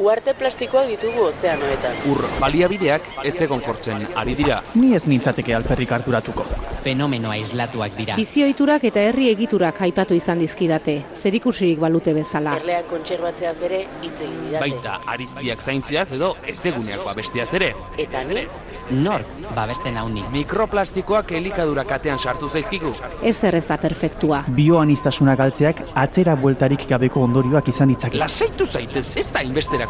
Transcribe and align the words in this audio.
Uarte 0.00 0.32
plastikoak 0.32 0.86
ditugu 0.88 1.26
ozeanoetan. 1.26 1.98
Ur 2.08 2.22
baliabideak 2.40 3.08
ez 3.28 3.34
egon 3.44 3.60
kortzen 3.60 4.06
ari 4.16 4.32
dira. 4.38 4.62
Ni 4.74 4.94
ez 4.96 5.02
nintzateke 5.04 5.52
alperrik 5.58 5.92
harturatuko. 5.92 6.46
Fenomeno 6.80 7.28
aislatuak 7.34 7.98
dira. 7.98 8.16
Bizioiturak 8.16 8.86
eta 8.88 9.04
herri 9.10 9.28
egiturak 9.34 9.82
aipatu 9.84 10.16
izan 10.16 10.40
dizkidate, 10.40 10.96
zerikusirik 11.20 11.84
balute 11.84 12.16
bezala. 12.16 12.56
Erleak 12.62 12.88
kontserbatzeaz 12.94 13.58
ere 13.68 13.84
hitz 14.00 14.16
egin 14.16 14.40
didate. 14.46 14.64
Baita 14.64 14.96
ariztiak 15.16 15.68
zaintziaz 15.68 16.08
edo 16.16 16.32
ezeguneak 16.48 17.04
babestiaz 17.04 17.50
ere. 17.60 17.74
Eta 18.00 18.24
ni, 18.24 18.46
Nork 18.90 19.26
babesten 19.54 19.96
hauni. 19.96 20.22
Mikroplastikoak 20.32 21.30
elikadura 21.38 21.84
katean 21.86 22.18
sartu 22.18 22.48
zaizkigu. 22.48 22.90
Ez 23.22 23.36
ez 23.44 23.64
da 23.68 23.76
perfektua. 23.78 24.42
Bioanistasuna 24.56 25.36
galtzeak 25.36 25.82
atzera 25.94 26.34
bueltarik 26.34 26.88
gabeko 26.88 27.22
ondorioak 27.22 27.68
izan 27.68 27.88
ditzake. 27.88 28.18
Lasaitu 28.18 28.66
zaitez, 28.66 29.16
ez 29.16 29.28
da 29.30 29.42
inbesterako 29.46 29.89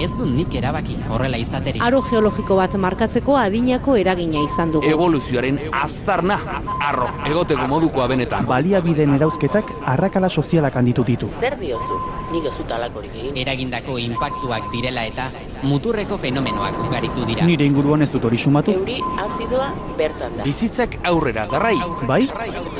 Ez 0.00 0.10
du 0.16 0.24
nik 0.24 0.54
erabaki 0.56 0.94
horrela 1.12 1.36
izaterik. 1.36 1.82
Aro 1.84 2.00
geologiko 2.06 2.56
bat 2.56 2.74
markatzeko 2.80 3.34
adinako 3.36 3.96
eragina 4.00 4.40
izan 4.46 4.72
dugu. 4.72 4.88
Evoluzioaren 4.88 5.58
aztarna, 5.76 6.38
arro, 6.86 7.10
egoteko 7.28 7.66
modukoa 7.68 8.06
benetan. 8.08 8.46
Baliabideen 8.48 9.12
erauzketak 9.18 9.74
arrakala 9.92 10.30
sozialak 10.30 10.78
handitu 10.80 11.04
ditu. 11.04 11.28
Zer 11.40 11.58
diozu? 11.60 11.98
Nik 12.32 12.48
ez 12.48 12.54
dut 12.56 12.72
alakorik 12.72 13.12
egin. 13.12 13.36
Eragindako 13.44 13.98
inpaktuak 14.00 14.70
direla 14.72 15.04
eta 15.10 15.28
muturreko 15.68 16.16
fenomenoak 16.24 16.80
ugaritu 16.86 17.28
dira. 17.28 17.44
Nire 17.44 17.68
inguruan 17.68 18.00
ez 18.06 18.10
dut 18.14 18.24
hori 18.24 18.38
sumatu. 18.38 18.72
Euri 18.80 18.98
azidoa 19.26 19.68
bertan 20.00 20.40
da. 20.40 20.48
Bizitzak 20.48 20.96
aurrera, 21.12 21.44
darrai. 21.50 21.76
Bai? 22.08 22.24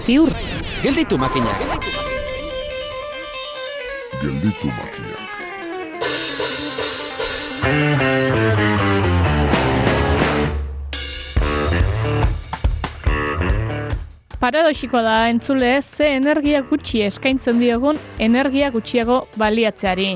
Ziur, 0.00 0.32
Gelditu 0.80 1.18
makinak. 1.20 1.60
Gelditu 4.22 4.72
makinak. 4.72 5.09
Paradoxikoa 14.40 15.02
da 15.04 15.16
entzule 15.28 15.82
ze 15.82 16.06
energia 16.16 16.62
gutxi 16.64 17.02
eskaintzen 17.04 17.60
diogun 17.60 17.98
energia 18.18 18.70
gutxiago 18.72 19.18
baliatzeari. 19.36 20.14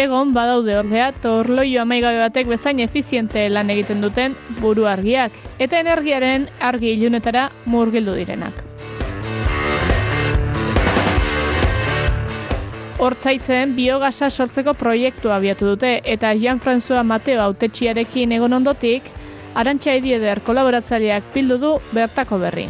Egon 0.00 0.32
badaude 0.32 0.78
ordea 0.78 1.10
torloio 1.12 1.82
amaigabe 1.82 2.22
batek 2.22 2.48
bezain 2.54 2.80
efiziente 2.80 3.44
lan 3.52 3.70
egiten 3.76 4.00
duten 4.00 4.38
buru 4.62 4.88
argiak 4.88 5.36
eta 5.58 5.84
energiaren 5.84 6.48
argi 6.72 6.96
ilunetara 6.96 7.50
murgildu 7.66 8.16
direnak. 8.16 8.69
Hortzaitzen 13.00 13.70
biogasa 13.72 14.26
sortzeko 14.28 14.74
proiektua 14.76 15.38
abiatu 15.38 15.70
dute 15.70 16.02
eta 16.04 16.34
Jean-François 16.36 17.00
Mateo 17.00 17.40
autetxiarekin 17.40 18.34
egon 18.36 18.52
ondotik, 18.52 19.06
Arantxa 19.56 19.94
Edieder 19.96 20.42
kolaboratzaileak 20.44 21.30
bildu 21.32 21.56
du 21.62 21.70
bertako 21.96 22.36
berri. 22.42 22.66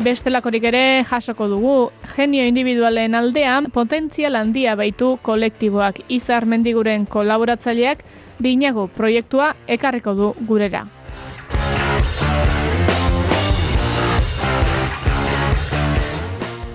Bestelakorik 0.00 0.68
ere 0.70 0.84
jasoko 1.10 1.50
dugu, 1.50 1.74
genio 2.14 2.46
individualen 2.46 3.18
aldean 3.18 3.66
potentzial 3.74 4.38
handia 4.38 4.78
baitu 4.78 5.16
kolektiboak 5.26 6.00
izar 6.08 6.46
mendiguren 6.46 7.02
kolaboratzaileak 7.04 8.06
dinago 8.38 8.86
proiektua 8.94 9.56
ekarriko 9.66 10.14
du 10.14 10.32
gurera. 10.46 10.86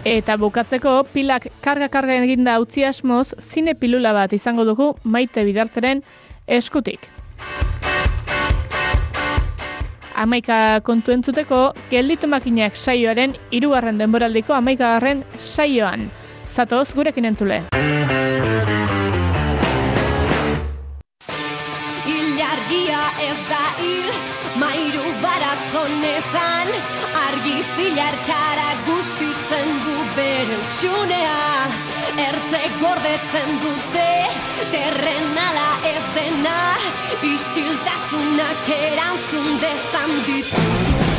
Eta 0.06 0.36
bukatzeko 0.38 1.00
pilak 1.10 1.48
karga-karga 1.66 2.20
eginda 2.22 2.60
utzi 2.62 2.84
asmoz, 2.86 3.34
zine 3.42 3.74
pilula 3.74 4.12
bat 4.14 4.34
izango 4.38 4.62
dugu 4.68 4.92
maite 5.04 5.42
bidarteren 5.48 6.04
eskutik. 6.46 7.08
Amaika 10.16 10.80
kontu 10.86 11.12
entzuteko, 11.12 11.74
gelditu 11.90 12.30
makinak 12.30 12.78
saioaren 12.78 13.34
hirugarren 13.50 13.98
denboraldiko 13.98 14.54
amaikagarren 14.54 15.26
saioan. 15.40 16.06
Zatoz 16.46 16.94
gurekin 16.94 17.26
entzule. 17.26 17.64
Ilargia 22.14 23.02
ez 23.26 23.40
da 23.50 23.66
hil, 23.82 24.14
mairu 24.62 25.18
baratzonetan, 25.26 26.72
argi 27.26 27.58
zilarkara 27.74 28.70
gustitzen 28.88 29.75
bere 30.16 30.56
utxunea, 30.58 31.40
ertze 32.26 32.62
gordetzen 32.80 33.58
dute, 33.64 34.08
terrenala 34.72 35.68
ez 35.92 36.04
dena, 36.16 36.60
isiltasunak 37.34 38.72
erantzun 38.78 39.52
dezan 39.66 40.16
ditu. 40.30 41.15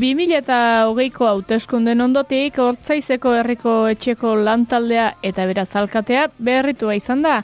Bi 0.00 0.14
mila 0.16 0.38
eta 0.40 0.58
hogeiko 0.88 1.26
hauteskunden 1.28 2.00
ondotik, 2.00 2.56
hortzaizeko 2.62 3.34
herriko 3.36 3.72
etxeko 3.90 4.30
lantaldea 4.46 5.10
eta 5.28 5.44
beraz 5.50 5.66
alkatea 5.76 6.22
berritua 6.46 6.94
izan 6.96 7.20
da. 7.26 7.34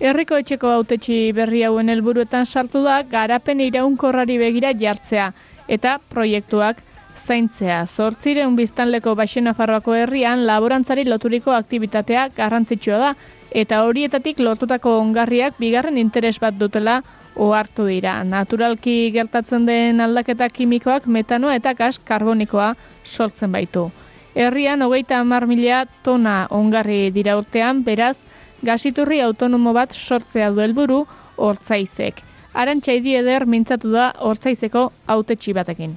Herriko 0.00 0.38
etxeko 0.40 0.70
hautetxi 0.78 1.18
berri 1.36 1.60
hauen 1.66 1.92
helburuetan 1.92 2.48
sartu 2.48 2.80
da 2.86 3.02
garapen 3.10 3.60
iraunkorrari 3.66 4.38
begira 4.40 4.72
jartzea 4.80 5.26
eta 5.68 5.98
proiektuak 6.14 6.80
zaintzea. 7.20 7.82
Zortzireun 7.84 8.56
biztanleko 8.56 9.12
Baxena 9.18 9.52
Farroako 9.52 9.98
herrian 10.00 10.46
laborantzari 10.48 11.04
loturiko 11.04 11.52
aktivitatea 11.52 12.30
garrantzitsua 12.38 13.02
da 13.04 13.14
eta 13.50 13.82
horietatik 13.84 14.40
lortutako 14.40 14.96
ongarriak 15.02 15.60
bigarren 15.60 16.00
interes 16.00 16.38
bat 16.40 16.56
dutela 16.56 17.02
ohartu 17.36 17.86
dira. 17.86 18.22
Naturalki 18.24 19.10
gertatzen 19.14 19.66
den 19.68 20.00
aldaketa 20.00 20.48
kimikoak 20.48 21.06
metanoa 21.06 21.56
eta 21.56 21.74
gas 21.74 21.98
karbonikoa 21.98 22.74
sortzen 23.04 23.52
baitu. 23.52 23.90
Herrian 24.34 24.82
hogeita 24.82 25.20
hamar 25.20 25.46
mila 25.46 25.84
tona 26.04 26.46
ongarri 26.50 27.10
dira 27.10 27.38
urtean, 27.38 27.82
beraz, 27.84 28.18
gasiturri 28.62 29.20
autonomo 29.24 29.72
bat 29.72 29.94
sortzea 29.94 30.50
du 30.50 30.60
helburu 30.60 31.04
hortzaizek. 31.36 32.22
Arantxa 32.52 32.92
eder 32.92 33.46
mintzatu 33.46 33.92
da 33.92 34.12
hortzaizeko 34.18 34.90
autetxi 35.06 35.52
batekin. 35.52 35.96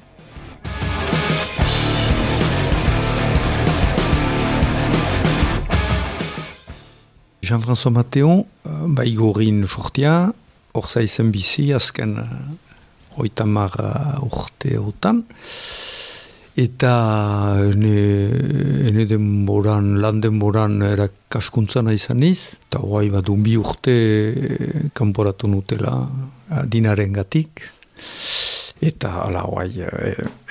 Jean-François 7.42 7.92
Mateo, 7.92 8.46
bai 8.64 9.16
gorin 9.16 9.66
sortia, 9.66 10.32
orza 10.78 11.02
izen 11.02 11.32
bizi 11.32 11.70
azken 11.74 12.18
uh, 12.22 13.22
oitamar 13.22 13.76
uh, 13.82 14.28
urte 14.28 14.76
hautan. 14.78 15.24
Eta 16.60 16.92
ene, 17.70 17.96
ene 18.90 19.06
denboran, 19.08 19.94
lan 20.04 20.20
denboran 20.20 20.82
erakaskuntzana 20.84 21.94
izan 21.96 22.26
iz, 22.28 22.60
eta 22.68 22.82
guai 22.84 23.08
bat 23.14 23.30
bi 23.46 23.56
urte 23.56 23.96
kanporatu 24.98 25.48
nutela 25.48 25.94
dinaren 26.68 27.16
gatik. 27.16 27.64
Eta 28.82 29.22
ala 29.24 29.46
guai 29.48 29.70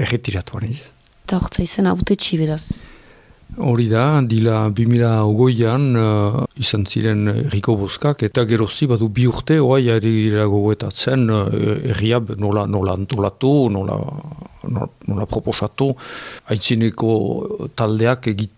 erretiratuan 0.01 0.71
iz. 0.71 0.87
eta 1.27 1.37
hortza 1.37 1.63
izen 1.63 1.87
haute 1.87 2.17
beraz. 2.41 2.71
Hori 3.57 3.89
da, 3.89 4.21
dila 4.29 4.69
2008an 4.77 5.87
uh, 5.97 6.43
izan 6.61 6.85
ziren 6.87 7.31
erriko 7.33 7.75
bozkak, 7.81 8.23
eta 8.29 8.45
gerozti 8.47 8.87
badu 8.87 9.09
bi 9.09 9.25
urte, 9.27 9.57
oai 9.59 9.89
ari 9.95 10.13
dira 10.29 10.45
gogoetatzen 10.47 11.25
uh, 11.33 11.49
erria 11.89 12.21
nola, 12.37 12.67
nola 12.69 12.95
antolatu, 12.95 13.71
nola, 13.73 13.97
nola, 14.69 14.91
nola 15.09 15.27
proposatu, 15.27 15.89
haitzineko 16.53 17.71
taldeak 17.75 18.29
egit, 18.35 18.53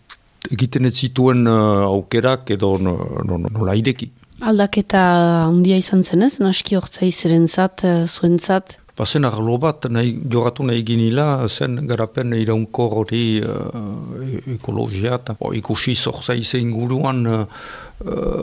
egiten 0.51 0.91
ez 0.91 0.97
zituen 0.99 1.47
uh, 1.47 1.87
aukerak 1.87 2.51
edo 2.59 2.75
no, 2.83 2.99
no, 3.23 3.39
no, 3.39 3.55
nola 3.61 3.79
ideki. 3.79 4.11
Aldaketa 4.41 5.01
handia 5.47 5.79
izan 5.79 6.03
zenez, 6.03 6.41
naski 6.43 6.77
hortza 6.77 7.07
izaren 7.07 7.47
zat, 7.47 7.87
zuen 8.09 8.41
zat? 8.41 8.80
Bazen 9.01 9.25
arlo 9.25 9.57
bat 9.57 9.87
nahi, 9.89 10.11
jogatu 10.29 10.65
nahi 10.69 10.83
ginila, 10.85 11.47
zen 11.49 11.87
garapen 11.89 12.35
iraunkor 12.37 12.99
hori 12.99 13.41
uh, 13.41 14.19
ekologia 14.57 15.15
eta 15.17 15.37
ikusi 15.57 15.95
zorza 15.97 16.37
inguruan 16.59 17.25
uh, 17.27 17.47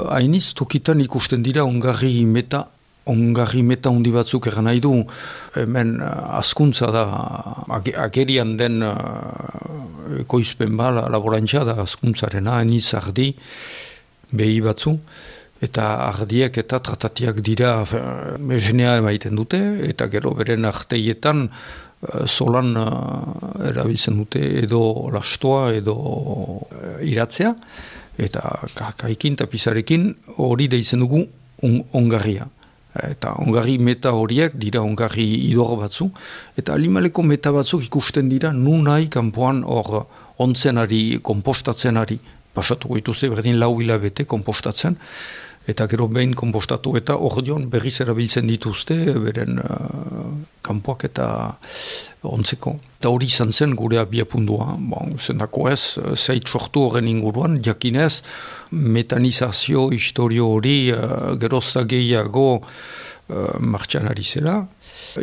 hainiz, 0.09 0.55
tokitan 0.57 1.03
ikusten 1.05 1.45
dira 1.45 1.63
ongarri 1.63 2.25
meta 2.25 2.63
ongarri 3.05 3.61
meta 3.61 3.93
hundi 3.93 4.09
batzuk 4.11 4.49
egan 4.49 4.65
nahi 4.65 4.81
du, 4.81 4.95
hemen 5.53 5.99
askuntza 6.01 6.89
da, 6.91 7.05
agerian 8.07 8.57
den 8.57 8.81
uh, 8.81 8.97
ekoizpen 10.25 10.73
ba, 10.75 10.89
laborantza 11.05 11.67
da 11.69 11.77
askuntzarena, 11.85 12.57
hainiz 12.63 12.87
ardi, 12.97 13.29
behi 14.33 14.61
batzu, 14.65 14.97
eta 15.61 15.87
ardiak 16.11 16.57
eta 16.61 16.79
tratatiak 16.79 17.41
dira 17.41 17.81
genea 17.87 18.97
emaiten 19.01 19.35
dute, 19.35 19.59
eta 19.89 20.07
gero 20.13 20.35
beren 20.37 20.65
arteietan 20.69 21.47
solan 22.25 22.75
uh, 22.77 22.83
uh, 22.85 23.69
erabiltzen 23.71 24.17
dute 24.19 24.41
edo 24.61 25.09
lastoa 25.13 25.71
edo 25.73 25.95
uh, 25.97 26.99
iratzea, 27.01 27.55
eta 28.17 28.93
kaikin 28.97 29.33
eta 29.37 29.47
pizarekin 29.49 30.11
hori 30.37 30.67
deitzen 30.69 31.01
dugu 31.01 31.23
on, 31.63 31.81
ongarria. 31.93 32.47
Eta 32.97 33.35
ongarri 33.41 33.77
meta 33.77 34.13
horiek 34.17 34.55
dira 34.57 34.81
ongarri 34.81 35.25
idor 35.49 35.75
batzu, 35.81 36.09
eta 36.57 36.73
alimaleko 36.73 37.25
meta 37.25 37.51
batzuk 37.53 37.83
ikusten 37.85 38.29
dira 38.29 38.53
nu 38.53 38.77
nahi 38.81 39.09
kanpoan 39.09 39.63
hor 39.65 40.05
ontzenari, 40.41 41.19
kompostatzenari, 41.21 42.19
pasatuko 42.53 42.97
dituzte 42.97 43.29
berdin 43.29 43.59
lau 43.61 43.75
hilabete 43.81 44.25
kompostatzen, 44.25 44.97
eta 45.67 45.87
gero 45.91 46.07
behin 46.07 46.33
kompostatu 46.37 46.95
eta 46.99 47.17
ordeon 47.29 47.67
berriz 47.71 47.97
erabiltzen 48.03 48.47
dituzte 48.47 48.95
beren 49.19 49.59
uh, 49.59 50.29
kanpoak 50.63 51.07
eta 51.09 51.27
ontzeko. 52.27 52.75
Eta 52.99 53.11
hori 53.13 53.27
izan 53.29 53.51
zen 53.53 53.75
gure 53.77 53.99
abiapundua, 54.01 54.73
bon, 54.91 55.17
zendako 55.19 55.67
ez, 55.71 55.97
zeit 56.15 56.47
sortu 56.47 56.87
horren 56.87 57.07
inguruan, 57.07 57.59
jakinez, 57.63 58.21
metanizazio 58.71 59.89
historio 59.95 60.49
hori 60.55 60.77
uh, 60.91 61.35
gerozta 61.39 61.85
gehiago 61.87 62.47
uh, 62.57 63.59
martxan 63.59 64.09
ari 64.11 64.25
zela, 64.25 64.57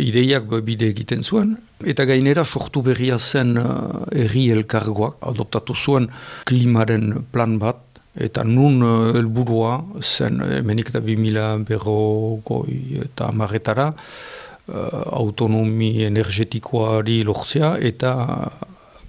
ideiak 0.01 0.49
bide 0.65 0.89
egiten 0.93 1.23
zuen, 1.23 1.57
eta 1.85 2.07
gainera 2.09 2.45
sortu 2.45 2.83
berria 2.85 3.19
zen 3.19 3.57
uh, 3.61 4.05
erri 4.13 4.49
elkargoak, 4.55 5.19
adoptatu 5.33 5.75
zuen 5.75 6.09
klimaren 6.49 7.25
plan 7.33 7.59
bat, 7.59 7.83
eta 8.15 8.45
nun 8.47 8.83
uh, 8.83 9.11
helburua 9.15 9.79
zen 10.01 10.41
hemenik 10.59 10.93
eta 10.93 11.01
bimila 11.03 11.57
berro 11.67 12.39
goi 12.47 13.01
eta 13.03 13.31
amaretara 13.33 13.89
uh, 13.91 15.03
autonomi 15.19 16.05
energetikoari 16.07 17.23
lortzea 17.27 17.75
eta 17.81 18.15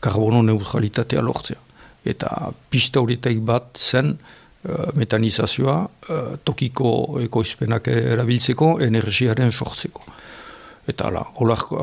karbono 0.02 0.42
neutralitatea 0.46 1.22
lortzea. 1.22 1.62
Eta 2.06 2.52
pista 2.70 3.02
horietaik 3.02 3.40
bat 3.42 3.78
zen 3.78 4.18
metanizazioa 4.98 5.76
tokiko 6.46 6.92
ekoizpenak 7.22 7.88
erabiltzeko 7.90 8.70
energiaren 8.82 9.52
sortzeko. 9.52 10.02
Eta 10.90 11.10
ala, 11.10 11.22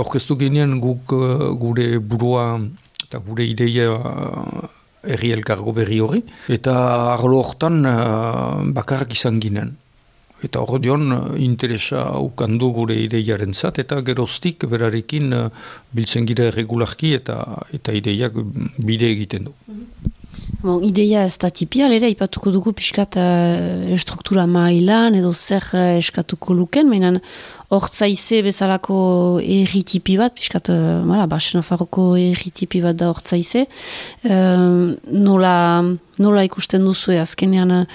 aurkeztu 0.03 0.37
ginen 0.39 0.81
guk 0.83 1.15
gure 1.63 1.87
burua 1.99 2.47
eta 3.07 3.23
gure 3.23 3.47
ideia 3.47 3.91
erri 5.02 5.32
elkargo 5.34 5.72
berri 5.76 6.00
hori, 6.00 6.22
eta 6.49 6.75
arlo 7.12 7.43
hortan 7.43 7.82
uh, 7.87 8.62
bakarrak 8.75 9.14
izan 9.16 9.40
ginen. 9.43 9.76
Eta 10.43 10.62
hor 10.62 10.81
dion, 10.82 11.04
uh, 11.14 11.20
interesa 11.38 12.04
ukandu 12.22 12.72
gure 12.75 12.96
ideiaren 13.04 13.54
zat, 13.54 13.78
eta 13.82 14.00
geroztik 14.06 14.66
berarekin 14.70 15.37
uh, 15.37 15.44
biltzen 15.94 16.26
gira 16.26 16.49
erregularki 16.50 17.14
eta 17.19 17.38
eta 17.72 17.94
ideiak 17.99 18.38
bide 18.78 19.10
egiten 19.10 19.50
du. 19.50 19.54
Bon, 20.62 20.78
ideia 20.87 21.25
ez 21.26 21.34
da 21.43 21.50
tipial, 21.50 21.90
ere, 21.90 22.06
ipatuko 22.12 22.52
dugu 22.54 22.70
pixkat 22.78 23.19
uh, 23.19 23.96
struktura 23.99 24.46
mailan 24.46 25.19
edo 25.19 25.32
zer 25.34 25.64
uh, 25.75 25.96
eskatuko 25.99 26.54
luken, 26.54 26.87
mainan 26.90 27.19
hortzaize 27.73 28.43
bezalako 28.45 28.97
erritipi 29.43 30.19
bat, 30.21 30.35
pixkat, 30.37 30.71
uh, 30.73 31.27
basen 31.31 31.63
afarroko 31.63 32.13
erritipi 32.21 32.83
bat 32.85 32.99
da 32.99 33.09
hortzaize, 33.13 33.67
uh, 34.29 34.93
nola, 35.29 35.55
nola 36.19 36.45
ikusten 36.45 36.85
duzu, 36.85 37.17
azkenean 37.21 37.87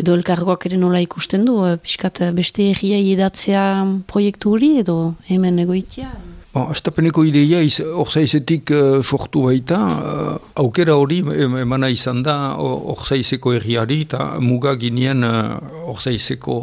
edo 0.00 0.18
elkargoak 0.18 0.66
ere 0.68 0.76
nola 0.80 1.00
ikusten 1.00 1.46
du, 1.48 1.56
pixkat 1.82 2.20
beste 2.36 2.70
erriai 2.74 3.06
edatzea 3.14 3.64
proiektu 4.06 4.56
hori 4.56 4.76
edo 4.84 5.14
hemen 5.30 5.64
egoitia? 5.64 6.12
Bon, 6.52 6.66
Astapeneko 6.68 7.22
ideia 7.24 7.62
orzaizetik 7.96 8.74
uh, 8.76 8.98
sortu 9.00 9.46
baita, 9.46 9.78
uh, 9.80 10.34
aukera 10.60 10.98
hori 11.00 11.22
emana 11.62 11.88
izan 11.88 12.20
da 12.26 12.34
orzaizeko 12.60 13.54
erriari 13.56 14.02
eta 14.04 14.34
muga 14.44 14.74
ginean 14.76 15.24
uh, 15.24 15.88
orzaizeko 15.94 16.58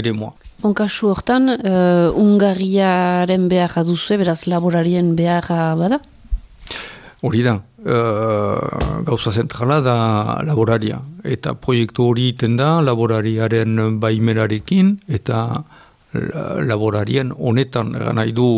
ere 0.00 0.16
moa. 0.16 0.32
Onkasu 0.64 1.10
hortan, 1.12 1.50
uh, 1.52 2.08
Ungarriaren 2.16 3.48
behar 3.50 3.84
duzu, 3.84 4.16
beraz 4.20 4.46
laborarien 4.48 5.14
behar 5.16 5.44
bada? 5.76 6.00
Hori 7.24 7.42
da, 7.44 7.58
uh, 7.84 9.02
gauza 9.04 9.32
zentrala 9.32 9.80
da 9.84 9.96
laboraria. 10.44 11.00
Eta 11.24 11.54
proiektu 11.54 12.08
hori 12.10 12.30
iten 12.32 12.56
da 12.56 12.78
laborariaren 12.84 14.00
baimerarekin 14.00 14.98
eta 15.08 15.64
laborarien 16.14 17.32
honetan 17.34 17.90
nahi 18.14 18.32
du 18.32 18.48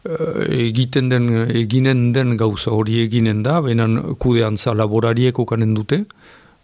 Eh, 0.00 0.68
egiten 0.70 1.10
den, 1.12 1.26
eginen 1.52 2.14
den 2.14 2.38
gauza 2.40 2.70
hori 2.72 3.02
eginen 3.02 3.42
da, 3.44 3.58
behinan 3.60 4.14
kudeantza 4.16 4.72
laborariek 4.72 5.36
okanen 5.42 5.74
dute, 5.76 6.06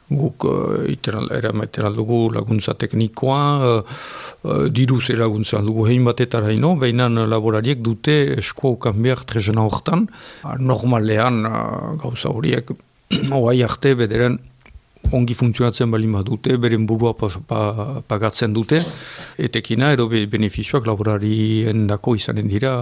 guk 0.09 0.47
uh, 0.47 1.37
eramaiten 1.39 1.87
aldugu 1.89 2.31
laguntza 2.35 2.77
teknikoa, 2.79 3.43
uh, 3.67 4.67
diruz 4.71 5.05
eraguntza 5.11 5.59
aldugu 5.59 5.89
hein 5.91 6.05
batetara 6.07 6.53
ino, 6.55 6.75
behinan 6.81 7.27
laborariek 7.31 7.83
dute 7.83 8.19
eskoa 8.39 8.77
okan 8.77 9.01
behar 9.03 9.25
trezena 9.27 9.67
hortan, 9.67 10.07
normalean 10.59 11.43
uh, 11.47 11.95
gauza 12.03 12.31
horiek, 12.31 12.71
oai 13.41 13.63
arte 13.67 13.95
bederen, 13.99 14.39
ongi 15.15 15.35
funtzionatzen 15.39 15.91
bali 15.91 16.09
dute, 16.25 16.57
beren 16.59 16.87
burua 16.87 17.15
pagatzen 17.15 18.53
dute, 18.53 18.83
etekina 19.39 19.93
edo 19.93 20.09
beneficioak 20.09 20.87
laborarien 20.87 21.87
dako 21.87 22.17
izanen 22.17 22.49
dira 22.49 22.73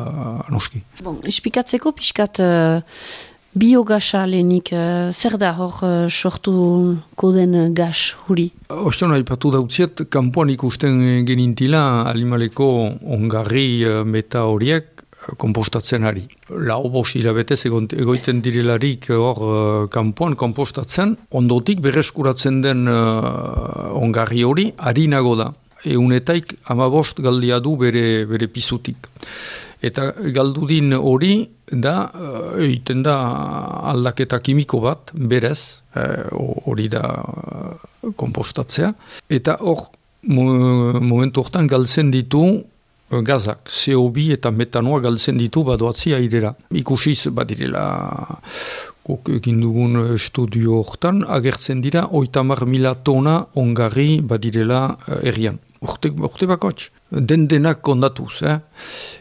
noski. 0.50 0.80
Bon, 1.02 1.20
espikatzeko 1.24 1.92
pixkat 1.92 2.40
uh, 2.40 2.80
biogasa 3.54 4.24
lehenik, 4.26 4.72
uh, 4.74 5.10
zer 5.12 5.38
da 5.38 5.52
hor 5.56 5.78
uh, 5.82 6.08
sortu 6.08 6.98
koden 7.14 7.74
gas 7.74 8.14
huri? 8.26 8.50
Ostion 8.68 9.14
haipatu 9.14 9.52
dautziet, 9.54 10.06
kanpoan 10.10 10.50
ikusten 10.54 11.24
genintila 11.26 12.04
alimaleko 12.10 12.68
ongarri 13.16 13.68
uh, 13.86 14.02
meta 14.04 14.44
horiek, 14.50 14.94
kompostatzen 15.40 16.04
ari. 16.04 16.24
Lau 16.50 16.88
bost 16.92 17.16
hilabetez 17.16 17.62
egoiten 17.66 18.42
direlarik 18.44 19.08
hor 19.14 19.42
uh, 19.42 19.88
kanpoan 19.92 20.36
kompostatzen, 20.36 21.16
ondotik 21.32 21.82
bereskuratzen 21.84 22.60
den 22.64 22.88
uh, 22.90 23.92
ongarri 24.00 24.44
hori 24.44 24.70
harinago 24.78 25.36
da. 25.40 25.52
Eunetaik 25.84 26.54
amabost 26.72 27.20
galdia 27.20 27.60
du 27.60 27.76
bere, 27.76 28.24
bere 28.28 28.48
pizutik. 28.48 29.08
Eta 29.84 30.10
galdudin 30.32 30.94
hori 30.96 31.34
da, 31.68 31.94
uh, 32.08 32.54
egiten 32.64 33.02
da 33.04 33.16
aldaketa 33.92 34.40
kimiko 34.40 34.80
bat, 34.84 35.12
berez, 35.14 35.82
hori 36.66 36.88
da 36.92 37.02
uh, 37.04 38.12
kompostatzea. 38.16 38.94
Eta 39.28 39.58
hor, 39.60 39.90
momentu 40.24 41.42
hortan 41.44 41.68
galtzen 41.68 42.10
ditu 42.14 42.46
gazak, 43.22 43.68
CO2 43.68 44.32
eta 44.38 44.50
metanoa 44.50 45.00
galtzen 45.04 45.38
ditu 45.38 45.64
badoatzi 45.64 46.14
airera. 46.16 46.54
Ikusiz 46.72 47.28
badirela 47.30 47.84
guk 49.04 49.28
egin 49.36 49.60
dugun 49.60 49.98
estudio 50.14 50.80
hortan, 50.80 51.22
agertzen 51.28 51.82
dira 51.84 52.06
oitamar 52.10 52.64
mila 52.66 52.94
tona 52.94 53.42
ongarri 53.54 54.20
badirela 54.22 54.96
eh, 55.06 55.28
errian. 55.30 55.58
Urte, 55.84 56.08
urte 56.24 56.46
bakotx, 56.48 56.88
den 57.10 57.46
denak 57.50 57.82
kondatuz, 57.84 58.40
eh? 58.42 58.56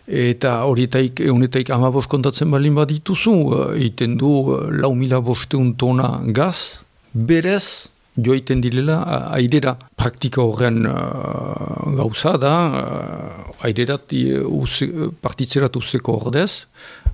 eta 0.07 0.61
horietaik, 0.69 1.19
egunetaik 1.25 1.73
amabos 1.75 2.05
kontatzen 2.07 2.51
balin 2.53 2.77
badituzu, 2.77 3.33
egiten 3.73 4.15
du 4.21 4.31
eh, 4.55 4.69
lau 4.79 4.93
mila 4.95 5.19
bosteun 5.19 5.73
tona 5.75 6.13
gaz, 6.31 6.79
berez, 7.11 7.89
joiten 8.15 8.61
direla 8.61 8.99
aidera 9.33 9.73
praktika 9.97 10.43
horren 10.43 10.85
uh, 10.85 11.95
gauza 11.97 12.35
da 12.37 12.53
uh, 12.69 13.65
aiderat 13.65 14.13
uh, 14.13 15.07
partitzerat 15.21 15.75
usteko 15.75 16.19
ordez. 16.21 16.65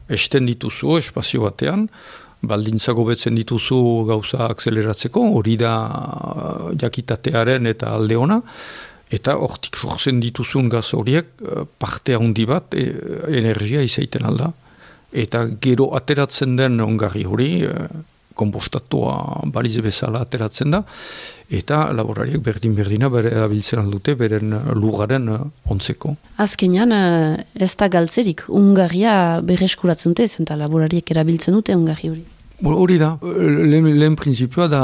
Esten 0.10 0.50
dituzu 0.50 0.98
espazio 1.00 1.46
batean. 1.48 1.88
Baldintzago 2.42 3.04
betzen 3.08 3.36
dituzu 3.36 3.80
gauza 4.08 4.50
akzeleratzeko 4.50 5.24
hori 5.38 5.56
da 5.60 5.74
uh, 5.88 6.70
jakitatearen 6.80 7.68
eta 7.72 7.96
alde 7.96 8.20
ona 8.20 8.42
Eta 9.10 9.36
hortik 9.42 9.78
sortzen 9.80 10.20
dituzun 10.22 10.70
gaz 10.70 10.92
horiek 10.94 11.32
eh, 11.42 11.66
parte 11.82 12.18
handi 12.18 12.46
bat 12.50 12.76
e, 12.78 12.86
energia 13.42 13.82
izaiten 13.82 14.28
alda. 14.30 14.52
Eta 15.10 15.48
gero 15.62 15.90
ateratzen 15.98 16.56
den 16.60 16.78
ongarri 16.86 17.26
hori, 17.26 17.50
e, 17.66 17.88
kompostatua 18.40 19.16
baliz 19.52 19.82
bezala 19.84 20.22
ateratzen 20.24 20.72
da, 20.72 20.84
eta 21.52 21.82
laborariek 21.92 22.40
berdin 22.46 22.76
berdina 22.78 23.10
bere 23.12 23.34
abiltzen 23.44 23.82
aldute 23.82 24.14
beren 24.16 24.54
lugaren 24.80 25.28
ontzeko. 25.68 26.14
Azkenean 26.40 26.94
ez 26.96 27.74
da 27.82 27.90
galtzerik, 27.92 28.46
ungarria 28.48 29.16
berreskuratzen 29.44 30.14
dute, 30.14 30.30
zenta 30.30 30.56
laborariek 30.56 31.12
erabiltzen 31.12 31.58
dute 31.58 31.76
ungarri 31.76 32.14
hori. 32.14 32.24
Hori 32.60 32.98
da, 33.00 33.14
lehen, 33.24 33.88
lehen 34.00 34.16
prinsipioa 34.20 34.68
da 34.72 34.84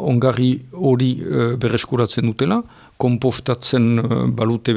ongarri 0.00 0.50
hori 0.72 1.12
berreskuratzen 1.60 2.28
dutela, 2.28 2.62
kompostatzen 3.00 4.32
balute 4.36 4.74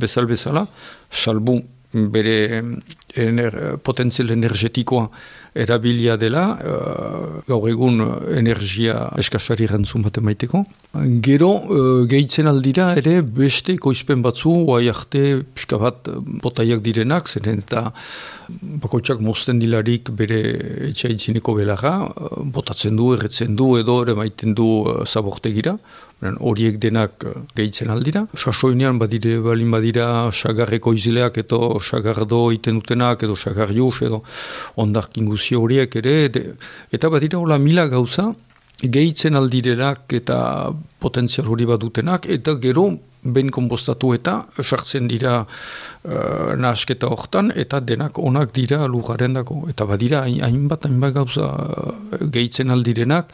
bezal 0.00 0.28
bezala, 0.30 0.66
salbu 1.10 1.60
bere 1.92 2.62
ener, 3.16 3.78
potenzial 3.82 4.30
energetikoa 4.34 5.08
erabilia 5.56 6.18
dela, 6.20 6.42
uh, 6.60 7.40
gaur 7.48 7.64
egun 7.70 8.02
energia 8.36 9.06
eskasari 9.16 9.68
gantzun 9.70 10.04
bat 10.04 10.18
emaiteko. 10.20 10.60
Gero, 11.24 11.48
uh, 11.72 12.02
gehitzen 12.10 12.50
aldira 12.50 12.90
ere 13.00 13.22
beste 13.22 13.78
koizpen 13.80 14.20
batzu, 14.24 14.52
oai 14.74 14.90
arte, 14.92 15.22
pixka 15.56 15.80
bat 15.80 16.10
botaiak 16.44 16.82
direnak, 16.84 17.30
zeren 17.32 17.62
eta 17.64 17.86
bakotxak 18.82 19.22
mozten 19.24 19.62
dilarik 19.62 20.12
bere 20.18 20.42
etxaitzineko 20.90 21.56
belarra, 21.56 21.94
uh, 22.04 22.42
botatzen 22.58 22.98
du, 22.98 23.14
erretzen 23.16 23.56
du, 23.56 23.72
edo 23.80 24.02
ere 24.04 24.18
maiten 24.18 24.52
du 24.58 24.68
uh, 24.82 24.98
zabortegira 25.06 25.78
horiek 26.22 26.78
denak 26.80 27.24
eh, 27.24 27.34
gehitzen 27.56 27.90
aldira. 27.90 28.26
Sasoinean 28.36 28.98
badire, 28.98 29.38
balin 29.40 29.70
badira 29.70 30.30
sagarreko 30.32 30.92
izileak 30.94 31.38
edo 31.38 31.78
sagardo 31.80 32.50
iten 32.52 32.80
dutenak 32.80 33.22
edo 33.22 33.36
sagarrius 33.36 34.02
edo 34.02 34.22
ondak 34.76 35.16
inguzio 35.16 35.60
horiek 35.60 35.96
ere. 35.96 36.56
eta 36.92 37.08
badira 37.08 37.38
hola 37.38 37.58
mila 37.58 37.86
gauza 37.86 38.32
gehitzen 38.82 39.34
aldirenak 39.34 40.12
eta 40.12 40.70
potentzial 41.00 41.48
hori 41.48 41.64
badutenak 41.64 42.26
eta 42.26 42.54
gero 42.60 42.90
ben 43.22 43.50
konpostatu 43.50 44.12
eta 44.14 44.46
sartzen 44.62 45.08
dira 45.08 45.40
uh, 45.42 46.54
nahasketa 46.56 47.08
hortan 47.10 47.50
eta 47.54 47.80
denak 47.80 48.18
onak 48.18 48.52
dira 48.54 48.86
lugaren 48.86 49.34
dago. 49.34 49.64
Eta 49.68 49.84
badira 49.84 50.22
hainbat 50.22 50.86
hainbat 50.86 51.14
gauza 51.14 51.48
uh, 51.48 51.94
gehitzen 52.20 52.70
aldirenak 52.70 53.32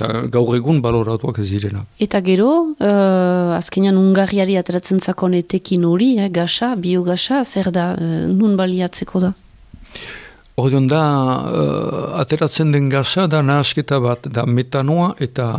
eta 0.00 0.28
gaur 0.32 0.56
egun 0.56 0.80
baloratuak 0.80 1.38
ez 1.42 1.48
direnak. 1.50 1.84
Eta 2.00 2.20
gero, 2.24 2.50
uh, 2.72 3.56
azkenean 3.56 3.98
ungarriari 4.00 4.56
ateratzen 4.56 5.00
zakon 5.00 5.34
etekin 5.36 5.84
hori, 5.84 6.14
eh, 6.18 6.30
gasa, 6.32 6.74
biogasa, 6.76 7.44
zer 7.44 7.70
da, 7.70 7.92
uh, 7.96 8.24
nun 8.32 8.56
baliatzeko 8.56 9.20
da? 9.20 9.32
Ordeon 10.60 10.88
da, 10.88 11.02
uh, 11.50 12.20
ateratzen 12.20 12.72
den 12.72 12.88
gasa 12.92 13.26
da 13.26 13.42
nahasketa 13.42 14.00
bat, 14.00 14.26
da 14.28 14.46
metanoa 14.46 15.14
eta 15.20 15.50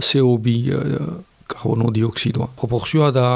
CO2 0.00 0.56
uh, 0.76 1.16
karbono 1.46 1.90
dioksidoa. 1.94 2.50
Proportzioa 2.58 3.10
da 3.14 3.26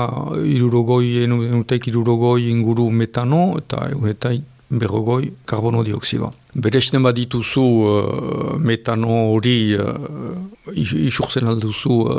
irurogoi, 0.44 1.24
enutek 1.24 1.88
irurogoi 1.88 2.50
inguru 2.50 2.90
metano 2.90 3.54
eta 3.60 3.86
enutek 3.94 4.42
berrogoi 4.70 5.32
karbono 5.46 5.82
dioksidoa. 5.82 6.30
Beresten 6.54 7.02
bat 7.02 7.14
dituzu 7.14 7.62
uh, 7.62 8.58
metano 8.58 9.16
hori 9.32 9.74
uh, 9.74 10.70
isurtzen 10.74 11.50
alduzu 11.50 11.96
uh, 12.06 12.14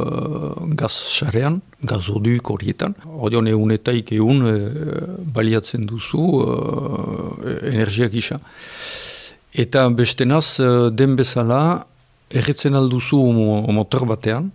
gaz 0.76 0.92
sarean, 0.92 1.62
gaz 1.84 2.04
oduk 2.12 2.52
horietan. 2.52 2.96
Egunetaik 3.52 4.12
egun 4.16 4.44
uh, 4.48 4.56
baliatzen 5.36 5.88
duzu 5.88 6.26
uh, 6.42 7.38
energiak 7.72 8.16
isa. 8.20 8.40
Eta 9.52 9.88
bestenaz 9.90 10.60
uh, 10.60 10.90
den 10.92 11.16
bezala 11.16 11.86
erretzen 12.32 12.76
alduzu 12.76 13.20
motor 13.72 14.08
batean, 14.08 14.52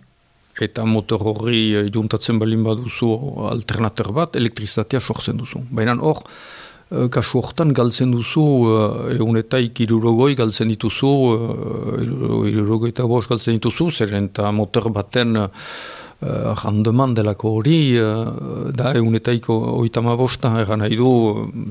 eta 0.61 0.85
motor 0.85 1.21
horri 1.21 1.89
juntatzen 1.93 2.39
balin 2.41 2.63
baduzu 2.65 3.11
alternator 3.51 4.09
bat, 4.13 4.35
elektrizatea 4.35 5.01
sortzen 5.01 5.37
duzu. 5.37 5.61
Baina 5.69 5.93
hor, 6.01 6.23
Eh, 6.25 6.66
kasu 6.87 7.41
hortan 7.41 7.73
galtzen 7.75 8.13
duzu 8.15 8.43
uh, 8.63 9.11
egunetaik 9.11 9.81
irurogoi 9.83 10.35
galtzen 10.39 10.69
dituzu 10.71 11.13
uh, 11.33 12.47
irurogoi 12.47 12.93
eta 12.93 13.07
bos 13.07 13.25
galtzen 13.27 13.57
dituzu 13.57 13.89
zeren 13.91 14.29
eta 14.31 14.51
motor 14.55 14.87
baten 14.95 15.35
uh, 15.35 15.49
randeman 16.63 17.13
delako 17.17 17.57
hori 17.57 17.81
uh, 17.99 18.71
da 18.71 18.93
egunetaik 18.95 19.49
oitama 19.51 20.15
bosta 20.15 20.53
egan 20.61 20.79
nahi 20.85 20.95
du 20.95 21.11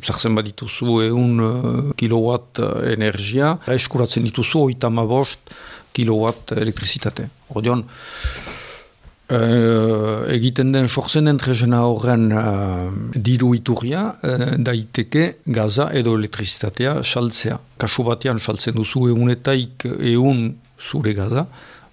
zartzen 0.02 0.36
bat 0.36 0.44
dituzu 0.50 1.00
egun 1.06 1.40
uh, 1.40 1.80
kilowatt 1.96 2.60
energia 2.92 3.56
eskuratzen 3.78 4.28
dituzu 4.28 4.66
oitama 4.68 5.08
bost 5.08 5.56
kilowatt 5.96 6.52
elektrizitate. 6.52 7.30
Ordeon, 7.56 7.86
Uh, 9.26 10.22
egiten 10.30 10.68
den 10.70 10.86
sortzen 10.86 11.26
den 11.26 11.40
trezena 11.42 11.80
horren 11.82 12.28
uh, 12.30 12.92
diru 13.10 13.48
iturria 13.56 14.04
uh, 14.22 14.52
daiteke 14.54 15.24
gaza 15.50 15.88
edo 15.98 16.12
elektrizitatea 16.14 17.00
saltzea. 17.02 17.56
Kasu 17.82 18.04
batean 18.06 18.38
saltzen 18.38 18.76
duzu 18.78 19.08
egunetaik 19.10 19.88
egun 20.12 20.52
zure 20.78 21.16
gaza, 21.18 21.42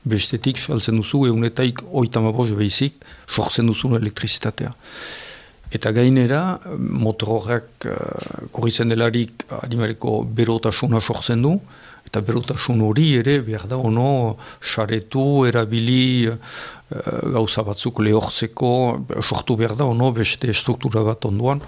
bestetik 0.05 0.61
saltzen 0.61 1.01
duzu 1.01 1.23
egunetaik 1.31 1.81
oitamabos 1.89 2.51
behizik 2.53 3.01
sortzen 3.25 3.65
duzu 3.65 3.95
elektrizitatea. 3.97 4.69
Eta 5.73 5.89
gainera, 5.89 6.43
motor 6.77 7.39
horrek 7.39 7.89
uh, 7.89 8.45
kurritzen 8.53 8.93
delarik 8.93 9.47
animareko 9.63 10.19
berotasuna 10.37 11.01
sortzen 11.01 11.41
du, 11.41 11.57
eta 12.13 12.21
berotasun 12.21 12.83
hori 12.85 13.15
ere 13.17 13.39
behar 13.41 13.65
da 13.65 13.79
ono 13.81 14.37
saretu, 14.61 15.47
erabili 15.49 16.29
uh, 16.29 16.35
gauza 17.33 17.63
batzuk 17.65 18.03
lehortzeko, 18.05 18.69
sortu 19.23 19.55
behar 19.57 19.73
da 19.79 19.87
ono 19.89 20.11
beste 20.13 20.53
struktura 20.53 21.01
bat 21.01 21.25
onduan, 21.25 21.63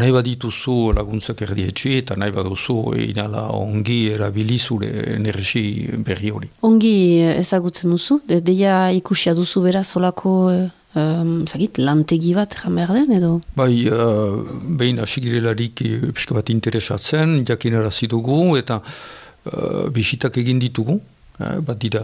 nahi 0.00 0.14
bat 0.16 0.24
dituzu 0.24 0.94
laguntzak 0.96 1.44
erdietxi 1.44 1.98
eta 1.98 2.16
nahi 2.16 2.32
bat 2.32 2.48
duzu 2.48 2.78
inala 2.96 3.50
ongi 3.52 4.00
erabili 4.14 4.56
zure 4.56 4.88
energi 5.18 5.66
berri 6.00 6.32
hori. 6.32 6.48
Ongi 6.64 6.96
ezagutzen 7.36 7.92
duzu, 7.92 8.22
de, 8.24 8.40
deia 8.40 8.88
ikusia 8.96 9.36
duzu 9.36 9.68
bera 9.68 9.84
solako... 9.84 10.36
Um, 10.90 11.44
zagit, 11.46 11.76
lantegi 11.78 12.32
bat 12.34 12.50
jamer 12.58 12.90
den 12.90 13.12
edo? 13.14 13.28
Bai, 13.54 13.84
uh, 13.94 14.40
behin 14.74 14.98
asigirelarik 14.98 15.84
pixka 16.16 16.34
bat 16.34 16.50
interesatzen, 16.50 17.44
jakinara 17.46 17.92
zidugu, 17.94 18.56
eta 18.58 18.80
bisitak 19.90 20.36
egin 20.36 20.58
ditugu, 20.60 21.00
eh, 21.40 21.58
bat 21.64 21.78
dira, 21.78 22.02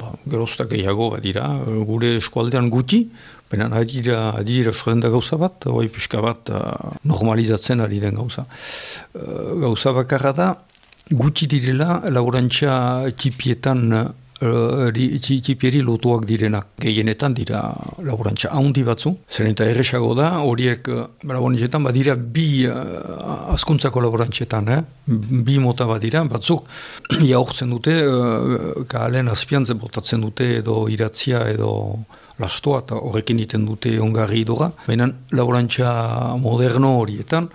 ba, 0.00 0.12
geroztak 0.26 0.70
gehiago, 0.70 1.10
bat 1.14 1.22
dira, 1.24 1.46
gure 1.88 2.16
eskualdean 2.18 2.70
guti, 2.70 3.08
baina 3.50 3.70
adira, 3.76 4.34
adira 4.38 4.72
sorrenda 4.72 5.08
gauza 5.08 5.36
bat, 5.36 5.66
oi 5.66 5.88
pixka 5.88 6.20
bat 6.22 6.50
uh, 6.54 6.92
normalizatzen 7.02 7.80
ari 7.80 7.98
den 7.98 8.14
gauza. 8.14 8.44
Gauza 9.14 9.92
bakarra 9.92 10.32
da, 10.32 10.50
guti 11.10 11.48
direla 11.50 12.02
laborantza 12.10 13.10
tipietan 13.18 13.90
txipieri 14.40 15.82
lotuak 15.84 16.24
direnak. 16.24 16.72
Gehienetan 16.80 17.34
dira 17.36 17.60
laborantza 18.04 18.50
haundi 18.56 18.82
batzu. 18.86 19.12
Zer 19.28 19.50
eta 19.50 19.66
erresago 19.68 20.14
da, 20.16 20.30
horiek 20.46 20.88
laborantzetan 21.28 21.84
badira 21.84 22.16
bi 22.16 22.64
uh, 22.66 23.52
askuntzako 23.54 24.00
laborantzetan, 24.00 24.68
eh? 24.68 24.80
bi 25.06 25.58
mota 25.58 25.86
badira, 25.86 26.24
batzuk 26.24 26.68
jaurtzen 27.32 27.70
dute, 27.70 27.98
uh, 28.04 28.84
kalen 28.88 29.28
azpian 29.28 29.68
botatzen 29.80 30.20
dute 30.24 30.56
edo 30.60 30.86
iratzia 30.88 31.44
edo 31.50 31.70
lastoa 32.40 32.80
eta 32.80 32.96
horrekin 32.96 33.40
iten 33.44 33.66
dute 33.68 33.92
ongarri 34.00 34.40
idora. 34.46 34.70
Baina 34.86 35.10
laborantza 35.36 35.92
moderno 36.40 36.96
horietan, 37.02 37.50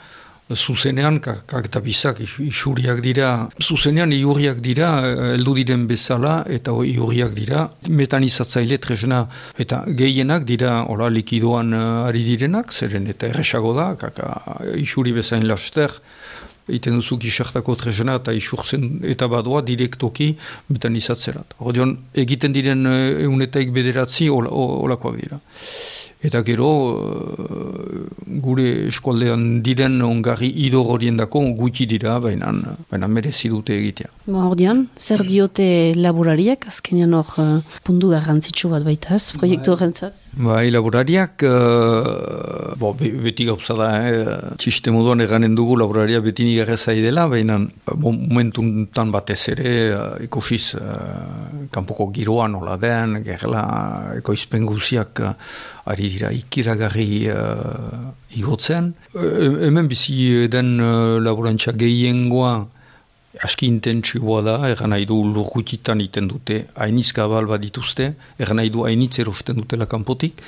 zuzenean, 0.53 1.19
kak 1.19 1.65
eta 1.65 1.79
bizak 1.81 2.19
isuriak 2.21 3.01
dira, 3.01 3.49
zuzenean 3.61 4.11
iurriak 4.13 4.61
dira, 4.61 4.89
eh, 5.01 5.33
heldu 5.33 5.55
diren 5.55 5.87
bezala, 5.87 6.43
eta 6.47 6.71
iurriak 6.71 7.33
dira, 7.33 7.69
metanizatzaile 7.89 8.77
tresna, 8.77 9.25
eta 9.57 9.83
gehienak 9.87 10.45
dira, 10.45 10.85
ora, 10.87 11.09
likidoan 11.09 11.73
uh, 11.73 12.07
ari 12.07 12.23
direnak, 12.23 12.71
zeren 12.73 13.07
eta 13.07 13.27
erresago 13.27 13.73
da, 13.73 13.95
kaka 13.95 14.59
isuri 14.77 15.11
bezain 15.11 15.47
laster, 15.47 15.91
iten 16.69 16.95
duzu 16.97 17.17
kisartako 17.17 17.75
tresna, 17.75 18.19
eta 18.21 18.33
isurtzen 18.33 19.01
eta 19.03 19.27
badoa 19.27 19.63
direktoki 19.65 20.35
metanizatzerat. 20.69 21.57
Hodion, 21.57 21.97
egiten 22.13 22.53
diren 22.53 22.85
uh, 22.85 22.97
eunetaik 23.25 23.73
bederatzi 23.73 24.29
olakoak 24.29 25.21
dira. 25.23 25.41
Eta 26.25 26.41
gero, 26.41 26.69
gure 28.41 28.65
eskualdean 28.89 29.61
diren 29.65 29.99
ongarri 30.05 30.49
idor 30.65 30.95
horien 30.95 31.19
dako 31.19 31.43
gutxi 31.59 31.85
dira, 31.89 32.17
baina, 32.23 32.51
baina 32.89 33.09
merezi 33.11 33.51
dute 33.53 33.75
egitea. 33.77 34.11
Ba, 34.25 34.47
ordean, 34.49 34.85
zer 34.97 35.21
diote 35.27 35.67
laborariak, 35.99 36.65
azkenean 36.71 37.13
hor 37.13 37.33
uh, 37.41 37.77
puntu 37.85 38.09
garrantzitsu 38.13 38.71
bat 38.71 38.85
baita 38.87 39.19
ez, 39.19 39.27
proiektu 39.37 39.75
horrentzat? 39.75 40.17
Bai, 40.35 40.71
laborariak, 40.73 41.45
uh, 41.45 42.73
bo, 42.81 42.93
be, 42.97 43.11
beti 43.27 43.45
gauza 43.47 43.77
da, 43.77 43.91
eh? 44.09 44.39
txiste 44.59 44.91
moduan 44.95 45.21
eganen 45.23 45.53
dugu 45.55 45.77
laboraria 45.79 46.23
beti 46.25 46.47
nigarra 46.47 46.77
zai 46.77 46.97
dela, 47.05 47.27
baina 47.31 47.59
momentuntan 48.01 49.13
batez 49.13 49.39
ere 49.53 49.75
uh, 49.93 50.09
ikusiz 50.25 50.73
uh, 50.81 51.69
kanpoko 51.71 52.09
giroan 52.15 52.57
nola 52.57 52.79
den, 52.81 53.21
gerla 53.25 53.63
ekoizpen 54.17 54.65
guziak 54.65 55.21
uh, 55.21 55.37
ari 55.85 56.09
dira 56.09 56.31
ikiragarri 56.33 57.27
uh, 57.29 58.09
igotzen. 58.33 58.93
E, 59.13 59.25
hemen 59.67 59.87
bizi 59.87 60.47
den 60.49 60.79
uh, 60.81 61.19
laborantza 61.21 61.75
gehiengoa 61.77 62.55
aski 63.43 63.67
intentsiboa 63.67 64.41
da, 64.45 64.55
egan 64.71 64.93
nahi 64.95 65.05
du 65.05 65.17
lurgutitan 65.27 66.01
iten 66.01 66.29
dute, 66.31 66.61
hainizka 66.79 67.27
bal 67.29 67.49
bat 67.49 67.61
dituzte, 67.61 68.13
egan 68.39 68.61
nahi 68.61 68.71
du 68.71 68.85
hainitz 68.87 69.19
erosten 69.19 69.59
dutela 69.59 69.85
kanpotik, 69.91 70.41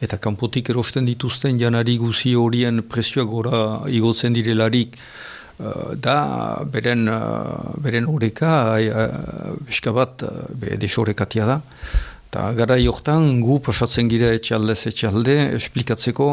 eta 0.00 0.20
kanpotik 0.22 0.70
erosten 0.70 1.08
dituzten 1.08 1.58
janari 1.58 1.98
guzi 1.98 2.36
horien 2.38 2.84
presioa 2.86 3.26
gora 3.26 3.62
igotzen 3.90 4.36
direlarik, 4.38 4.96
uh, 5.58 5.96
da 5.98 6.18
beren, 6.64 7.08
uh, 7.10 7.74
beren 7.82 8.06
horeka, 8.06 8.52
uh, 8.78 9.92
bat, 9.92 10.22
uh, 10.22 10.46
be 10.54 10.78
desorekatia 10.78 11.46
da, 11.50 11.60
eta 12.28 12.50
gara 12.52 12.76
jortan 12.76 13.40
gu 13.40 13.56
pasatzen 13.64 14.08
gira 14.12 14.34
etxaldez 14.36 14.82
etxalde, 14.90 15.36
esplikatzeko, 15.56 16.26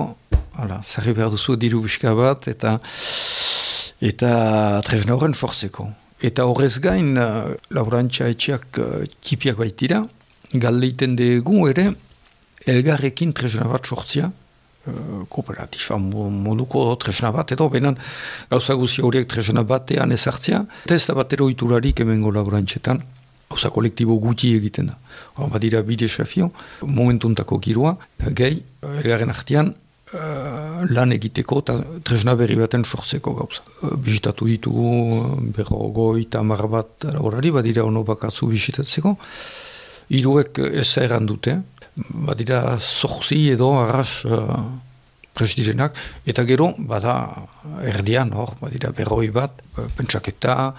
ala, 0.60 0.82
zerri 0.84 1.14
behar 1.16 1.32
duzu 1.32 1.56
diru 1.56 1.80
biska 1.86 2.12
bat, 2.18 2.50
eta 2.52 2.82
eta 4.04 4.32
tresna 4.84 5.16
horren 5.16 5.34
sortzeko. 5.34 5.88
Eta 6.20 6.50
horrez 6.52 6.82
gain, 6.84 7.16
uh, 7.16 7.56
laurantxa 7.72 8.28
etxeak 8.28 8.82
uh, 8.84 9.06
tipiak 9.24 9.56
baitira, 9.62 10.04
galdeiten 10.52 11.16
dugu 11.16 11.70
ere, 11.72 11.94
elgarrekin 12.68 13.32
tresna 13.32 13.70
bat 13.72 13.88
sortzia, 13.88 14.28
uh, 14.28 15.24
kooperatifa 15.32 15.96
moduko 15.96 16.90
tresna 17.00 17.32
bat, 17.32 17.56
edo 17.56 17.70
benan 17.72 17.96
gauza 18.52 18.76
guzi 18.76 19.00
horiek 19.00 19.32
tresna 19.32 19.64
batean 19.64 20.12
ezartzia, 20.12 20.66
eta 20.90 21.00
ez 21.00 21.06
da 21.08 21.16
bat 21.16 21.40
eroiturarik 21.40 22.04
emengo 22.04 22.36
laurantxetan, 22.36 23.00
gauza 23.50 23.70
kolektibo 23.70 24.18
guti 24.20 24.56
egiten 24.58 24.92
da. 24.92 24.98
Hor 25.38 25.50
badira 25.54 25.82
bide 25.86 26.08
sefio, 26.10 26.52
momentuntako 26.82 27.60
girua, 27.62 27.96
gehi, 28.20 28.62
elgarren 28.82 29.34
artian, 29.34 29.74
uh, 30.14 30.82
lan 30.90 31.14
egiteko 31.16 31.60
eta 31.64 31.78
tresna 32.06 32.36
berri 32.40 32.58
baten 32.60 32.86
sortzeko 32.86 33.36
gauza. 33.38 33.64
Uh, 33.82 33.96
bisitatu 33.98 34.50
ditugu 34.50 35.52
berro 35.56 35.90
goi 35.96 36.26
eta 36.26 36.44
mar 36.44 36.68
bat 36.72 37.08
horari, 37.20 37.52
badira 37.52 37.86
ono 37.86 38.04
bakatzu 38.08 38.50
bisitatzeko. 38.52 39.16
Iruek 40.16 40.60
ez 40.70 40.90
erran 41.02 41.26
dute, 41.26 41.60
badira 42.28 42.78
zorzi 42.80 43.48
edo 43.54 43.72
arras 43.82 44.24
uh, 44.26 44.60
presidirenak, 45.36 45.98
eta 46.26 46.46
gero, 46.48 46.70
bada 46.78 47.16
erdian, 47.84 48.32
hor, 48.34 48.54
badira 48.62 48.94
berroi 48.96 49.28
bat, 49.36 49.60
pentsaketa, 49.98 50.72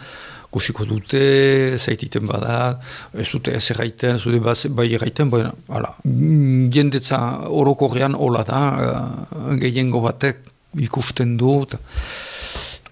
kusiko 0.50 0.87
dute, 0.88 1.76
zaititen 1.79 2.26
bada, 2.29 2.79
ez 3.15 3.29
dute 3.33 3.55
ez 3.57 3.65
erraiten, 3.75 4.17
ez 4.17 4.25
dute 4.25 4.71
bai 4.75 4.88
erraiten, 4.95 5.31
baina, 5.33 5.53
hala, 5.69 5.93
jendetza 6.73 7.21
orokorrean 7.50 8.15
hola 8.15 8.45
da, 8.47 8.62
uh, 8.73 9.55
gehiengo 9.61 10.03
batek 10.05 10.43
ikusten 10.87 11.37
du, 11.41 11.59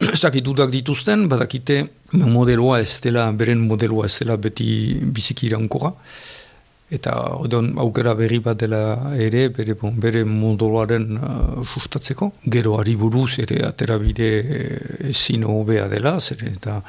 ez 0.05 0.21
dakit 0.21 0.45
dudak 0.45 0.73
dituzten, 0.73 1.29
badakite 1.31 1.85
modeloa 2.13 2.81
ez 2.83 2.99
dela, 3.05 3.31
beren 3.33 3.65
modeloa 3.69 4.09
ez 4.11 4.17
dela 4.19 4.37
beti 4.37 4.69
biziki 5.15 5.49
irankora, 5.49 5.93
eta 6.95 7.15
odon 7.41 7.73
aukera 7.81 8.13
berri 8.15 8.39
bat 8.45 8.59
dela 8.61 9.15
ere, 9.19 9.49
bere, 9.55 9.75
bon, 9.79 9.95
bere 10.01 10.25
modeloaren 10.29 11.07
uh, 11.17 11.63
sustatzeko, 11.65 12.33
gero 12.57 12.77
ari 12.81 12.95
buruz 13.01 13.39
ere 13.43 13.63
aterabide 13.67 14.29
ezin 15.11 15.47
hobea 15.49 15.89
dela, 15.89 16.19
zer 16.21 16.45
eta 16.51 16.83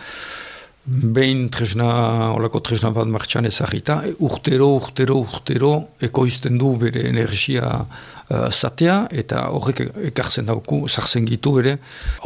behin 0.85 1.47
tresna, 1.49 2.31
olako 2.35 2.61
tresna 2.61 2.91
bat 2.93 3.09
martxan 3.09 3.47
ezagita, 3.49 4.03
urtero, 4.21 4.75
urtero, 4.77 5.17
urtero, 5.25 5.71
ekoizten 6.05 6.59
du 6.61 6.75
bere 6.77 7.07
energia 7.09 7.71
uh, 7.81 8.49
zatea, 8.51 8.99
eta 9.09 9.47
horrek 9.49 9.81
ekartzen 10.11 10.45
dauku, 10.45 10.83
zartzen 10.85 11.25
gitu 11.25 11.55
ere, 11.61 11.79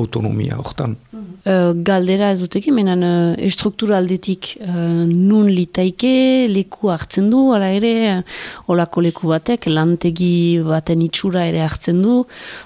autonomia 0.04 0.60
hortan. 0.60 0.98
Uh, 1.14 1.72
galdera 1.88 2.34
ez 2.34 2.42
dutekin, 2.42 2.76
menan 2.76 3.06
uh, 3.08 3.14
estruktura 3.48 3.96
aldetik 4.02 4.52
uh, 4.60 5.06
nun 5.08 5.48
litaike, 5.56 6.50
leku 6.52 6.92
hartzen 6.92 7.30
du, 7.32 7.46
ala 7.56 7.72
ere, 7.72 8.26
olako 8.68 9.06
leku 9.08 9.32
batek, 9.32 9.70
lantegi 9.72 10.60
baten 10.68 11.06
itxura 11.08 11.48
ere 11.48 11.64
hartzen 11.64 12.04
du, 12.04 12.26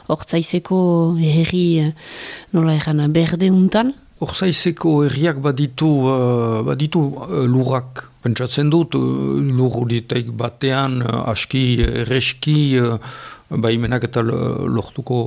hortzaizeko 0.10 0.80
herri, 1.22 1.68
nola 2.58 2.80
eran, 2.82 3.06
berde 3.14 3.54
Horzaizeko 4.24 5.04
herriak 5.04 5.42
baditu, 5.44 5.90
uh, 6.08 6.64
baditu 6.64 7.04
uh, 7.12 7.44
lurrak. 7.50 8.08
Pentsatzen 8.24 8.70
dut, 8.72 8.96
uh, 8.96 9.40
lur 9.44 9.80
horietaik 9.82 10.32
batean, 10.40 11.02
uh, 11.04 11.24
aski, 11.34 11.64
erreski, 12.04 12.58
uh, 12.80 12.98
baimenak 13.62 14.08
eta 14.08 14.24
lortuko 14.24 15.18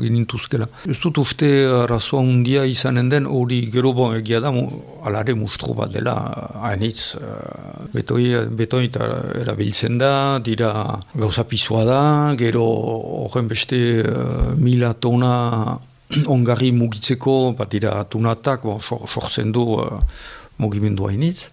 ginintuzkela. 0.00 0.68
Ez 0.90 0.96
dut 1.02 1.20
uste 1.22 1.48
arazoa 1.82 2.22
undia 2.24 2.64
izanen 2.66 3.10
den 3.12 3.26
hori 3.30 3.60
gero 3.72 3.92
bon 3.96 4.16
egia 4.16 4.40
da, 4.42 4.52
alare 5.06 5.36
mustru 5.38 5.74
bat 5.78 5.92
dela, 5.94 6.16
hainitz, 6.66 7.14
uh, 7.20 7.86
betoi 7.92 8.86
eta 8.86 9.10
erabiltzen 9.42 9.98
da, 10.00 10.14
dira 10.42 10.72
gauza 11.14 11.44
pizua 11.44 11.84
da, 11.84 12.00
gero 12.38 12.64
horren 13.26 13.52
beste 13.52 13.82
uh, 14.00 14.54
mila 14.56 14.94
tona 14.94 15.34
ongarri 16.34 16.72
mugitzeko, 16.72 17.54
bat 17.58 17.70
dira 17.70 17.96
atunatak, 18.00 18.66
bo, 18.66 18.78
sortzen 18.80 19.52
du 19.52 19.64
uh, 19.76 20.00
mugimendu 20.62 21.08
hainitz. 21.08 21.50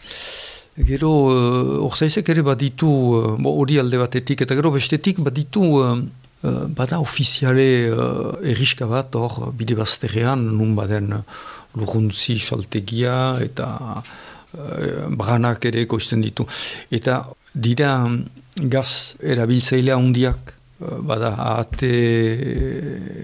Gero, 0.77 1.11
uh, 1.29 2.09
ere 2.27 2.41
bat 2.41 2.57
ditu, 2.57 2.87
uh, 2.87 3.37
hori 3.45 3.79
alde 3.79 3.97
batetik, 3.97 4.41
eta 4.41 4.55
gero 4.55 4.71
bestetik 4.71 5.19
bat 5.19 5.33
ditu, 5.33 5.61
uh, 5.61 5.97
uh, 6.43 6.65
bada 6.67 6.99
ofiziale 6.99 7.89
uh, 7.89 8.37
erriska 8.41 8.85
bat, 8.85 9.15
hor, 9.15 9.51
bide 9.53 9.75
bazterrean, 9.75 10.39
nun 10.57 10.75
baden 10.75 11.23
luruntzi 11.75 12.37
saltegia, 12.37 13.37
eta 13.41 14.01
uh, 14.01 15.07
branak 15.09 15.65
ere 15.65 15.81
ekoizten 15.81 16.21
ditu. 16.21 16.45
Eta 16.91 17.23
dira 17.53 18.09
gaz 18.57 19.15
erabiltzailea 19.21 19.97
hundiak, 19.97 20.53
bada 21.04 21.34
ate, 21.58 21.93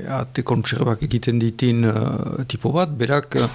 ate 0.10 0.44
kontserbak 0.44 1.04
egiten 1.08 1.40
ditin 1.42 1.86
uh, 1.88 2.46
tipo 2.50 2.72
bat, 2.76 2.92
berak 2.98 3.36
uh, 3.40 3.50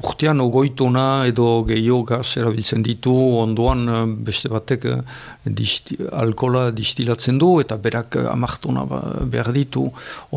urtean 0.00 0.40
ogoitona 0.40 1.26
edo 1.28 1.62
gehiago 1.68 2.02
gaz 2.08 2.36
erabiltzen 2.40 2.82
ditu, 2.84 3.12
ondoan 3.42 3.82
uh, 3.88 4.02
beste 4.28 4.48
batek 4.52 4.86
uh, 4.88 5.00
disti, 5.44 5.98
alkola 6.22 6.68
distilatzen 6.76 7.38
du, 7.40 7.50
eta 7.60 7.76
berak 7.76 8.16
uh, 8.20 8.28
amartona 8.32 8.86
ba, 8.88 9.00
behar 9.34 9.52
ditu, 9.56 9.86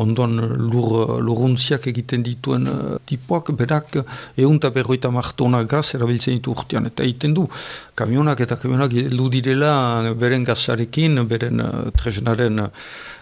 ondoan 0.00 0.36
lur, 0.68 1.16
luruntziak 1.24 1.88
egiten 1.92 2.24
dituen 2.26 2.68
tipoak, 3.08 3.54
berak 3.56 3.98
egun 4.36 4.60
eta 4.60 4.72
berroita 4.74 5.08
amartona 5.12 5.62
gaz 5.68 5.86
erabiltzen 5.96 6.38
ditu 6.38 6.52
urtean, 6.52 6.90
eta 6.92 7.06
egiten 7.06 7.36
du, 7.36 7.46
kamionak 7.96 8.44
eta 8.44 8.60
kamionak 8.60 8.96
heldu 9.04 9.30
direla 9.32 10.12
beren 10.18 10.44
gazarekin, 10.44 11.24
beren 11.30 11.62
tresnaren 11.96 12.68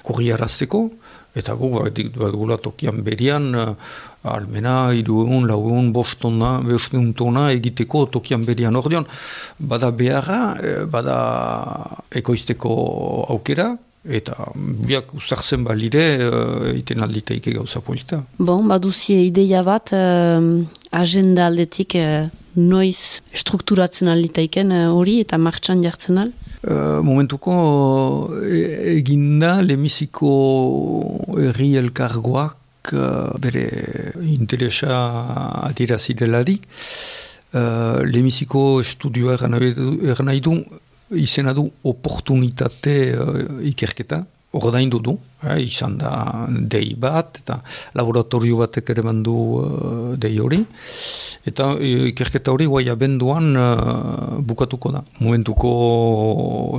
kurriarazteko, 0.02 0.88
eta 1.34 1.54
gu 1.56 1.70
bat 1.78 1.98
gula 2.34 2.58
tokian 2.60 3.02
berian, 3.04 3.76
almena, 4.22 4.92
idu 4.94 5.22
egun, 5.24 5.46
lau 5.50 5.60
egun, 5.66 5.92
bostona, 5.92 6.60
tona 7.16 7.50
egiteko 7.52 8.06
tokian 8.06 8.44
berian 8.44 8.76
ordeon, 8.76 9.06
bada 9.58 9.90
beharra, 9.90 10.56
eh, 10.62 10.84
bada 10.86 11.16
ekoizteko 12.10 12.74
aukera, 13.34 13.72
eta 14.02 14.48
biak 14.56 15.12
ustartzen 15.14 15.62
balire 15.62 16.04
uh, 16.26 16.72
iten 16.74 17.04
alditeike 17.04 17.52
gauza 17.54 17.78
polita. 17.80 18.24
Bon, 18.38 18.66
baduzie 18.66 19.20
ideia 19.28 19.62
bat, 19.62 19.92
uh, 19.94 20.64
agenda 20.90 21.46
aldetik 21.46 21.94
uh, 22.00 22.26
noiz 22.58 23.22
strukturatzen 23.30 24.10
alditaiken 24.10 24.74
hori 24.90 25.20
eta 25.22 25.38
martxan 25.38 25.84
jartzen 25.86 26.18
al? 26.18 26.32
Uh, 26.62 27.02
momentuko 27.02 28.30
e, 28.46 28.94
eginda 29.00 29.56
lemiziko 29.66 30.28
erri 31.42 31.72
elkargoak 31.80 32.92
uh, 32.94 33.32
bere 33.42 33.64
interesa 34.30 35.00
adirazideladik. 35.66 36.68
Uh, 37.52 38.06
lemiziko 38.06 38.78
estudioa 38.78 39.34
eran 39.40 39.58
nahi 40.30 40.40
du 40.40 40.54
izena 41.18 41.50
du 41.52 41.66
oportunitate 41.82 42.94
uh, 43.10 43.42
ikerketa, 43.66 44.22
ordaindu 44.52 45.00
du, 45.00 45.16
eh, 45.42 45.58
izan 45.64 45.96
da 45.98 46.12
dei 46.48 46.94
bat, 46.98 47.38
eta 47.40 47.58
laboratorio 47.96 48.58
batek 48.60 48.92
ere 48.94 49.04
bandu 49.06 49.34
uh, 49.34 50.16
dei 50.20 50.38
hori, 50.40 50.60
eta 51.48 51.70
uh, 51.72 52.08
ikerketa 52.10 52.52
hori 52.52 52.68
guai 52.68 52.84
abenduan 52.92 53.50
uh, 53.56 54.38
bukatuko 54.44 54.92
da. 54.92 55.02
Momentuko 55.20 55.72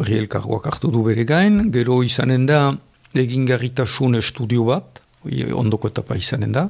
herri 0.03 0.21
elkargoak 0.23 0.69
hartu 0.69 0.91
du 0.93 1.03
bere 1.07 1.25
gain, 1.25 1.71
gero 1.73 2.01
izanen 2.05 2.45
da 2.49 2.67
egingarritasun 3.13 4.19
estudio 4.21 4.67
bat, 4.69 5.01
ondoko 5.55 5.89
etapa 5.89 6.17
izanen 6.19 6.53
da, 6.53 6.67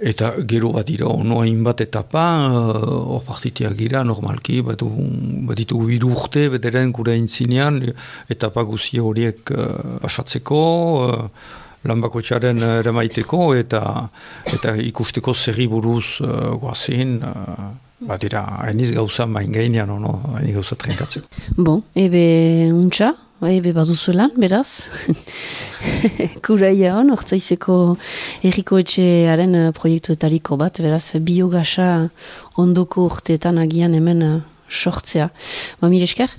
Eta 0.00 0.32
gero 0.48 0.70
bat 0.72 0.86
dira, 0.88 1.10
ono 1.12 1.42
hainbat 1.42 1.82
etapa, 1.84 2.22
hor 2.48 3.18
uh, 3.18 3.24
partitiak 3.26 3.74
gira, 3.76 4.00
normalki, 4.00 4.62
batu, 4.64 4.88
baditu 5.44 5.76
bidu 5.84 6.14
urte, 6.14 6.48
gure 6.48 7.16
intzinean, 7.16 7.82
etapa 8.26 8.62
guzi 8.64 8.98
horiek 8.98 9.50
uh, 9.52 9.98
pasatzeko, 10.00 10.62
uh, 11.04 11.28
lanbako 11.84 12.22
txaren 12.22 12.62
ere 12.80 12.92
maiteko, 12.96 13.54
eta, 13.54 14.08
eta 14.46 14.74
ikusteko 14.76 15.34
zerri 15.34 15.66
buruz 15.68 16.20
uh, 16.24 16.56
guazin, 16.56 17.18
uh, 17.20 17.70
bat 18.00 18.20
dira, 18.22 18.46
hainiz 18.64 18.92
gauza 18.96 19.26
main 19.26 19.52
gainean, 19.52 19.90
ono, 19.90 20.16
hainiz 20.38 20.54
gauza 20.54 20.80
trenkatzeko. 20.80 21.28
Bon, 21.58 21.82
ebe 21.92 22.72
untxa, 22.72 23.12
Bai, 23.40 23.62
be 23.64 23.70
baduzu 23.72 24.12
lan, 24.12 24.34
beraz. 24.36 24.84
Kuraia 26.44 26.90
hon, 26.98 27.08
ortsaizeko 27.14 27.76
erriko 28.44 28.76
etxearen 28.82 29.56
uh, 29.56 29.70
proiektuetariko 29.72 30.58
bat, 30.60 30.76
beraz, 30.84 31.14
biogasa 31.24 31.86
ondoko 32.60 33.06
urteetan 33.08 33.56
agian 33.62 33.96
hemen 33.96 34.20
uh, 34.26 34.34
sortzea. 34.68 35.30
Ba, 35.80 35.88
mire 35.88 36.04
esker? 36.04 36.34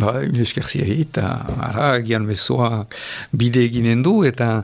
Ba, 0.00 0.22
esker 0.46 0.64
ziari, 0.72 1.02
eta 1.04 1.34
ara, 1.68 1.90
agian 1.98 2.24
bezoa 2.24 2.86
bide 3.36 3.66
eginen 3.68 4.00
du, 4.00 4.22
eta 4.24 4.62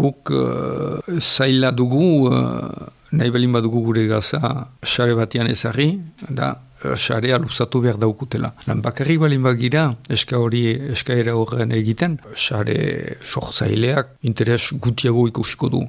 guk 0.00 0.32
uh, 0.32 1.20
zaila 1.20 1.74
dugu, 1.76 2.30
uh, 2.32 2.88
nahi 3.12 3.36
balin 3.36 3.60
badugu 3.60 3.84
gure 3.90 4.08
gaza, 4.08 4.40
xare 4.88 5.20
batian 5.20 5.52
ezari, 5.52 5.90
da, 6.32 6.54
xarea 6.96 7.38
luzatu 7.38 7.80
behar 7.80 7.98
daukutela. 7.98 8.52
Lan 8.66 8.80
bakarri 8.82 9.16
balin 9.18 9.42
bagira, 9.42 9.84
eska 10.08 10.38
hori 10.38 10.62
eskaera 10.94 11.34
horren 11.36 11.72
egiten, 11.76 12.18
xare 12.34 12.76
sortzaileak 13.24 14.16
interes 14.28 14.72
gutiago 14.72 15.26
ikusiko 15.28 15.68
du. 15.72 15.82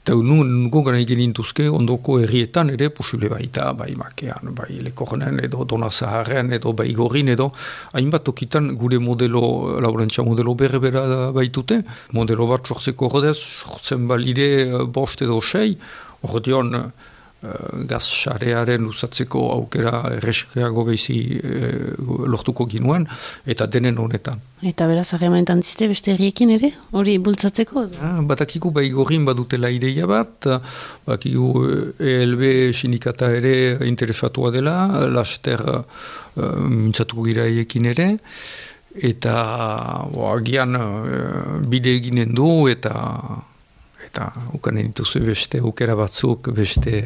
Eta 0.00 0.14
nu, 0.14 0.42
nuko 0.44 0.82
gana 0.86 1.00
egin 1.02 1.20
intuzke, 1.24 1.68
ondoko 1.68 2.20
errietan 2.22 2.70
ere 2.70 2.90
posible 2.94 3.30
baita, 3.32 3.72
bai 3.78 3.92
makean, 3.98 4.52
bai 4.56 4.80
lekornen, 4.86 5.40
edo 5.44 5.64
dona 5.64 5.90
zaharren, 5.90 6.52
edo 6.52 6.72
bai 6.72 6.92
gorin, 6.94 7.32
edo 7.34 7.50
hainbat 7.92 8.24
tokitan 8.24 8.74
gure 8.78 8.98
modelo, 9.02 9.76
laborantza 9.82 10.22
modelo 10.26 10.54
berre 10.54 10.80
bera 10.82 11.04
baitute, 11.34 11.82
modelo 12.12 12.46
bat 12.46 12.66
sortzeko 12.66 13.10
rodez, 13.12 13.36
sortzen 13.38 14.06
balire 14.06 14.86
bost 14.86 15.22
edo 15.22 15.40
sei, 15.40 15.76
hor 16.22 16.42
Eh, 17.44 17.84
gaz 17.84 18.06
xarearen 18.08 18.86
usatzeko 18.88 19.40
aukera 19.52 19.98
erreskago 20.16 20.86
behizi 20.86 21.16
e, 21.36 21.68
lortuko 22.32 22.64
ginuen, 22.64 23.04
eta 23.44 23.66
denen 23.68 23.98
honetan. 24.00 24.40
Eta 24.64 24.86
beraz, 24.88 25.10
harremanetan 25.12 25.60
ziste 25.60 25.84
beste 25.90 26.14
herriekin 26.14 26.54
ere, 26.54 26.70
hori 26.96 27.18
bultzatzeko? 27.20 27.82
Ah, 28.00 28.22
batakiku 28.30 28.70
bai 28.72 28.86
gorin 28.94 29.26
badutela 29.28 29.68
ideia 29.68 30.08
bat, 30.08 30.48
batakiku 31.04 31.66
ELB 32.00 32.46
sindikata 32.72 33.28
ere 33.36 33.54
interesatua 33.84 34.54
dela, 34.54 34.76
laster 35.12 35.60
uh, 35.68 35.82
mintzatuko 36.64 37.26
gira 37.28 37.44
ekin 37.66 37.90
ere, 37.92 38.08
eta 38.96 39.36
agian 40.32 40.80
uh, 40.80 41.60
bide 41.68 41.92
eginen 42.00 42.32
du, 42.32 42.48
eta 42.72 42.96
eta 44.16 44.32
ukan 44.56 44.80
dituzu 44.80 45.20
beste 45.26 45.60
aukera 45.60 45.94
batzuk, 45.98 46.48
beste 46.56 47.02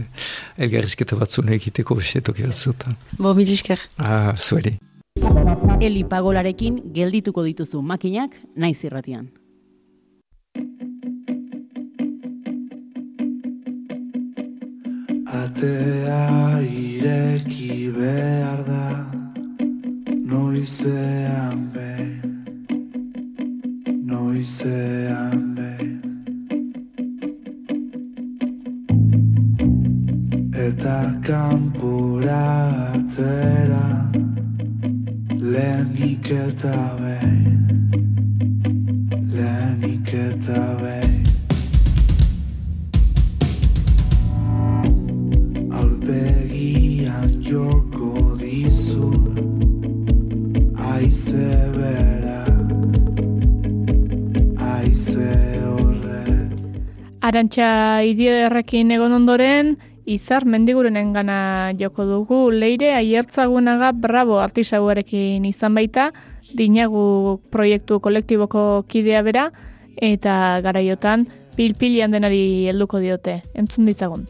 elgarrizketa 0.59 1.19
batzuk 1.19 1.51
egiteko 1.51 1.97
beste 1.99 2.23
toki 2.23 2.47
batzutan. 2.47 2.95
Bo, 3.19 3.35
milisker. 3.35 3.83
Ah, 3.99 4.31
zueri. 4.37 4.77
Eli 5.83 6.05
pagolarekin 6.05 6.79
geldituko 6.95 7.43
dituzu 7.43 7.83
makinak 7.83 8.39
naiz 8.55 8.79
irratian. 8.87 9.27
Atea 15.31 16.61
ireki 16.63 17.91
behar 17.95 18.63
da 18.67 18.87
Noizean 20.31 21.71
behin 21.75 22.45
Noizean 24.07 25.40
eta 30.71 30.99
kanpura 31.27 32.47
atera 32.95 33.87
lehenik 35.53 36.31
eta 36.31 36.77
behin 37.01 37.51
lehenik 39.35 40.13
eta 40.15 40.63
behin. 40.83 41.27
Aurpegian 45.81 47.31
joko 47.51 48.13
dizun 48.43 49.27
aize 50.93 51.51
bera 51.79 52.43
aize 54.77 55.31
horre. 55.67 56.25
Arantxa 57.27 57.71
idiederrekin 58.13 58.91
egon 58.99 59.19
ondoren, 59.23 59.77
Izar 60.07 60.45
mendigurenen 60.45 61.13
gana 61.13 61.73
joko 61.79 62.05
dugu, 62.05 62.51
leire 62.51 62.95
aiertzagunaga 62.97 63.93
bravo 63.93 64.39
artisauarekin 64.41 65.45
izan 65.45 65.75
baita, 65.75 66.11
dinagu 66.57 67.41
proiektu 67.53 68.01
kolektiboko 68.01 68.85
kidea 68.89 69.23
bera, 69.23 69.51
eta 69.97 70.61
garaiotan 70.65 71.27
pilpilian 71.57 72.11
denari 72.11 72.67
helduko 72.71 72.99
diote. 72.99 73.43
Entzun 73.55 73.85
ditzagun. 73.91 74.27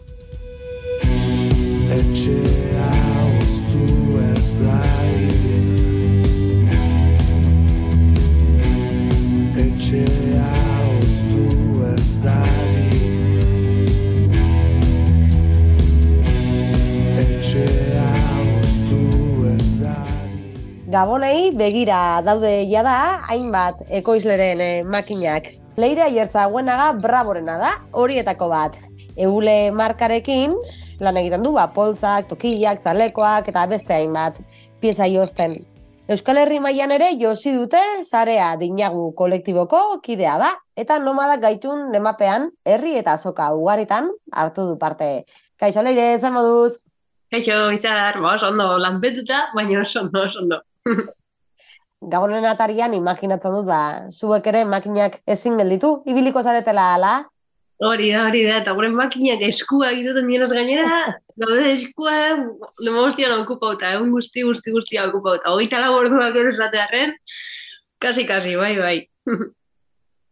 Etxea 1.91 2.91
ustu 3.39 3.87
ez 4.35 5.10
Gabonei 21.01 21.49
begira 21.57 22.21
daude 22.21 22.67
jada 22.69 23.23
hainbat 23.33 23.79
ekoizleren 23.99 24.61
eh, 24.61 24.83
makinak. 24.85 25.47
Leire 25.81 26.03
aiertza 26.05 26.43
guenaga 26.53 26.91
braborena 26.93 27.55
da, 27.57 27.71
horietako 27.97 28.49
bat. 28.51 28.77
Eule 29.17 29.71
markarekin 29.73 30.59
lan 31.01 31.17
egiten 31.23 31.47
du, 31.47 31.55
ba, 31.57 31.71
poltzak, 31.73 32.29
tokiak, 32.29 32.85
zalekoak 32.85 33.49
eta 33.49 33.65
beste 33.73 33.97
hainbat 33.97 34.37
pieza 34.83 35.09
jozten. 35.09 35.57
Euskal 36.13 36.43
Herri 36.43 36.61
mailan 36.61 36.93
ere 36.93 37.15
josi 37.17 37.57
dute 37.57 37.81
sarea 38.05 38.53
dinagu 38.61 39.09
kolektiboko 39.17 40.03
kidea 40.05 40.37
da 40.45 40.55
eta 40.77 41.01
nomada 41.01 41.41
gaitun 41.41 41.89
nemapean 41.97 42.51
herri 42.67 42.99
eta 43.01 43.17
azoka 43.17 43.49
ugaritan 43.57 44.13
hartu 44.33 44.69
du 44.69 44.77
parte. 44.77 45.15
Kaixo 45.57 45.81
leire, 45.81 46.11
zen 46.21 46.37
moduz? 46.37 46.75
Kaixo, 47.33 47.71
itxar, 47.73 48.21
ba, 48.21 48.37
ondo, 48.53 48.75
lanpetuta, 48.77 49.47
baina 49.57 49.81
oso 49.81 50.05
ondo, 50.05 50.29
oso 50.29 50.45
ondo. 50.45 50.67
Gabonen 52.01 52.47
atarian 52.49 52.95
imaginatzen 52.97 53.53
dut, 53.53 53.66
ba, 53.69 54.09
zuek 54.09 54.47
ere 54.49 54.64
makinak 54.64 55.19
ezin 55.29 55.59
gelditu, 55.61 55.99
ibiliko 56.09 56.43
zaretela 56.43 56.95
ala? 56.95 57.12
Hori 57.81 58.11
da, 58.12 58.27
hori 58.29 58.43
da, 58.45 58.59
eta 58.61 58.73
gure 58.77 58.88
makinak 58.93 59.43
eskua 59.45 59.90
izaten 59.97 60.27
dienaz 60.29 60.51
gainera, 60.53 61.01
gaude 61.40 61.71
eskua, 61.73 62.14
lema 62.81 63.05
guztian 63.05 63.33
okupauta, 63.38 63.93
egun 63.97 64.11
guzti, 64.16 64.45
guzti, 64.49 64.73
guzti 64.73 65.01
okupauta. 65.01 65.53
Hogeita 65.53 65.81
lau 65.81 65.95
orduak 65.99 66.37
ere 66.37 66.53
esatearen, 66.53 67.14
kasi, 68.01 68.27
kasi, 68.29 68.57
bai, 68.57 68.75
bai. 68.81 68.97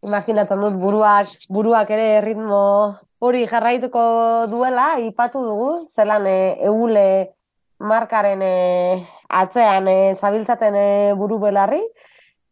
Imaginatzen 0.09 0.61
dut, 0.65 0.77
buruak, 0.81 1.33
buruak 1.49 1.89
ere 1.93 2.21
ritmo 2.25 2.63
hori 3.19 3.45
jarraituko 3.49 4.01
duela, 4.49 4.93
ipatu 5.05 5.41
dugu, 5.43 5.71
zelan 5.93 6.25
e, 6.29 6.39
eule 6.69 7.07
markaren 7.79 8.41
e, 8.41 8.53
atzean 9.29 9.87
e, 9.87 9.97
zabiltzaten 10.19 10.75
e, 10.75 10.89
buru 11.17 11.39
belarri, 11.39 11.81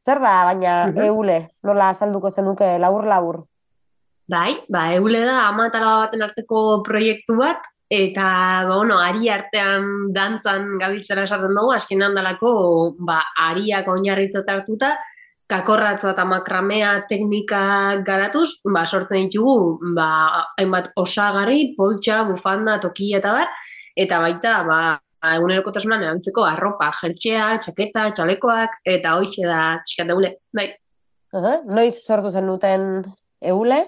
zer 0.06 0.22
da, 0.24 0.34
baina 0.48 0.76
eule, 1.06 1.40
nola 1.68 1.92
azalduko 1.94 2.32
zenuke, 2.32 2.78
labur-labur? 2.80 3.42
Bai, 4.28 4.60
ba, 4.72 4.92
eule 4.96 5.24
da, 5.26 5.48
ama 5.48 5.68
eta 5.72 5.82
baten 5.84 6.24
arteko 6.24 6.62
proiektu 6.84 7.38
bat, 7.40 7.68
eta, 7.90 8.28
ba, 8.68 8.76
bueno, 8.76 9.00
ari 9.00 9.30
artean 9.32 10.14
dantzan 10.16 10.78
gabiltzera 10.80 11.24
esaten 11.28 11.56
dugu, 11.56 11.74
asken 11.76 12.04
handalako, 12.04 12.52
ba, 13.08 13.22
ariak 13.50 13.88
oinarritzat 13.92 14.50
hartuta, 14.52 14.94
kakorratza 15.48 16.12
eta 16.12 16.26
makramea 16.28 16.94
teknika 17.08 18.04
garatuz, 18.08 18.60
ba, 18.68 18.86
sortzen 18.86 19.28
ditugu, 19.28 19.80
ba, 19.96 20.10
hainbat 20.60 20.92
osagarri, 21.00 21.74
poltsa, 21.80 22.24
bufanda, 22.28 22.82
tokia 22.84 23.22
eta 23.24 23.36
bar, 23.36 23.52
eta 23.96 24.20
baita, 24.24 24.56
ba, 24.68 24.80
egunerokotasunan 25.26 26.04
erantzeko 26.06 26.46
arropa, 26.46 26.92
jertxea, 27.02 27.48
txaketa, 27.64 28.12
txalekoak, 28.18 28.82
eta 28.86 29.16
hoxe 29.18 29.46
da 29.48 29.62
txikat 29.86 30.14
eule, 30.14 30.36
bai. 30.54 30.70
Uh 31.34 31.60
Noiz 31.68 31.98
sortu 32.06 32.32
zen 32.32 32.48
duten 32.48 32.86
eule? 33.42 33.82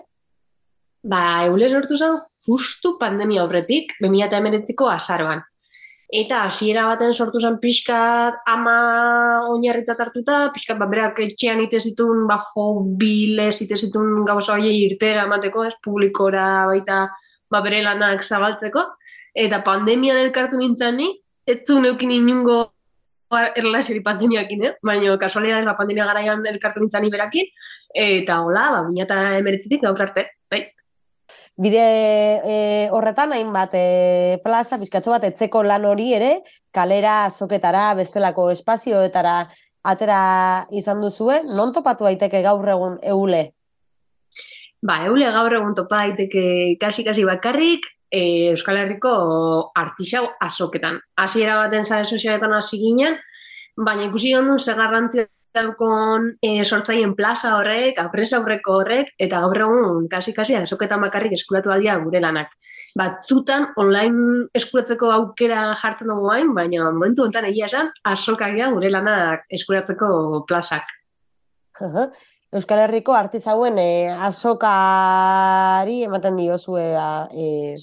Ba, 1.04 1.46
eule 1.48 1.70
sortu 1.70 1.96
zen 1.96 2.18
justu 2.48 2.98
pandemia 3.00 3.46
horretik, 3.46 3.94
2019ko 4.04 4.90
azaroan. 4.92 5.46
Eta 6.10 6.42
hasiera 6.48 6.88
baten 6.90 7.14
sortu 7.14 7.40
zen 7.40 7.60
pixka 7.62 8.00
ama 8.50 8.76
oinarritzat 9.52 10.00
hartuta, 10.02 10.40
pixka 10.56 10.74
ba, 10.76 10.88
berak 10.90 11.22
etxean 11.22 11.62
ite 11.62 11.80
zitun, 11.80 12.26
ba, 12.28 12.40
bilez 12.98 13.62
ite 13.62 13.78
zitun 13.78 14.26
gauza 14.26 14.56
horiei 14.56 14.88
irtera 14.88 15.28
emateko, 15.30 15.68
ez, 15.70 15.76
publikora 15.86 16.66
baita 16.72 17.04
ba, 17.52 17.62
bere 17.62 17.84
lanak 17.86 18.26
zabaltzeko. 18.26 18.86
Eta 19.36 19.62
pandemian 19.66 20.18
elkartu 20.18 20.58
nintzen 20.58 20.98
ni, 20.98 21.10
ez 21.46 21.62
zu 21.66 21.80
neukin 21.82 22.12
inungo 22.12 22.72
erlaseri 23.30 24.02
pandemiakin, 24.02 24.66
eh? 24.66 24.74
baina 24.84 25.18
kasualidad 25.18 25.66
ba, 25.66 25.76
pandemia 25.78 26.06
garaian 26.06 26.46
elkartu 26.46 26.82
nintzen 26.82 27.04
ni 27.04 27.12
berakin, 27.14 27.46
eta 27.94 28.42
hola, 28.42 28.66
ba, 28.74 28.84
bina 28.90 29.06
eta 29.06 29.20
emeretzitik 29.38 29.84
gaur 29.86 30.02
arte, 30.02 30.26
bai. 30.50 30.64
Bide 31.60 31.86
e, 32.48 32.56
horretan 32.96 33.34
hainbat 33.36 33.76
e, 33.76 34.40
plaza, 34.44 34.80
bizkatxo 34.82 35.12
bat 35.12 35.28
etzeko 35.28 35.62
lan 35.64 35.86
hori 35.86 36.14
ere, 36.16 36.32
kalera, 36.74 37.26
azoketara, 37.28 37.92
bestelako 38.00 38.50
espazioetara 38.56 39.44
atera 39.84 40.66
izan 40.76 41.02
duzue, 41.04 41.44
non 41.46 41.74
topatu 41.76 42.08
daiteke 42.08 42.42
gaur 42.46 42.68
egun 42.68 42.98
eule? 43.04 43.44
Ba, 44.82 45.04
eule 45.06 45.30
gaur 45.36 45.54
egun 45.54 45.76
topa 45.76 46.06
daiteke 46.06 46.78
kasi-kasi 46.80 47.26
bakarrik, 47.28 47.86
e, 48.12 48.52
Euskal 48.52 48.78
Herriko 48.82 49.12
artisau 49.76 50.26
azoketan. 50.42 51.00
Hasiera 51.18 51.58
baten 51.64 51.86
zare 51.86 52.06
sozialetan 52.06 52.54
hasi 52.54 52.80
ginen, 52.82 53.18
baina 53.78 54.08
ikusi 54.10 54.34
gondun 54.36 54.60
zer 54.60 54.78
garrantzia 54.80 55.28
daukon 55.56 56.36
e, 56.46 56.64
sortzaien 56.66 57.16
plaza 57.18 57.56
horrek, 57.58 57.98
apresa 58.02 58.38
aurreko 58.38 58.76
horrek, 58.82 59.14
eta 59.18 59.42
gaur 59.42 59.62
egun 59.66 60.08
kasi-kasi 60.12 60.56
azoketan 60.60 61.02
bakarrik 61.02 61.34
eskuratu 61.38 61.74
aldia 61.74 61.98
gure 62.04 62.22
lanak. 62.22 62.54
Batzutan 62.98 63.70
online 63.82 64.48
eskuratzeko 64.58 65.12
aukera 65.16 65.64
jartzen 65.82 66.12
dugu 66.14 66.30
hain, 66.34 66.54
baina 66.54 66.90
momentu 66.92 67.26
honetan 67.26 67.50
egia 67.50 67.70
esan, 67.70 67.92
azokagia 68.14 68.70
gure 68.76 68.94
lanak 68.94 69.46
eskuratzeko 69.60 70.46
plazak. 70.50 70.96
Euskal 72.52 72.80
Herriko 72.82 73.14
artizauen 73.14 73.78
e, 73.78 74.10
azokari 74.10 76.00
ematen 76.08 76.40
diozue 76.40 76.86
e, 77.30 77.78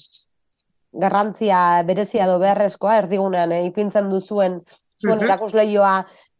garrantzia 0.91 1.83
berezia 1.87 2.27
do 2.27 2.35
beharrezkoa, 2.41 2.97
erdigunean 3.03 3.53
e, 3.55 3.61
ipintzen 3.69 4.09
duzuen 4.11 4.59
zuen 5.01 5.17
Mhm. 5.19 5.23
erakusleioa 5.23 5.93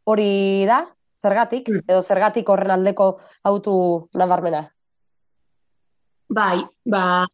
hori 0.04 0.66
da, 0.68 0.82
zergatik, 1.22 1.70
edo 1.88 2.02
zergatik 2.02 2.50
horren 2.50 2.72
aldeko 2.72 3.18
autu 3.44 4.10
nabarmena. 4.14 4.66
Bai, 6.30 6.60
ba, 6.86 7.26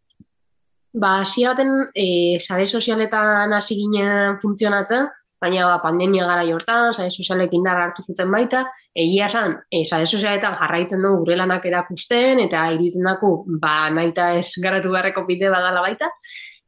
ba, 0.93 1.21
hasiera 1.21 1.53
baten 1.55 1.71
e, 1.95 2.37
sare 2.39 2.67
sozialetan 2.67 3.53
hasi 3.53 3.75
ginen 3.75 4.37
funtzionatzen, 4.39 5.09
baina 5.43 5.67
ba, 5.67 5.81
pandemia 5.83 6.25
gara 6.29 6.45
hortan, 6.55 6.93
sare 6.93 7.11
sozialek 7.11 7.53
indar 7.53 7.81
hartu 7.81 8.05
zuten 8.05 8.31
baita, 8.31 8.63
egia 8.95 9.27
esan, 9.27 9.57
e, 9.69 9.83
sare 9.83 10.07
sozialetan 10.07 10.55
jarraitzen 10.61 11.03
dugu 11.03 11.25
gure 11.25 11.37
lanak 11.37 11.67
erakusten, 11.69 12.41
eta 12.47 12.69
iruditzen 12.73 13.11
daku, 13.11 13.35
ba, 13.61 13.89
naita 13.91 14.33
ez 14.39 14.49
garatu 14.63 14.95
beharreko 14.95 15.27
bide 15.29 15.53
badala 15.53 15.85
baita, 15.85 16.09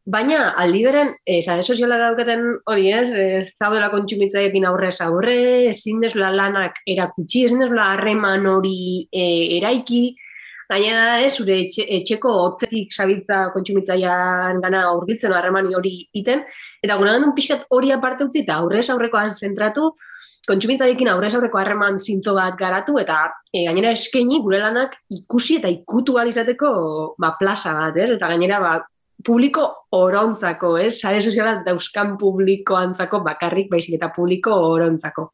Baina, 0.06 0.52
aldi 0.62 0.84
beren, 0.86 1.08
e, 1.26 1.40
sare 1.42 1.64
sozialak 1.66 1.98
dauketen 1.98 2.44
hori 2.70 2.92
ez, 2.94 3.08
ez 3.18 3.48
zaudela 3.58 3.88
kontsumitzaiekin 3.90 4.68
aurrez 4.70 5.00
aurre, 5.02 5.38
ezin 5.72 6.04
dezula 6.04 6.30
lanak 6.30 6.78
erakutsi, 6.86 7.48
ezin 7.48 7.64
dezula 7.64 7.88
harreman 7.96 8.46
hori 8.52 8.76
e, 9.10 9.24
eraiki, 9.58 10.04
Gaina 10.69 10.95
da, 10.97 11.19
ez, 11.21 11.36
zure 11.38 11.60
etxe, 11.65 11.86
etxeko 11.99 12.32
hotzetik 12.41 12.93
zabitza 12.93 13.45
kontsumitzailean 13.54 14.62
gana 14.63 14.82
aurkitzen 14.89 15.34
harreman 15.34 15.69
hori 15.78 15.93
iten, 16.17 16.41
eta 16.82 16.97
gure 16.97 17.13
gandun 17.13 17.36
pixkat 17.38 17.67
hori 17.69 17.93
aparte 17.93 18.25
utzi 18.25 18.41
eta 18.41 18.58
aurrez 18.63 18.88
aurrekoan 18.89 19.36
zentratu, 19.36 19.91
kontsumitzaileekin 20.49 21.10
aurrez 21.13 21.34
aurreko 21.38 21.62
harreman 21.62 21.99
zintzo 21.99 22.34
bat 22.38 22.58
garatu, 22.58 22.97
eta 23.01 23.19
e, 23.51 23.65
gainera 23.67 23.93
eskaini 23.93 24.41
gure 24.41 24.60
lanak 24.62 24.97
ikusi 25.19 25.60
eta 25.62 25.69
ikutu 25.69 26.17
izateko 26.25 27.15
ba, 27.21 27.36
plaza 27.39 27.73
bat, 27.73 27.97
ez? 27.97 28.12
Eta 28.17 28.28
gainera 28.34 28.60
ba, 28.60 28.75
publiko 29.25 29.65
orontzako, 29.91 30.78
ez? 30.78 30.99
Sare 30.99 31.21
soziala 31.21 31.62
dauzkan 31.65 32.17
publikoantzako 32.17 33.21
bakarrik, 33.25 33.69
baizik 33.69 33.97
eta 33.97 34.12
publiko 34.15 34.54
orontzako. 34.73 35.32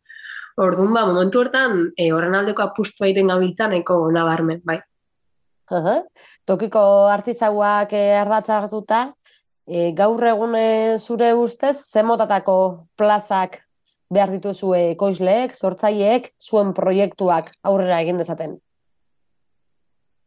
Orduan, 0.61 0.93
ba, 0.93 1.05
momentu 1.07 1.39
hortan, 1.39 1.91
e, 1.97 2.11
horren 2.11 2.35
aldeko 2.35 2.63
apustu 2.67 3.07
egiten 3.07 3.31
gabiltzan, 3.31 3.79
eko 3.79 4.03
nabarmen, 4.11 4.61
bai. 4.67 4.81
Tokiko 6.45 6.83
artizauak 7.07 7.93
eh, 7.93 8.19
ardatza 8.19 8.57
hartuta, 8.59 9.01
eh, 9.67 9.91
gaur 9.95 10.23
egun 10.27 10.55
eh, 10.59 10.97
zure 10.99 11.33
ustez, 11.33 11.77
ze 11.87 12.03
motatako 12.03 12.87
plazak 12.97 13.61
behar 14.11 14.33
dituzue 14.35 14.91
ekoizleek, 14.91 15.55
sortzaileek, 15.55 16.33
zuen 16.41 16.73
proiektuak 16.75 17.53
aurrera 17.63 18.01
egin 18.03 18.19
dezaten? 18.19 18.57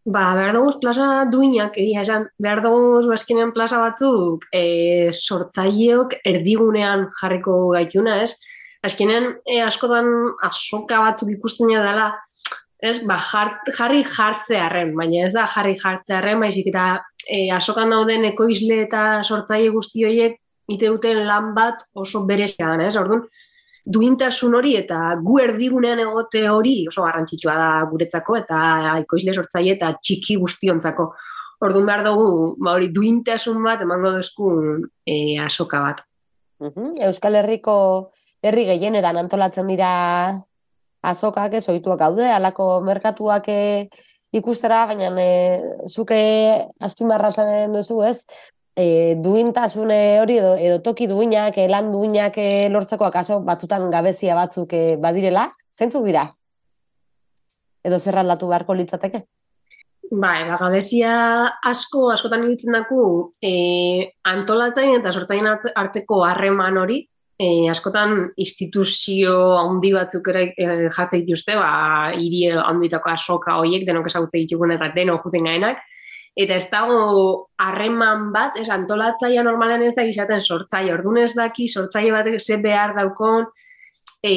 Ba, 0.04 0.34
behar 0.36 0.52
dugu 0.52 0.72
plaza 0.80 1.24
duinak, 1.32 1.76
egia 1.80 2.02
esan, 2.04 2.26
behar 2.40 2.60
dugu 2.64 3.06
bazkinen 3.08 3.52
plaza 3.56 3.78
batzuk 3.80 4.44
e, 4.52 5.12
sortzaileok 5.12 6.18
erdigunean 6.28 7.06
jarriko 7.20 7.70
gaituna, 7.72 8.18
ez? 8.24 8.34
Azkenen, 8.84 9.30
e, 9.48 9.62
askotan 9.64 10.10
asoka 10.44 11.00
batzuk 11.00 11.32
ikusten 11.32 11.72
dela, 11.72 12.10
ez, 12.84 12.98
ba, 13.08 13.16
jart, 13.30 13.70
jarri 13.78 14.04
jartzearen, 14.04 14.92
baina 14.98 15.24
ez 15.26 15.32
da 15.32 15.46
jarri 15.48 15.74
jartzearen, 15.80 16.40
baizik 16.42 16.68
eta 16.72 16.84
e, 17.24 17.48
asokan 17.56 17.94
dauden 17.94 18.26
ekoizle 18.28 18.82
eta 18.84 19.22
sortzaile 19.24 19.72
guzti 19.72 20.04
horiek 20.04 20.38
ite 20.74 20.88
duten 20.92 21.22
lan 21.28 21.52
bat 21.56 21.84
oso 22.00 22.24
berezia 22.28 22.70
da, 22.70 22.86
ez? 22.86 22.96
Orduan, 23.00 23.24
duintasun 23.84 24.56
hori 24.56 24.74
eta 24.78 24.98
gu 25.20 25.38
erdigunean 25.42 26.00
egote 26.06 26.46
hori 26.48 26.78
oso 26.88 27.04
garrantzitsua 27.04 27.54
da 27.60 27.70
guretzako 27.90 28.38
eta 28.40 28.58
ekoizle 29.02 29.34
sortzaile 29.36 29.76
eta 29.76 29.92
txiki 30.00 30.38
guztiontzako. 30.40 31.10
Orduan 31.64 31.86
behar 31.88 32.04
dugu, 32.06 32.30
ba 32.64 32.74
hori 32.76 32.90
duintasun 32.92 33.60
bat 33.64 33.84
emango 33.84 34.12
duzkun 34.16 34.82
e, 35.06 35.38
asoka 35.40 35.80
bat. 35.84 36.02
Mhm. 36.64 36.96
Euskal 37.08 37.36
Herriko 37.40 37.76
herri 38.44 38.66
gehienetan 38.68 39.16
antolatzen 39.20 39.68
dira 39.68 39.90
azokak 41.10 41.54
ez 41.60 41.68
ohituak 41.68 42.00
gaude, 42.00 42.26
halako 42.32 42.80
merkatuak 42.86 43.48
eh, 43.52 43.88
ikustera, 44.34 44.84
baina 44.90 45.10
e, 45.22 45.28
zuke 45.88 46.18
azpimarratzen 46.82 47.74
duzu 47.74 48.00
ez, 48.06 48.24
e, 48.76 49.14
duintasune 49.22 50.00
hori 50.22 50.38
edo, 50.40 50.54
edo 50.58 50.80
toki 50.82 51.06
duinak, 51.10 51.58
e, 51.58 51.68
lan 51.70 51.92
duinak 51.94 52.38
e, 52.42 52.48
lortzeko 52.74 53.06
akaso 53.06 53.40
batzutan 53.46 53.86
gabezia 53.92 54.34
batzuk 54.38 54.74
e, 54.74 54.82
badirela, 55.00 55.48
zeintzuk 55.74 56.04
dira? 56.08 56.26
Edo 57.84 58.00
zer 58.00 58.18
aldatu 58.18 58.50
beharko 58.50 58.74
litzateke? 58.74 59.24
Bai, 60.14 60.44
ba, 60.48 60.58
gabezia 60.60 61.14
asko, 61.70 62.08
askotan 62.12 62.44
iruditzen 62.44 62.76
daku, 62.76 63.00
e, 63.42 64.12
antolatzain 64.30 64.98
eta 64.98 65.12
sortzain 65.12 65.48
arteko 65.48 66.22
harreman 66.26 66.78
hori, 66.78 67.00
e, 67.44 67.70
askotan 67.70 68.14
instituzio 68.40 69.34
handi 69.58 69.92
batzuk 69.94 70.30
ere 70.32 70.44
e, 70.56 70.68
jartzen 70.94 71.24
dituzte, 71.24 71.56
ba, 71.60 72.12
hiri 72.16 72.46
handitako 72.56 73.12
asoka 73.12 73.58
horiek, 73.60 73.84
denok 73.88 74.08
ezagutzen 74.10 74.44
ditugun 74.44 74.74
eta 74.74 74.90
denok 74.94 75.26
juten 75.26 75.50
gaenak, 75.50 75.82
eta 76.34 76.56
ez 76.58 76.66
dago 76.70 77.00
harreman 77.62 78.30
bat, 78.34 78.56
ez 78.60 78.68
antolatzaia 78.72 79.44
normalen 79.46 79.84
ez 79.86 79.94
da 79.96 80.06
izaten 80.08 80.42
sortzaile, 80.42 80.94
orduan 80.96 81.22
ez 81.22 81.34
daki 81.36 81.68
sortzaile 81.68 82.14
bat 82.16 82.30
ze 82.40 82.58
behar 82.62 82.96
daukon, 82.96 83.46
e, 84.24 84.34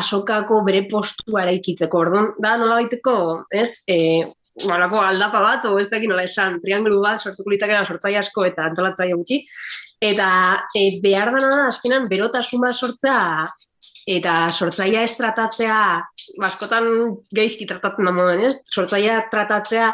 asokako 0.00 0.60
bere 0.66 0.84
postua 0.90 1.46
eraikitzeko, 1.46 2.04
orduan 2.04 2.34
da 2.38 2.56
nola 2.60 2.78
baiteko, 2.82 3.16
ez, 3.50 3.82
e, 3.88 4.26
malako 4.68 5.00
aldapa 5.02 5.40
bat, 5.42 5.66
o 5.70 5.78
ez 5.80 5.88
daki 5.90 6.10
nola 6.10 6.26
esan, 6.28 6.60
triangulu 6.62 7.00
bat 7.02 7.22
sortuko 7.22 7.50
litzakena 7.54 7.86
sortzaile 7.86 8.20
asko 8.20 8.44
eta 8.46 8.68
antolatzaile 8.68 9.16
gutxi, 9.18 9.44
eta 10.00 10.28
e, 10.74 11.00
behar 11.02 11.32
dana 11.34 11.50
da, 11.50 11.64
azkenan, 11.68 12.08
berotasun 12.10 12.64
bat 12.64 12.74
sortzea, 12.76 13.46
eta 14.08 14.36
sortzaia 14.50 15.04
ez 15.04 15.12
tratatzea, 15.18 15.80
askotan 16.46 16.86
geizki 17.36 17.66
tratatzen 17.68 18.08
da 18.08 18.14
moden, 18.14 18.46
ez? 18.48 18.54
Sortzaia 18.72 19.20
tratatzea, 19.32 19.90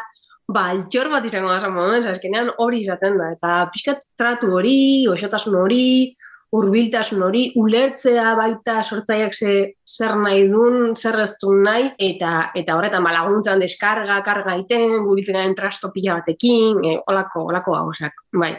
ba, 0.52 0.68
altxor 0.72 1.10
bat 1.10 1.26
izango 1.26 1.50
da 1.50 1.96
ez? 1.96 2.06
Azkenean 2.06 2.52
hori 2.62 2.80
izaten 2.84 3.18
da, 3.18 3.32
eta 3.34 3.66
pixkat 3.72 4.06
tratu 4.18 4.54
hori, 4.54 5.06
osotasun 5.10 5.58
hori, 5.58 6.14
hurbiltasun 6.56 7.22
hori, 7.26 7.42
ulertzea 7.58 8.34
baita 8.38 8.78
sortzaileak 8.82 9.34
ze, 9.34 9.54
zer 9.84 10.14
nahi 10.16 10.46
dun, 10.48 10.94
zer 10.94 11.18
ez 11.20 11.34
nahi, 11.42 11.90
eta, 11.98 12.52
eta 12.54 12.76
horretan 12.76 13.04
ba, 13.04 13.12
laguntzan 13.12 13.60
deskarga, 13.60 14.22
karga 14.22 14.54
iten, 14.62 15.02
guritzen 15.04 15.54
trasto 15.58 15.90
pila 15.92 16.20
batekin, 16.20 16.84
e, 16.84 16.98
olako, 17.10 17.48
olako 17.50 17.74
gauzak, 17.80 18.22
bai. 18.32 18.54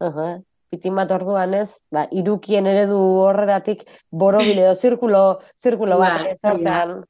Aha. 0.00 0.28
Pitin 0.28 0.47
bat 0.70 1.10
orduan 1.10 1.54
ez, 1.54 1.70
ba, 1.90 2.06
irukien 2.12 2.66
eredu 2.66 2.96
horretatik 2.96 3.84
borobile 4.10 4.66
edo 4.66 4.74
zirkulo, 4.74 5.40
zirkulo 5.56 5.98
bat 6.02 6.20
ere 6.20 6.36
sortzen 6.36 7.04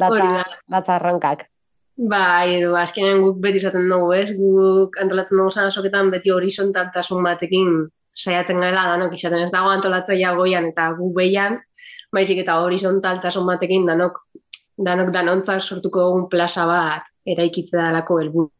Hori 0.00 0.24
latza, 0.24 0.44
latza 0.68 0.94
arrankak. 0.96 1.46
Bai, 2.00 2.56
edo 2.56 2.76
azkenean 2.80 3.20
guk 3.20 3.40
beti 3.44 3.60
izaten 3.60 3.88
dugu, 3.92 4.12
ez? 4.16 4.30
Guk 4.32 4.96
antolatzen 5.02 5.36
dugu 5.36 5.50
zan 5.50 5.68
asoketan 5.68 6.10
beti 6.10 6.32
horizontaltasun 6.32 7.22
batekin 7.26 7.74
saiatzen 8.16 8.60
gela 8.60 8.86
danok 8.88 9.12
izaten 9.18 9.44
ez 9.44 9.50
dago 9.52 9.68
antolatzaia 9.68 10.32
goian 10.38 10.70
eta 10.70 10.90
gu 10.96 11.10
behian, 11.16 11.58
baizik 12.12 12.40
eta 12.44 12.56
horizontaltasun 12.64 13.46
batekin 13.46 13.84
danok 13.86 14.22
danok 14.80 15.12
danontzak 15.12 15.60
sortuko 15.60 16.06
dugun 16.06 16.28
plaza 16.32 16.64
bat 16.66 17.04
eraikitzea 17.26 17.90
dalako 17.90 18.18
helburu. 18.20 18.50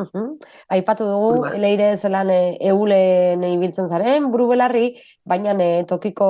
Uhum. 0.00 0.38
Aipatu 0.72 1.04
dugu, 1.04 1.42
Bai. 1.42 1.58
leire 1.60 1.88
zelan 1.98 2.30
e, 2.32 2.56
eulen 2.70 3.42
ibiltzen 3.44 3.90
zaren, 3.92 4.30
buru 4.32 4.46
belarri, 4.48 4.86
baina 5.28 5.52
e, 5.60 5.84
tokiko, 5.90 6.28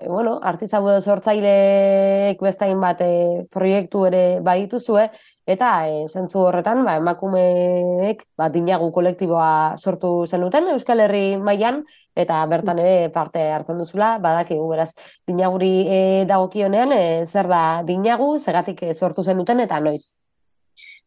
e, 0.00 0.08
bueno, 0.08 0.38
artizabu 0.42 0.88
edo 0.88 1.02
sortzaileek 1.02 2.40
bestain 2.40 2.80
bat 2.80 3.02
e, 3.04 3.44
proiektu 3.52 4.06
ere 4.08 4.22
badituzue, 4.40 5.04
eta 5.44 5.74
e, 5.90 6.00
zentzu 6.08 6.46
horretan, 6.46 6.80
ba, 6.88 6.96
emakumeek, 7.02 8.24
ba, 8.40 8.48
dinagu 8.48 8.88
kolektiboa 8.96 9.76
sortu 9.76 10.14
zenuten 10.24 10.72
Euskal 10.72 11.04
Herri 11.04 11.36
mailan 11.36 11.84
eta 12.16 12.40
bertan 12.48 12.80
ere 12.80 13.10
parte 13.12 13.50
hartzen 13.52 13.84
duzula, 13.84 14.14
badakigu 14.18 14.64
beraz, 14.72 14.92
dinaguri 15.28 15.74
e, 15.84 16.02
dagokionean, 16.24 16.96
e, 16.96 17.06
zer 17.28 17.52
da 17.52 17.64
dinagu, 17.84 18.38
zegatik 18.38 18.86
sortu 18.96 19.28
zenuten 19.28 19.60
eta 19.68 19.84
noiz. 19.84 20.14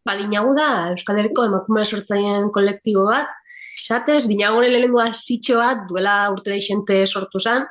Ba, 0.08 0.14
dinagu 0.16 0.54
da 0.56 0.94
Euskal 0.94 1.18
Herriko 1.20 1.44
emakume 1.50 1.82
sortzaileen 1.84 2.46
kolektibo 2.56 3.04
bat. 3.10 3.28
Izatez, 3.76 4.22
dinaguren 4.30 4.72
lehenengo 4.72 5.04
zitxo 5.12 5.58
bat 5.60 5.82
duela 5.90 6.14
urte 6.32 6.54
deixente 6.54 7.02
sortu 7.06 7.42
zen, 7.44 7.66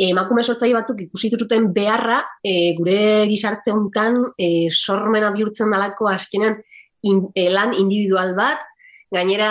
emakume 0.00 0.42
sortzaile 0.42 0.78
batzuk 0.78 1.02
ikusi 1.04 1.28
duten 1.36 1.68
beharra 1.76 2.22
e, 2.40 2.72
gure 2.78 3.26
gizarte 3.28 3.74
honetan 3.74 4.16
e, 4.40 4.70
sormena 4.72 5.28
bihurtzen 5.36 5.76
dalako 5.76 6.08
azkenean 6.08 6.56
in, 7.04 7.20
e, 7.36 7.50
lan 7.52 7.76
individual 7.76 8.32
bat, 8.38 8.64
gainera 9.12 9.50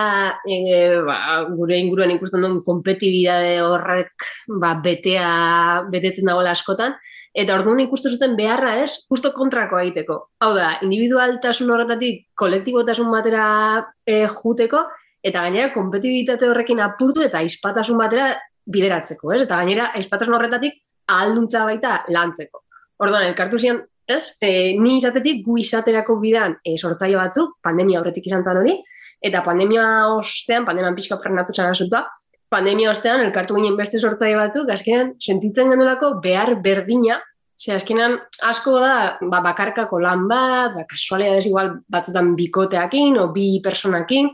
e, 0.50 0.58
ba, 1.06 1.20
gure 1.54 1.78
inguruan 1.86 2.16
ikusten 2.18 2.42
duen 2.42 2.64
kompetibidade 2.66 3.60
horrek 3.62 4.28
ba, 4.58 4.74
betea, 4.82 5.30
betetzen 5.94 6.34
dagoela 6.34 6.58
askotan, 6.58 6.98
Eta 7.34 7.56
orduan 7.58 7.82
ikustu 7.82 8.12
zuten 8.14 8.36
beharra 8.38 8.76
ez, 8.84 8.92
justo 9.10 9.32
kontrakoa 9.34 9.82
egiteko. 9.88 10.18
Hau 10.46 10.52
da, 10.54 10.76
individualtasun 10.86 11.72
horretatik 11.74 12.28
kolektibotasun 12.38 13.10
batera 13.10 13.46
e, 14.06 14.28
juteko, 14.30 14.84
eta 15.26 15.42
gainera 15.48 15.72
kompetibitate 15.74 16.50
horrekin 16.50 16.84
apurtu 16.86 17.24
eta 17.26 17.42
aizpatasun 17.42 17.98
batera 17.98 18.36
bideratzeko, 18.70 19.34
ez? 19.34 19.42
Eta 19.48 19.58
gainera 19.64 19.90
aizpatasun 19.98 20.38
horretatik 20.38 20.78
ahalduntza 21.10 21.66
baita 21.66 21.96
lantzeko. 22.14 22.62
Orduan, 23.02 23.26
elkartu 23.32 23.58
zian, 23.58 23.82
ez? 24.06 24.36
E, 24.38 24.78
ni 24.78 25.00
izatetik 25.00 25.42
gu 25.46 25.58
izaterako 25.64 26.20
bidan 26.22 26.60
e, 26.62 26.78
sortzaile 26.78 27.18
batzuk, 27.18 27.58
pandemia 27.66 28.04
horretik 28.04 28.30
izan 28.30 28.46
zen 28.46 28.62
hori, 28.62 28.78
eta 29.24 29.42
pandemia 29.42 29.88
ostean, 30.14 30.68
pandemian 30.70 30.94
pixka 30.94 31.18
frenatu 31.24 31.56
zara 31.56 31.74
zuta, 31.74 32.06
pandemia 32.54 32.92
ostean 32.94 33.24
elkartu 33.26 33.58
ginen 33.58 33.78
beste 33.80 34.00
sortzaile 34.00 34.38
batzuk, 34.40 34.70
azkenean 34.70 35.14
sentitzen 35.20 35.72
genulako 35.74 36.16
behar 36.24 36.56
berdina, 36.64 37.20
ze 37.60 37.74
azkenean 37.74 38.18
asko 38.44 38.78
da 38.82 38.96
ba, 39.22 39.42
bakarkako 39.46 40.00
lan 40.04 40.28
bat, 40.30 40.74
ba, 40.76 40.86
kasualidades 40.90 41.48
igual 41.50 41.78
batzutan 41.90 42.34
bikoteakin, 42.38 43.18
o 43.22 43.30
bi 43.36 43.48
personakin, 43.64 44.30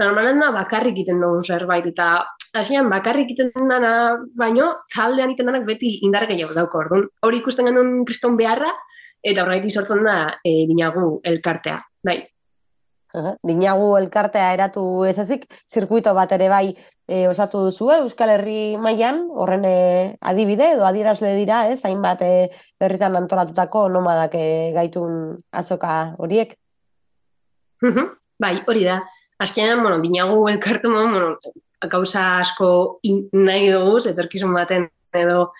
normalan 0.00 0.40
da 0.40 0.52
bakarrik 0.54 1.02
iten 1.04 1.20
dugun 1.20 1.44
zerbait, 1.44 1.86
eta 1.92 2.12
azkenean 2.52 2.90
bakarrik 2.92 3.32
iten 3.34 3.52
dana, 3.68 3.92
baino, 4.38 4.72
taldean 4.94 5.32
iten 5.34 5.48
danak 5.48 5.66
beti 5.68 5.98
indar 6.06 6.28
gehiago 6.30 6.56
dauko, 6.56 6.84
orduan. 6.84 7.06
Hori 7.26 7.40
ikusten 7.42 7.68
genuen 7.68 8.04
kriston 8.08 8.36
beharra, 8.40 8.70
eta 9.22 9.44
horregatik 9.44 9.72
sortzen 9.72 10.04
da 10.06 10.18
e, 10.44 10.62
dinagu 10.70 11.16
elkartea, 11.24 11.80
bai. 12.04 12.20
Dinagu 13.44 13.92
elkartea 13.98 14.52
eratu 14.54 15.04
ez 15.04 15.18
ezik, 15.20 15.44
zirkuito 15.68 16.14
bat 16.16 16.32
ere 16.32 16.48
bai 16.48 16.66
e, 17.06 17.26
osatu 17.28 17.66
duzue 17.66 17.98
Euskal 18.00 18.32
Herri 18.32 18.76
mailan 18.80 19.26
horren 19.36 19.66
e, 19.68 19.74
adibide 20.20 20.72
edo 20.76 20.86
adierazle 20.88 21.34
dira, 21.36 21.66
ez, 21.72 21.80
hainbat 21.84 22.22
e, 22.24 22.32
berritan 22.80 23.16
antolatutako 23.20 23.88
nomadak 23.92 24.36
e, 24.38 24.46
gaitun 24.76 25.36
azoka 25.52 26.14
horiek. 26.18 26.56
Bai, 28.40 28.56
hori 28.66 28.86
da. 28.86 29.02
Azkenean, 29.42 29.82
bueno, 29.82 29.98
dinagu 30.00 30.48
elkartu 30.48 30.90
bueno, 30.92 31.36
gauza 31.90 32.38
asko 32.38 33.00
in, 33.02 33.26
nahi 33.32 33.70
dugu, 33.72 33.98
etorkizun 34.08 34.54
baten 34.54 34.86
edo 35.18 35.50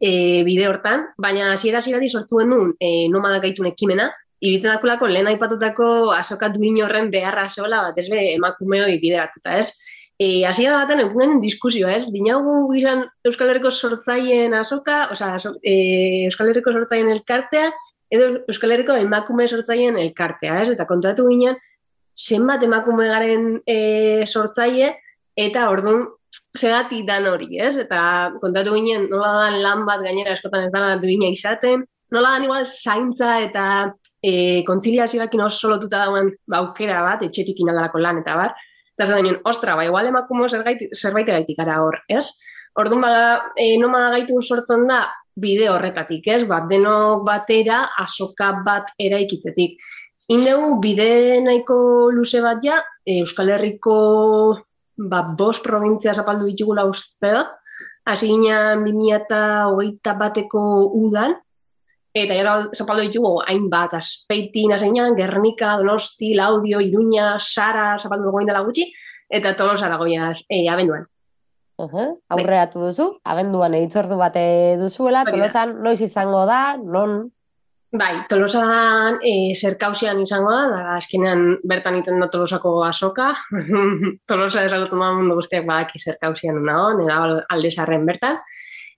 e, 0.00 0.42
bide 0.46 0.68
hortan, 0.70 1.08
baina 1.18 1.52
hasiera 1.52 1.82
hasieratik 1.82 2.14
sortu 2.14 2.40
genuen 2.40 2.72
e, 2.80 3.08
nomada 3.10 3.42
gaitun 3.42 3.66
ekimena, 3.72 4.08
Ibiltzen 4.38 4.70
dakulako 4.70 5.08
lehen 5.10 5.28
aipatutako 5.30 6.12
asoka 6.14 6.48
duin 6.54 6.78
horren 6.84 7.10
beharra 7.10 7.48
zeola 7.50 7.82
bat 7.88 7.98
ez 7.98 8.08
be 8.12 8.20
emakumeoi 8.36 8.98
bideratuta, 9.02 9.56
ez? 9.58 9.72
E, 10.18 10.44
hasiera 10.46 10.80
baten 10.80 11.02
egunen 11.04 11.40
diskusioa, 11.42 11.92
ez? 11.94 12.08
Dinagu 12.14 12.74
izan 12.78 13.04
Euskal 13.26 13.52
Herriko 13.52 13.70
sortzaileen 13.70 14.54
asoka, 14.58 15.04
osea, 15.14 15.38
so, 15.42 15.54
e, 15.62 16.26
Euskal 16.26 16.50
Herriko 16.50 16.74
sortzaileen 16.74 17.14
elkartea, 17.14 17.70
edo 18.10 18.30
Euskal 18.50 18.74
Herriko 18.74 18.98
emakume 18.98 19.46
sortzaileen 19.46 19.98
elkartea, 20.02 20.60
ez? 20.62 20.72
Eta 20.74 20.86
kontratu 20.90 21.26
ginen, 21.30 21.58
zenbat 22.18 22.62
emakume 22.66 23.06
garen 23.10 23.50
e, 23.66 23.78
sortzaile, 24.26 24.96
eta 25.38 25.68
orduan 25.70 26.06
segati 26.54 27.04
dan 27.06 27.26
hori, 27.30 27.52
ez? 27.62 27.76
Eta 27.78 28.00
kontatu 28.42 28.74
ginen, 28.74 29.06
nola 29.12 29.32
dan 29.44 29.60
lan 29.62 29.86
bat 29.86 30.02
gainera 30.04 30.34
eskotan 30.34 30.66
ez 30.66 30.72
dala 30.74 30.96
duina 31.02 31.30
izaten, 31.30 31.84
nola 32.14 32.34
dan 32.36 32.46
igual 32.48 32.66
zaintza 32.66 33.38
eta 33.44 33.64
e, 34.22 34.64
kontziliazioakin 34.66 35.44
oso 35.46 35.70
lotuta 35.70 36.04
dagoen 36.04 36.32
ba, 36.46 36.62
aukera 36.62 37.02
bat, 37.04 37.22
etxetik 37.26 37.60
inaldalako 37.62 38.02
lan 38.02 38.22
eta 38.22 38.36
bar, 38.38 38.54
eta 38.94 39.06
zaten 39.06 39.28
nien, 39.28 39.38
ostra, 39.46 39.76
ba, 39.78 39.86
igual 39.86 40.10
emakumo 40.10 40.48
zerbait, 40.48 40.88
zerbait 40.94 41.26
gaitik 41.28 41.60
ara 41.62 41.80
hor, 41.84 42.00
ez? 42.08 42.26
Orduan 42.78 43.02
bada, 43.06 43.52
e, 43.56 43.76
nomada 43.80 44.10
gaitu 44.16 44.40
sortzen 44.42 44.86
da, 44.90 45.04
bide 45.38 45.68
horretatik, 45.70 46.26
ez? 46.34 46.42
Ba, 46.50 46.64
denok 46.68 47.24
batera 47.26 47.84
asoka 48.02 48.52
bat 48.66 48.90
eraikitzetik. 48.98 49.78
Indegu 50.34 50.74
bide 50.82 51.38
nahiko 51.40 52.10
luze 52.12 52.42
bat 52.44 52.58
ja, 52.64 52.82
e, 53.06 53.20
Euskal 53.22 53.54
Herriko 53.54 53.94
ba, 54.98 55.22
bost 55.38 55.62
provintzia 55.64 56.12
zapaldu 56.14 56.50
ditugula 56.50 56.84
uste 56.90 57.30
dut, 57.32 57.54
hasi 58.08 58.28
ginen 58.32 58.84
2008 58.84 60.14
bateko 60.18 60.62
udan, 60.96 61.36
eta 62.14 62.34
gero 62.34 62.54
zapaldu 62.74 63.06
ditugu 63.08 63.42
hainbat, 63.46 63.94
azpeitin, 63.98 64.72
aseñan, 64.72 65.16
Gernika, 65.16 65.76
Donosti, 65.78 66.34
Laudio, 66.34 66.80
Iruña, 66.80 67.36
Sara, 67.38 67.96
zapaldu 67.98 68.30
dugu 68.30 68.44
dela 68.46 68.64
gutxi, 68.66 68.88
eta 69.28 69.54
Tolosa 69.56 69.88
dagoiaz 69.88 70.44
e, 70.48 70.68
abenduan. 70.68 71.06
Uh 71.78 72.18
Aurreatu 72.34 72.80
duzu, 72.82 73.04
abenduan 73.22 73.74
eitzordu 73.78 74.16
bate 74.18 74.76
duzuela, 74.80 75.22
da. 75.24 75.30
tolosan 75.30 75.76
noiz 75.82 76.00
izango 76.02 76.44
da, 76.46 76.76
non, 76.76 77.30
Bai, 77.88 78.26
Tolosan 78.28 79.16
e, 79.24 79.54
zerkausian 79.56 80.18
izango 80.20 80.50
da, 80.52 80.64
da 80.68 80.96
azkenean 80.98 81.54
bertan 81.64 81.96
iten 81.96 82.20
da 82.20 82.26
Tolosako 82.28 82.82
asoka. 82.84 83.30
Tolosa 84.28 84.66
ezagutzen 84.68 85.00
da 85.00 85.08
mundu 85.16 85.38
guztiak 85.38 85.64
badaki 85.64 86.02
zerkausian 86.02 86.60
nago, 86.66 86.90
nera 86.98 87.22
aldezarren 87.48 88.04
bertan. 88.04 88.36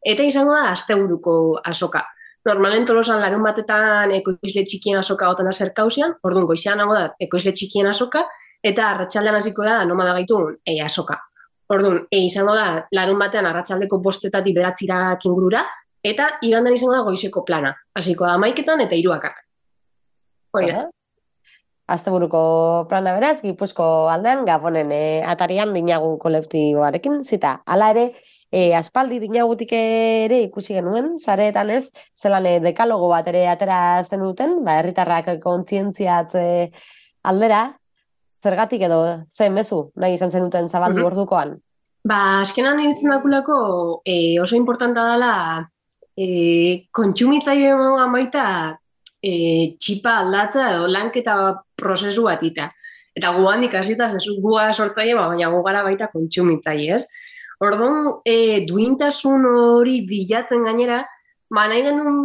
Eta 0.03 0.27
izango 0.27 0.57
da 0.57 0.73
asteburuko 0.73 1.61
asoka. 1.62 2.03
Normalen 2.48 2.87
Tolosan 2.88 3.20
larun 3.20 3.42
batetan 3.44 4.12
ekoizle 4.16 4.62
txikien 4.64 4.96
asoka 4.96 5.26
gotan 5.29 5.50
da 5.50 5.53
zerkausian, 5.53 6.14
orduan 6.24 6.46
goizean 6.48 6.79
nago 6.81 6.94
da 6.96 7.11
ekoizle 7.20 7.53
txikien 7.53 7.90
asoka, 7.90 8.22
eta 8.64 8.87
arratsaldean 8.94 9.37
hasiko 9.37 9.66
da 9.66 9.83
nomada 9.85 10.14
gaitun 10.16 10.55
e, 10.64 10.79
asoka. 10.85 11.18
Orduan, 11.70 12.00
e, 12.09 12.22
izango 12.24 12.55
da 12.57 12.87
larun 12.96 13.20
batean 13.20 13.48
arratsaldeko 13.50 14.00
bostetatik 14.00 14.57
beratzira 14.57 15.03
ingurura, 15.20 15.66
eta 16.03 16.31
igandan 16.40 16.79
izango 16.79 16.96
da 16.96 17.03
goizeko 17.11 17.44
plana. 17.44 17.74
Hasiko 17.94 18.24
da 18.24 18.38
maiketan 18.40 18.81
eta 18.87 18.96
hiruak 18.96 19.29
arte. 19.29 19.44
Hori 20.57 20.72
da. 20.72 20.88
Asteburuko 21.90 22.40
plana 22.88 23.12
beraz, 23.18 23.40
Gipuzko 23.42 23.85
aldean, 24.09 24.46
Gabonen 24.46 24.92
e, 24.94 25.20
atarian 25.26 25.74
dinagu 25.74 26.14
kolektiboarekin, 26.22 27.20
zita, 27.26 27.59
hala 27.66 27.90
ere, 27.92 28.05
e, 28.53 28.75
aspaldi 28.75 29.21
dinagutik 29.23 29.73
ere 29.73 30.43
ikusi 30.43 30.75
genuen, 30.75 31.19
zareetan 31.23 31.71
ez, 31.71 31.85
zelan 32.18 32.47
e, 32.47 32.59
dekalogo 32.61 33.09
bat 33.12 33.29
ere 33.31 33.47
atera 33.49 34.03
zenuten, 34.05 34.64
ba, 34.64 34.79
herritarrak 34.81 35.37
kontzientziat 35.43 36.35
e, 36.35 36.70
aldera, 37.22 37.77
zergatik 38.43 38.83
edo, 38.83 39.01
ze 39.31 39.51
mezu, 39.51 39.91
nahi 39.97 40.14
izan 40.16 40.31
zenuten 40.31 40.68
zabaldu 40.68 40.99
Mhm. 41.01 41.07
ordukoan. 41.07 41.59
Ba, 42.05 42.41
azkenan 42.41 42.81
iruditzen 42.81 43.11
dakulako 43.11 44.01
e, 44.05 44.41
oso 44.41 44.57
importanta 44.57 45.05
dela 45.12 45.68
e, 46.16 46.87
kontsumitzaile 46.91 47.70
amaita 48.01 48.79
e, 49.22 49.77
txipa 49.79 50.18
aldatza 50.22 50.70
edo 50.74 50.87
lanketa 50.89 51.62
prozesu 51.77 52.24
bat 52.24 52.43
ita. 52.43 52.70
Eta 53.14 53.33
gu 53.37 53.47
handik 53.51 53.74
hasita 53.74 54.09
zezu 54.09 54.41
gu 54.41 54.55
gara 54.57 54.72
sortzaile, 54.72 55.14
ba, 55.14 55.29
baina 55.29 55.51
gu 55.51 55.62
gara 55.62 55.83
baita 55.85 56.09
kontsumitzaile, 56.09 56.95
ez? 56.95 57.05
Orduan, 57.61 58.07
e, 58.25 58.65
duintasun 58.65 59.45
hori 59.45 60.01
bilatzen 60.09 60.65
gainera, 60.65 61.03
ba, 61.53 61.67
nahi 61.69 61.83
genuen 61.85 62.21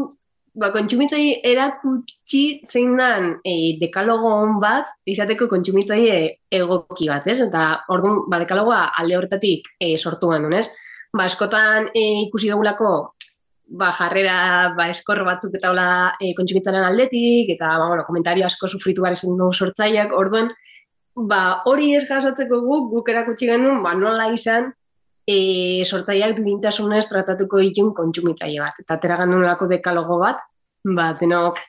ba, 0.56 0.70
kontsumitzaile 0.72 1.42
erakutsi 1.52 2.44
zein 2.64 2.96
dan 2.96 3.34
e, 3.44 3.76
dekalogo 3.82 4.32
hon 4.32 4.60
bat, 4.64 4.88
izateko 5.12 5.50
kontsumitzaile 5.52 6.20
egoki 6.60 7.10
bat, 7.12 7.28
ez? 7.28 7.42
Eta 7.44 7.66
orduan, 7.92 8.22
ba, 8.32 8.40
dekalogoa 8.46 8.80
alde 9.02 9.18
horretatik 9.18 9.68
e, 9.80 9.98
sortu 9.98 10.32
genuen, 10.32 10.56
ez? 10.62 10.70
Ba, 11.16 11.28
eskotan 11.28 11.92
e, 11.92 12.06
ikusi 12.30 12.54
dugulako 12.54 12.94
ba, 13.68 13.92
jarrera 13.92 14.38
ba, 14.78 14.88
eskor 14.94 15.24
batzuk 15.28 15.60
eta 15.60 15.74
hola 15.74 15.90
e, 16.22 16.32
kontsumitzaren 16.38 16.88
aldetik, 16.88 17.52
eta 17.58 17.76
ba, 17.76 17.90
bueno, 17.90 18.08
komentario 18.08 18.48
asko 18.48 18.72
sufritu 18.72 19.04
behar 19.04 19.20
izan 19.20 19.36
dugu 19.36 19.52
sortzaileak, 19.52 20.16
orduan, 20.16 20.54
ba, 21.16 21.44
hori 21.68 21.92
ez 22.00 22.06
jasotzeko 22.08 22.64
guk, 22.64 22.90
guk 22.96 23.14
erakutsi 23.14 23.52
genuen, 23.52 23.84
ba, 23.84 23.96
nola 24.00 24.32
izan, 24.32 24.72
e, 25.28 25.84
sortzaileak 25.86 26.38
duintasunez 26.40 27.06
tratatuko 27.10 27.62
ditun 27.64 27.94
kontsumitzaile 27.98 28.62
bat. 28.62 28.80
Eta 28.84 29.00
atera 29.00 29.20
genuen 29.24 29.46
lako 29.48 29.68
dekalogo 29.72 30.20
bat, 30.22 30.44
ba, 30.86 31.12
denok 31.20 31.62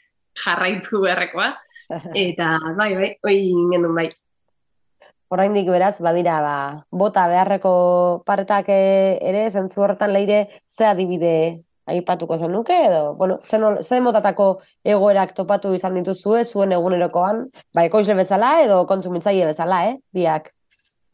jarraitu 0.44 1.02
beharrekoa, 1.04 1.50
eta 2.26 2.56
bai, 2.78 2.92
bai, 2.98 3.10
oi 3.24 3.36
genuen 3.72 3.94
bai. 3.96 4.08
Oraindik 5.34 5.66
beraz, 5.66 5.96
badira, 5.98 6.38
ba, 6.44 6.58
bota 6.94 7.24
beharreko 7.26 7.70
paretak 8.28 8.68
eh, 8.70 9.18
ere, 9.26 9.48
zentzu 9.50 9.82
horretan 9.82 10.12
leire, 10.14 10.44
ze 10.70 10.86
adibide 10.86 11.64
aipatuko 11.86 12.36
zen 12.38 12.52
nuke, 12.54 12.76
edo, 12.88 13.14
bueno, 13.18 13.40
zen, 13.46 13.64
zen 13.82 14.02
motatako 14.02 14.46
egoerak 14.86 15.34
topatu 15.34 15.72
izan 15.74 15.98
dituzue, 15.98 16.44
zuen 16.44 16.74
egunerokoan, 16.74 17.44
ba, 17.74 17.86
ekoizle 17.86 18.14
bezala, 18.18 18.60
edo 18.62 18.84
kontsumitzaile 18.90 19.50
bezala, 19.50 19.82
eh, 19.90 19.96
biak, 20.14 20.52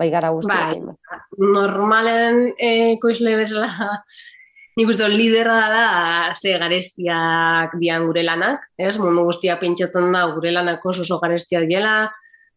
bai 0.02 0.10
gara 0.10 0.32
guztien. 0.34 0.90
Bai, 0.90 0.96
normalen 1.38 2.42
eh, 2.58 2.92
ekoizle 2.96 3.36
bezala, 3.38 3.68
nik 4.78 4.90
uste 4.90 5.08
lidera 5.12 5.60
dela, 5.62 5.86
ze 6.34 6.56
garestiak 6.58 7.78
dian 7.80 8.08
gure 8.08 8.26
lanak, 8.26 8.66
ez, 8.78 8.96
mundu 8.98 9.28
guztia 9.30 9.58
pentsatzen 9.62 10.10
da, 10.14 10.26
gure 10.34 10.52
lanak 10.54 10.84
oso 10.84 11.06
oso 11.06 11.20
garestiak 11.22 11.68
diela, 11.70 11.96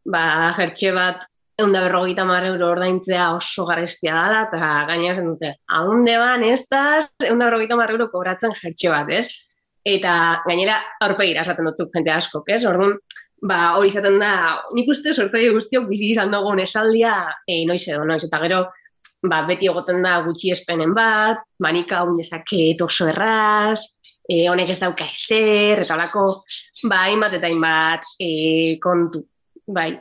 ba, 0.06 0.26
jertxe 0.58 0.94
bat 0.96 1.26
egun 1.56 1.72
da 1.72 1.86
berrogeita 1.86 2.26
mar 2.28 2.44
euro 2.44 2.74
ordaintzea 2.74 3.30
oso 3.38 3.64
garestia 3.68 4.16
dela, 4.18 4.44
eta 4.50 4.72
gaina 4.90 5.14
zen 5.16 5.30
dute, 5.30 5.54
haunde 5.72 6.18
ban, 6.20 6.44
ez 6.44 6.66
da, 6.72 6.82
egun 7.24 7.40
da 7.40 7.48
berrogeita 7.48 7.78
mar 7.80 7.94
euro 7.94 8.10
kobratzen 8.12 8.56
jertxe 8.60 8.92
bat, 8.92 9.12
ez? 9.16 9.30
Eta 9.86 10.42
gainera, 10.48 10.80
aurpegira 11.06 11.46
esaten 11.46 11.70
dut 11.70 11.94
jente 11.94 12.12
asko, 12.12 12.42
ez? 12.52 12.64
Orduan, 12.68 12.98
ba, 13.42 13.76
hori 13.78 13.92
izaten 13.92 14.18
da, 14.22 14.32
nik 14.76 14.90
uste 14.92 15.14
sortzaile 15.14 15.54
guztiok 15.56 15.88
bizi 15.90 16.12
izan 16.14 16.32
dugun 16.34 16.62
esaldia, 16.64 17.16
e, 17.48 17.64
noiz 17.68 17.84
edo, 17.88 18.06
noiz, 18.08 18.24
eta 18.28 18.42
gero, 18.44 18.64
ba, 19.26 19.44
beti 19.50 19.70
egoten 19.72 20.02
da 20.06 20.20
gutxi 20.26 20.54
espenen 20.56 20.94
bat, 20.96 21.42
manika 21.60 22.02
hau 22.02 22.12
nezake 22.16 22.76
oso 22.84 23.10
erraz, 23.12 23.82
e, 24.30 24.48
honek 24.50 24.74
ez 24.74 24.80
dauka 24.82 25.06
eser, 25.06 25.84
eta 25.86 25.98
lako, 26.00 26.28
ba, 26.90 27.06
hainbat 27.06 27.38
eta 27.40 27.50
hainbat 27.52 28.08
e, 28.20 28.78
kontu, 28.82 29.26
bai, 29.68 29.92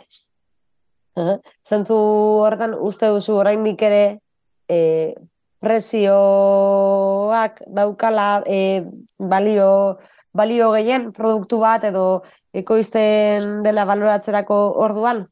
Zentzu 1.14 1.94
horretan 2.42 2.74
uste 2.74 3.06
duzu 3.14 3.36
oraindik 3.38 3.82
ere 3.86 4.18
e, 4.66 5.14
prezioak 5.62 7.60
daukala 7.70 8.42
e, 8.46 8.82
balio, 9.18 9.98
balio 10.34 10.72
gehien 10.74 11.10
produktu 11.14 11.60
bat 11.62 11.84
edo 11.86 12.24
ekoizten 12.54 13.62
dela 13.64 13.86
baloratzerako 13.88 14.58
orduan? 14.84 15.24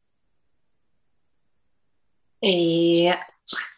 E, 2.42 3.14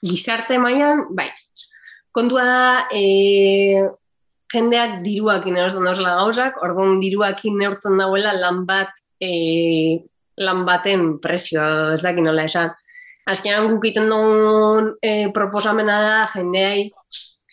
gizarte 0.04 0.58
mailan 0.60 1.06
bai. 1.16 1.28
Kontua 2.14 2.44
da, 2.46 2.64
e, 2.94 3.84
jendeak 4.54 5.00
diruakin 5.04 5.58
erosten 5.58 5.88
dauzela 5.88 6.14
gauzak, 6.20 6.60
orduan 6.62 7.00
diruakin 7.02 7.58
neurtzen 7.58 7.98
dagoela 7.98 8.32
lan 8.38 8.62
bat 8.68 8.92
e, 9.20 10.00
lan 10.44 10.64
baten 10.68 11.18
prezioa, 11.22 11.94
ez 11.96 12.02
dakit 12.04 12.24
nola 12.24 12.46
esan. 12.48 12.72
Azkenean 13.30 13.70
guk 13.72 13.86
iten 13.88 14.10
duen 14.12 14.92
e, 15.02 15.30
proposamena 15.34 16.00
da 16.04 16.16
jendeai 16.32 16.90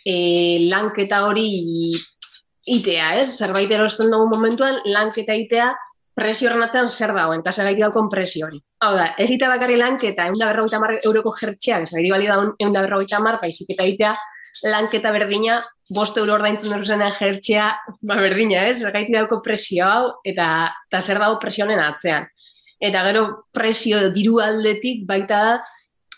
e, 0.06 0.16
lanketa 0.72 1.24
hori 1.28 1.48
itea, 2.72 3.14
ez? 3.22 3.30
Zerbait 3.38 3.72
erosten 3.72 4.12
dugu 4.14 4.30
momentuan, 4.32 4.80
lanketa 4.86 5.36
itea 5.38 5.72
prezio 6.16 6.50
horren 6.50 6.90
zer 6.90 7.14
dagoen, 7.16 7.40
eta 7.40 7.52
zer 7.52 7.66
gaitik 7.66 7.84
daukon 7.86 8.10
prezio 8.10 8.48
hori. 8.48 8.60
Hau 8.84 8.96
da, 8.96 9.14
ez 9.18 9.30
ita 9.32 9.48
bakari 9.50 9.78
lanketa, 9.78 10.26
egun 10.28 10.40
da 10.40 10.52
berrogeita 10.52 10.80
mar 10.80 10.98
euroko 11.00 11.32
jertxeak, 11.40 11.88
ez 11.88 12.12
bali 12.12 12.28
daun 12.28 12.54
egun 12.60 12.74
da 12.74 12.82
berrogeita 12.82 13.20
baizik 13.42 13.70
eta 13.76 13.84
itea 13.86 14.14
lanketa 14.64 15.12
berdina, 15.12 15.62
bost 15.90 16.18
euro 16.18 16.34
ordaintzen 16.34 16.76
dut 16.76 16.86
zenean 16.86 17.14
jertxea, 17.18 17.72
ba 18.02 18.16
berdina, 18.16 18.68
ez? 18.68 18.82
Zer 18.82 18.92
gaitik 18.92 19.16
dauko 19.16 19.42
presio 19.42 19.86
hau, 19.86 20.14
eta, 20.26 20.72
eta 20.90 21.02
zer 21.02 21.20
dago 21.20 21.40
presionen 21.40 21.80
atzean 21.80 22.28
eta 22.82 23.04
gero 23.06 23.24
presio 23.54 24.10
diru 24.14 24.42
aldetik 24.42 25.06
baita 25.08 25.44
da, 25.46 25.54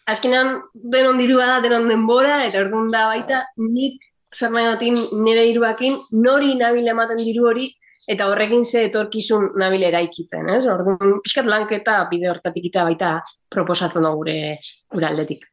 azkenean 0.08 0.56
denon 0.74 1.20
dirua 1.20 1.50
da, 1.52 1.60
denon 1.66 1.90
denbora, 1.92 2.40
eta 2.48 2.64
orduan 2.64 2.90
da 2.92 3.06
baita, 3.12 3.44
nik 3.60 4.00
zer 4.34 4.52
nahi 4.52 4.92
nire 4.92 5.46
diruakin, 5.46 5.98
nori 6.26 6.56
nabil 6.60 6.88
ematen 6.88 7.18
diru 7.22 7.48
hori, 7.52 7.70
eta 8.08 8.28
horrekin 8.28 8.66
ze 8.66 8.86
etorkizun 8.90 9.54
nabil 9.60 9.84
eraikitzen, 9.88 10.50
ez? 10.50 10.66
Orduan, 10.68 11.20
pixkat 11.24 11.48
lanketa 11.48 12.02
bide 12.12 12.30
hortatik 12.32 12.68
eta 12.72 12.84
baita 12.90 13.14
proposatzen 13.50 14.08
gure, 14.16 14.58
gure 14.92 15.08
aldetik. 15.08 15.46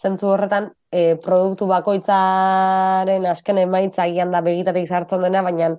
Zentzu 0.00 0.30
horretan, 0.32 0.70
e, 0.88 1.16
produktu 1.20 1.66
bakoitzaren 1.68 3.26
azken 3.28 3.60
emaitza 3.60 4.06
gian 4.08 4.32
da 4.32 4.40
begitatik 4.40 4.88
sartzen 4.88 5.26
dena, 5.26 5.42
baina 5.44 5.74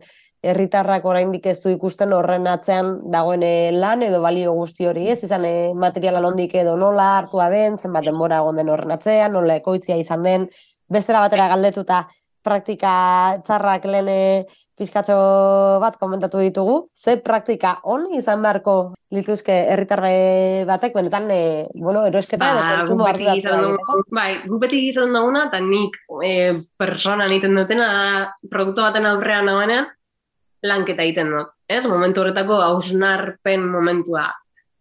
herritarrak 0.46 1.06
oraindik 1.10 1.48
ez 1.50 1.58
du 1.64 1.72
ikusten 1.74 2.14
horren 2.14 2.46
atzean 2.52 2.92
dagoen 3.12 3.42
eh, 3.44 3.72
lan 3.74 4.04
edo 4.06 4.20
balio 4.22 4.54
guzti 4.54 4.86
hori, 4.86 5.08
ez? 5.10 5.24
Izan 5.26 5.48
e, 5.50 5.56
materiala 5.74 6.22
londik 6.22 6.54
edo 6.62 6.76
nola 6.78 7.08
hartua 7.18 7.50
den, 7.50 7.80
zenbat 7.82 8.06
denbora 8.06 8.44
egon 8.44 8.62
den 8.62 8.70
horren 8.70 8.94
atzean, 8.94 9.34
nola 9.34 9.58
ekoitzia 9.58 9.98
izan 9.98 10.30
den, 10.30 10.48
bestera 10.90 11.24
batera 11.24 11.50
galdetuta 11.52 12.06
praktika 12.46 12.92
txarrak 13.46 13.88
lehen 13.90 14.10
eh, 14.12 14.46
pizkatxo 14.78 15.16
bat 15.82 15.98
komentatu 15.98 16.42
ditugu. 16.44 16.76
Ze 16.94 17.18
praktika 17.24 17.80
on 17.84 18.10
izan 18.14 18.44
beharko 18.44 18.76
lituzke 19.16 19.56
herritarre 19.72 20.66
batek, 20.68 20.94
benetan, 20.98 21.30
e, 21.32 21.42
bueno, 21.80 22.04
erosketa 22.10 22.44
ba, 22.44 22.52
edo 22.52 22.80
konsumo 22.82 23.08
hartu 23.08 23.78
Bai, 24.12 24.30
gu 24.46 24.60
beti 24.60 24.82
gizan 24.88 25.16
duguna, 25.16 25.46
eta 25.50 25.62
nik 25.64 25.98
e, 26.20 26.32
persona 26.78 27.30
niten 27.32 27.56
dutena 27.56 27.90
produktu 28.52 28.84
baten 28.84 29.08
aurrean 29.10 29.48
nagoenean, 29.48 29.88
lanketa 30.66 31.08
egiten 31.08 31.32
dut. 31.32 31.54
Ez, 31.66 31.86
momentu 31.90 32.22
horretako 32.22 32.60
hausnarpen 32.68 33.64
momentua. 33.72 34.28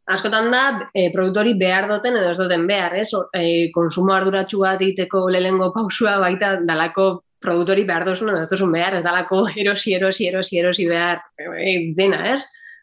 Askotan 0.05 0.51
da, 0.53 0.63
e, 0.93 1.09
produktori 1.13 1.55
behar 1.57 1.87
duten 1.89 2.19
edo 2.19 2.33
ez 2.33 2.39
duten 2.39 2.67
behar, 2.69 2.97
ez? 3.01 3.09
E, 3.33 3.71
konsumo 3.73 4.13
arduratsu 4.13 4.61
bat 4.61 4.83
egiteko 4.83 5.23
lehengo 5.33 5.71
pausua 5.73 6.19
baita 6.21 6.59
dalako 6.61 7.07
produktori 7.41 7.87
behar 7.89 8.05
duzun 8.09 8.33
edo 8.33 8.43
ez 8.43 8.51
duzun 8.51 8.73
behar, 8.73 8.99
ez 8.99 9.05
dalako 9.05 9.47
erosi, 9.65 9.95
erosi, 9.97 10.29
erosi, 10.29 10.59
erosi 10.61 10.89
behar 10.91 11.25
e, 11.41 11.95
dena, 11.97 12.21
ez? 12.33 12.43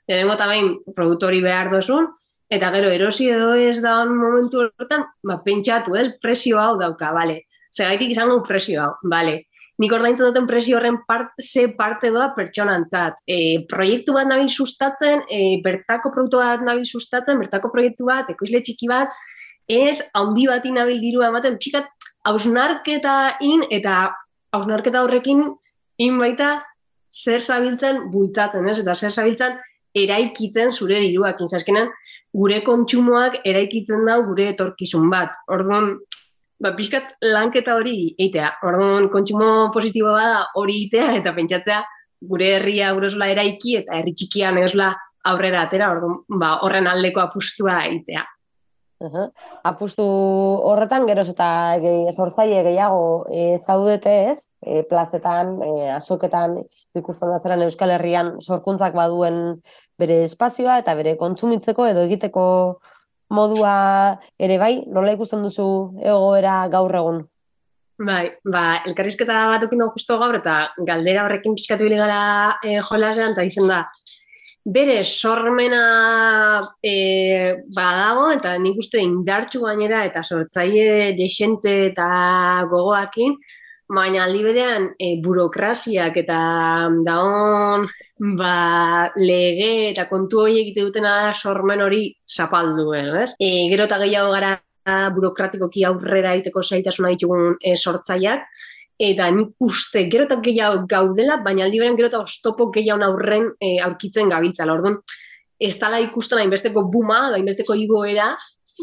Lehengo 0.09 0.33
eta 0.33 0.49
behin 0.49 0.73
produktori 0.95 1.43
behar 1.45 1.69
duzun, 1.73 2.09
eta 2.49 2.71
gero 2.73 2.89
erosi 2.89 3.29
edo 3.29 3.53
ez 3.53 3.77
da 3.85 3.99
momentu 4.09 4.65
horretan, 4.65 5.05
ba, 5.23 5.37
pentsatu, 5.45 5.95
ez? 6.01 6.09
Presio 6.21 6.59
hau 6.59 6.73
dauka, 6.81 7.13
bale. 7.13 7.43
Segaitik 7.71 8.17
izango 8.17 8.41
presio 8.43 8.81
hau, 8.83 8.93
bale 9.07 9.43
nik 9.79 9.93
ordaintzen 9.95 10.27
duten 10.27 10.47
presio 10.49 10.77
horren 10.77 10.99
part, 11.07 11.31
ze 11.39 11.67
parte 11.77 12.11
doa 12.11 12.31
pertsonantzat. 12.35 13.21
E, 13.25 13.65
proiektu 13.69 14.13
bat 14.13 14.27
nabil 14.29 14.49
sustatzen, 14.49 15.23
e, 15.29 15.61
bertako 15.63 16.11
produktu 16.13 16.41
bat 16.41 16.65
nabil 16.65 16.85
sustatzen, 16.85 17.39
bertako 17.39 17.71
proiektu 17.73 18.05
bat, 18.09 18.29
ekoizle 18.29 18.61
txiki 18.61 18.89
bat, 18.91 19.15
ez 19.69 20.01
handi 20.17 20.47
bat 20.49 20.65
nabil 20.65 20.99
diru 21.01 21.23
ematen, 21.25 21.57
txikat, 21.57 21.89
hausnarketa 22.27 23.37
in, 23.41 23.63
eta 23.73 24.11
hausnarketa 24.53 25.01
horrekin 25.05 25.47
in 25.97 26.19
baita 26.19 26.59
zer 27.11 27.41
zabiltzen 27.41 28.07
bultzatzen, 28.11 28.67
ez? 28.69 28.79
Eta 28.83 28.95
zer 28.95 29.11
zabiltzen 29.11 29.57
eraikitzen 29.97 30.71
zure 30.71 30.99
diruak. 31.03 31.41
Inzazkenan, 31.43 31.89
gure 32.35 32.61
kontsumoak 32.67 33.41
eraikitzen 33.47 34.05
dau 34.07 34.21
gure 34.27 34.51
etorkizun 34.53 35.09
bat. 35.11 35.35
Orduan, 35.51 35.97
ba, 36.61 36.73
pixkat 36.77 37.15
lanketa 37.25 37.75
hori 37.79 38.13
eitea. 38.19 38.53
Orduan, 38.67 39.09
kontsumo 39.13 39.69
positibo 39.73 40.13
bada 40.15 40.45
hori 40.61 40.83
eitea, 40.85 41.15
eta 41.21 41.33
pentsatzea 41.37 41.81
gure 42.31 42.51
herria 42.57 42.91
urosla 42.97 43.31
eraiki, 43.33 43.79
eta 43.81 43.97
herri 43.97 44.13
txikian 44.17 44.59
egosla 44.61 44.91
aurrera 45.31 45.65
atera, 45.67 45.91
orduan, 45.95 46.21
ba, 46.41 46.57
horren 46.65 46.89
aldeko 46.89 47.23
apustua 47.23 47.81
eitea. 47.89 48.23
Uhum. 49.01 49.31
Apustu 49.65 50.03
horretan, 50.69 51.07
geroz 51.09 51.25
eta 51.31 51.47
gehi, 51.81 52.11
sortzaile 52.13 52.61
gehiago 52.67 53.05
e, 53.33 53.57
zaudete 53.65 54.13
ez, 54.33 54.37
e, 54.61 54.83
plazetan, 54.85 55.55
e, 55.65 55.87
azoketan, 55.95 56.59
ikusten 57.01 57.33
datzeran 57.33 57.65
Euskal 57.65 57.95
Herrian 57.95 58.35
sorkuntzak 58.45 58.93
baduen 58.93 59.39
bere 60.01 60.19
espazioa 60.27 60.77
eta 60.83 60.93
bere 60.99 61.15
kontsumitzeko 61.17 61.87
edo 61.89 62.05
egiteko 62.05 62.45
modua 63.31 63.73
ere 64.39 64.57
bai, 64.61 64.73
nola 64.87 65.15
ikusten 65.15 65.43
duzu 65.45 65.67
egoera 66.03 66.65
gaur 66.71 66.95
egun? 67.01 67.21
Bai, 68.01 68.25
ba, 68.49 68.63
elkarrizketa 68.89 69.43
bat 69.51 69.61
dukin 69.65 69.83
justo 69.93 70.17
gaur 70.21 70.39
eta 70.39 70.55
galdera 70.87 71.27
horrekin 71.27 71.55
pixkatu 71.57 71.85
bile 71.85 71.99
gara 72.01 72.57
e, 72.65 72.79
jolasean, 72.87 73.35
eta 73.35 73.45
izen 73.45 73.69
da, 73.69 73.83
bere 74.65 75.03
sormena 75.05 76.61
e, 76.83 76.95
badago 77.75 78.27
eta 78.33 78.55
nik 78.61 78.77
uste 78.81 79.01
indartxu 79.01 79.63
gainera 79.65 80.03
eta 80.05 80.23
sortzaile 80.23 81.13
desente 81.17 81.75
eta 81.91 82.09
gogoakin, 82.69 83.37
baina 83.91 84.25
aldi 84.25 84.43
berean 84.45 84.89
e, 84.97 85.15
burokraziak 85.23 86.17
eta 86.23 86.39
daon 87.05 87.87
ba, 88.21 89.09
lege 89.17 89.89
eta 89.89 90.05
kontu 90.09 90.43
hori 90.43 90.59
egite 90.61 90.83
dutena 90.85 91.33
sormen 91.33 91.81
hori 91.81 92.03
zapaldu, 92.29 92.91
ez? 92.93 93.31
E, 93.41 93.67
gero 93.71 93.87
eta 93.89 93.97
gehiago 94.03 94.33
gara 94.35 94.59
burokratikoki 95.15 95.85
aurrera 95.85 96.35
egiteko 96.35 96.61
zaitasuna 96.61 97.13
ditugun 97.15 97.55
e, 97.61 97.75
sortzaileak, 97.75 98.45
eta 99.01 99.29
nik 99.33 99.55
uste 99.65 100.05
gero 100.11 100.27
eta 100.29 100.37
gehiago 100.45 100.85
gaudela, 100.89 101.39
baina 101.41 101.65
aldi 101.65 101.81
beren 101.81 101.97
gero 101.97 102.11
eta 102.11 102.21
oztopo 102.21 102.69
gehiago 102.73 103.07
aurren 103.09 103.49
e, 103.57 103.79
aurkitzen 103.81 104.29
gabiltza. 104.29 104.67
Orduan, 104.69 104.99
ez 105.57 105.75
tala 105.81 106.01
ikusten 106.01 106.43
hainbesteko 106.43 106.85
buma, 106.93 107.31
hainbesteko 107.33 107.77
igoera, 107.77 108.35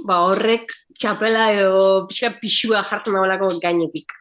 ba 0.06 0.22
horrek 0.26 0.72
txapela 0.98 1.52
edo 1.54 1.84
pixka 2.10 2.32
pixua 2.40 2.82
jartzen 2.86 3.14
dagoelako 3.14 3.52
gainetik. 3.62 4.16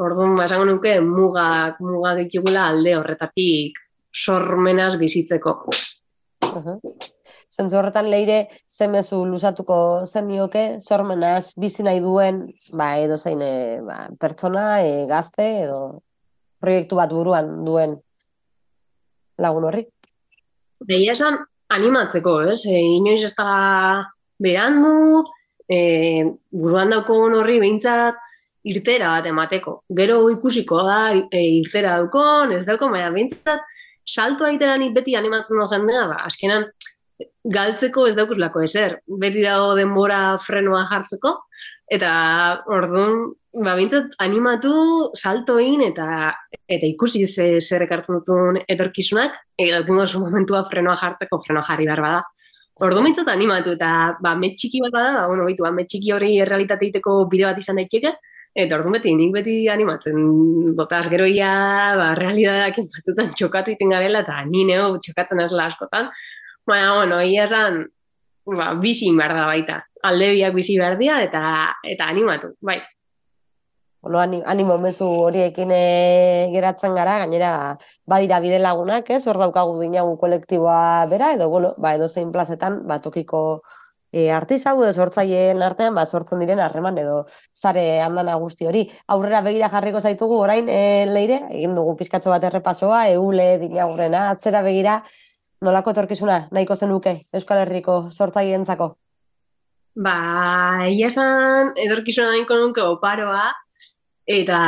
Orduan, 0.00 0.38
esango 0.44 0.64
nuke, 0.64 0.94
muga, 1.04 1.76
muga 1.84 2.14
ditugula 2.16 2.68
alde 2.72 2.96
horretatik 2.96 3.84
sormenaz 4.12 4.96
bizitzeko. 4.98 5.58
Uh 6.48 6.78
zentzu 7.58 7.78
horretan 7.78 8.08
leire 8.12 8.38
zemezu 8.70 9.22
luzatuko 9.26 9.78
zen 10.06 10.28
nioke, 10.28 10.64
sormenaz 10.84 11.52
bizi 11.58 11.84
nahi 11.86 12.00
duen, 12.04 12.44
ba, 12.76 12.92
edo 13.02 13.18
zein 13.18 13.42
e, 13.42 13.52
ba, 13.84 14.04
pertsona, 14.20 14.66
e, 14.84 15.06
gazte, 15.10 15.46
edo 15.64 15.80
proiektu 16.62 16.98
bat 16.98 17.14
buruan 17.14 17.50
duen 17.66 17.96
lagun 19.38 19.68
horri. 19.68 19.84
Behia 20.86 21.16
esan 21.16 21.38
animatzeko, 21.74 22.38
ez? 22.52 22.60
E, 22.70 22.78
inoiz 22.98 23.24
ez 23.26 23.34
da 23.38 24.04
berandu, 24.38 25.24
e, 25.66 25.80
buruan 26.54 26.94
dauko 26.94 27.18
horri 27.40 27.58
behintzat 27.62 28.24
irtera 28.68 29.14
bat 29.16 29.26
emateko. 29.30 29.80
Gero 29.98 30.20
ikusiko 30.30 30.82
da 30.86 31.00
e, 31.16 31.42
irtera 31.62 31.98
daukon, 31.98 32.54
ez 32.58 32.64
dauko, 32.68 32.90
baina 32.92 33.10
behintzat 33.14 33.77
salto 34.08 34.46
aiteran 34.48 34.86
beti 34.94 35.16
animatzen 35.18 35.60
du 35.60 35.66
jendea, 35.68 36.06
ba, 36.08 36.22
askenan 36.28 36.70
galtzeko 37.44 38.06
ez 38.08 38.14
daukuslako 38.16 38.62
ezer. 38.64 38.98
Beti 39.20 39.42
dago 39.44 39.74
denbora 39.78 40.38
frenoa 40.42 40.84
jartzeko, 40.90 41.34
eta 41.90 42.12
orduan, 42.74 43.28
ba, 43.64 43.74
bintzat, 43.78 44.14
animatu, 44.24 44.72
saltoin, 45.18 45.82
eta 45.88 46.32
eta 46.68 46.88
ikusi 46.88 47.24
ze, 47.26 47.48
zer 47.60 47.84
ekartzen 47.88 48.20
dutun 48.20 48.60
etorkizunak, 48.68 49.36
eta 49.58 49.82
dukungo 49.82 50.06
zu 50.06 50.22
momentua 50.24 50.64
frenoa 50.70 50.96
jartzeko, 51.00 51.42
frenoa 51.44 51.66
jarri 51.68 51.88
behar 51.90 52.04
bada. 52.06 52.24
Orduan 52.78 53.08
bintzat 53.08 53.28
animatu, 53.32 53.74
eta 53.74 53.92
ba, 54.22 54.36
metxiki 54.38 54.80
bat 54.84 54.94
bada, 54.94 55.14
ba, 55.18 55.28
bueno, 55.32 55.48
bitu, 55.50 55.66
ba, 55.66 55.74
metxiki 55.74 56.14
hori 56.14 56.36
errealitate 56.44 56.92
iteko 56.92 57.24
bideo 57.30 57.50
bat 57.50 57.58
izan 57.58 57.82
daiteke, 57.82 58.14
Eta 58.54 58.78
orduan 58.78 58.96
beti, 58.96 59.12
nik 59.14 59.34
beti 59.34 59.58
animatzen, 59.68 60.16
botaz 60.76 61.06
geroia, 61.12 61.50
ba, 61.98 62.08
realidadak 62.18 62.80
batzutan 62.80 63.30
txokatu 63.34 63.74
iten 63.74 63.92
garela, 63.92 64.24
eta 64.24 64.40
ni 64.48 64.64
neo 64.66 64.96
txokatzen 64.98 65.44
ez 65.44 65.52
askotan, 65.52 66.08
Baina, 66.68 66.94
bueno, 66.96 67.22
ia 67.24 67.44
esan, 67.48 67.86
ba, 68.44 68.74
bizi 68.76 69.08
behar 69.16 69.32
da 69.32 69.46
baita. 69.48 69.78
Alde 70.04 70.34
biak 70.34 70.52
bizi 70.54 70.76
behar 70.76 70.98
dira 71.00 71.22
eta, 71.24 71.42
eta 71.82 72.08
animatu, 72.12 72.52
bai. 72.60 72.76
Bueno, 74.04 74.20
animo 74.46 74.76
mezu 74.78 75.06
horiekin 75.24 75.72
e, 75.72 76.50
geratzen 76.52 76.94
gara, 76.94 77.16
gainera 77.24 77.78
badira 78.06 78.38
bide 78.44 78.60
lagunak, 78.60 79.08
ez? 79.10 79.22
Hor 79.26 79.40
daukagu 79.40 79.80
dinagu 79.80 80.12
kolektiboa 80.20 81.06
bera, 81.10 81.32
edo, 81.38 81.48
bueno, 81.48 81.72
ba, 81.78 81.94
edo 81.96 82.08
zein 82.08 82.30
plazetan, 82.36 82.82
ba, 82.86 83.00
tokiko 83.00 83.62
e, 84.12 84.30
artizau 84.32 84.76
edo 84.82 84.92
sortzaileen 84.92 85.62
artean, 85.62 85.94
ba, 85.94 86.06
sortzen 86.06 86.40
diren 86.42 86.60
harreman 86.64 86.98
edo 86.98 87.18
sare 87.54 88.00
handana 88.02 88.36
guzti 88.40 88.66
hori. 88.66 88.86
Aurrera 89.14 89.42
begira 89.46 89.70
jarriko 89.72 90.00
zaitugu 90.00 90.38
orain 90.40 90.68
e, 90.68 91.06
leire, 91.06 91.42
egin 91.50 91.74
dugu 91.76 91.96
pizkatxo 91.98 92.32
bat 92.32 92.44
errepasoa, 92.48 93.08
eule 93.14 93.50
dinagurrena, 93.64 94.28
atzera 94.30 94.62
begira, 94.66 95.02
nolako 95.64 95.92
etorkizuna 95.94 96.46
nahiko 96.54 96.76
zenuke 96.76 97.14
Euskal 97.34 97.64
Herriko 97.64 98.00
sortzaientzako? 98.12 98.92
Ba, 99.98 100.18
ia 100.86 101.08
edorkizuna 101.08 102.30
nahiko 102.30 102.58
nuke 102.60 102.84
oparoa, 102.86 103.48
eta 104.28 104.60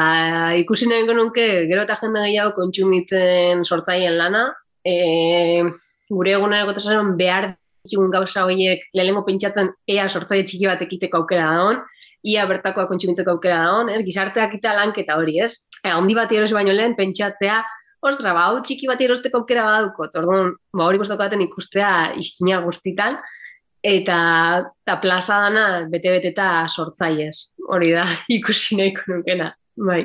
ikusi 0.58 0.88
nahiko 0.88 1.14
nuke 1.14 1.46
gero 1.70 1.84
eta 1.84 1.96
jende 2.00 2.24
gehiago 2.26 2.56
kontsumitzen 2.56 3.62
sortzaien 3.64 4.16
lana. 4.18 4.48
E, 4.84 5.62
gure 6.10 6.32
egunero 6.32 6.66
gotasaron 6.66 7.16
behar 7.18 7.59
ditugun 7.86 8.12
gauza 8.12 8.44
horiek 8.44 8.86
lehenengo 8.94 9.24
pentsatzen 9.26 9.72
ea 9.88 10.08
sortzaile 10.08 10.46
txiki 10.46 10.68
bat 10.68 10.82
ekiteko 10.84 11.22
aukera 11.22 11.48
da 11.50 11.66
hon, 11.66 11.82
ia 12.26 12.46
bertakoa 12.48 12.86
kontsumitzeko 12.90 13.36
aukera 13.36 13.62
da 13.64 13.74
hon, 13.76 13.90
ez? 13.94 14.02
gizarteak 14.06 14.56
eta 14.58 14.74
lanketa 14.76 15.16
hori, 15.16 15.38
ez? 15.40 15.54
E, 15.80 15.88
handi 15.88 16.16
bat 16.16 16.32
erosi 16.32 16.56
baino 16.56 16.74
lehen 16.76 16.96
pentsatzea 16.98 17.60
ostra, 18.06 18.32
ba, 18.36 18.46
hau 18.48 18.60
txiki 18.64 18.88
bat 18.88 19.00
erosteko 19.04 19.42
aukera 19.42 19.66
badukot, 19.66 20.16
orduan, 20.20 20.54
ba, 20.72 20.86
hori 20.86 21.00
guztoko 21.00 21.20
baten 21.22 21.44
ikustea 21.44 21.90
izkina 22.20 22.60
guztitan, 22.64 23.18
eta, 23.84 24.18
eta 24.84 24.96
plaza 25.02 25.40
dana 25.46 25.66
bete-bete 25.92 26.32
eta 26.32 26.48
sortzaiez, 26.68 27.34
hori 27.68 27.92
da, 27.96 28.06
ikusi 28.38 28.80
nahiko 28.80 29.12
nukena, 29.14 29.52
bai. 29.76 30.02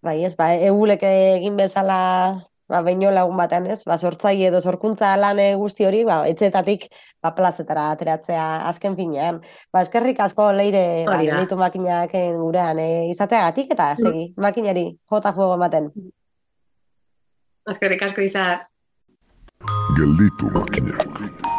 Bai, 0.00 0.16
ez, 0.24 0.32
ba, 0.38 0.52
egulek 0.56 1.02
egin 1.06 1.58
bezala, 1.60 2.00
ba, 2.70 2.80
baino 2.86 3.10
lagun 3.10 3.36
batean, 3.40 3.66
ez, 3.74 3.80
ba, 3.88 3.98
sortzaile 3.98 4.48
edo 4.48 4.60
sorkuntza 4.62 5.10
lan 5.18 5.40
guzti 5.60 5.86
hori, 5.88 6.04
ba, 6.06 6.20
etxetatik, 6.30 6.86
ba, 7.22 7.34
plazetara 7.36 7.90
ateratzea 7.96 8.46
azken 8.70 8.96
finean. 8.98 9.42
Ba, 9.74 9.82
eskerrik 9.86 10.22
asko 10.22 10.50
leire, 10.56 11.04
ba, 11.08 11.18
genitu 11.26 11.58
makinak 11.60 12.14
gurean, 12.38 12.78
e, 12.78 13.10
izateagatik, 13.10 13.74
eta 13.76 13.92
segi, 13.98 14.30
mm. 14.30 14.40
makinari, 14.46 14.86
jota 15.10 15.34
fuego 15.36 15.58
ematen. 15.58 15.90
Azkerrik 17.70 18.02
asko 18.08 18.24
izar. 18.24 18.66
Gelditu 19.98 20.48
makinak. 20.54 21.58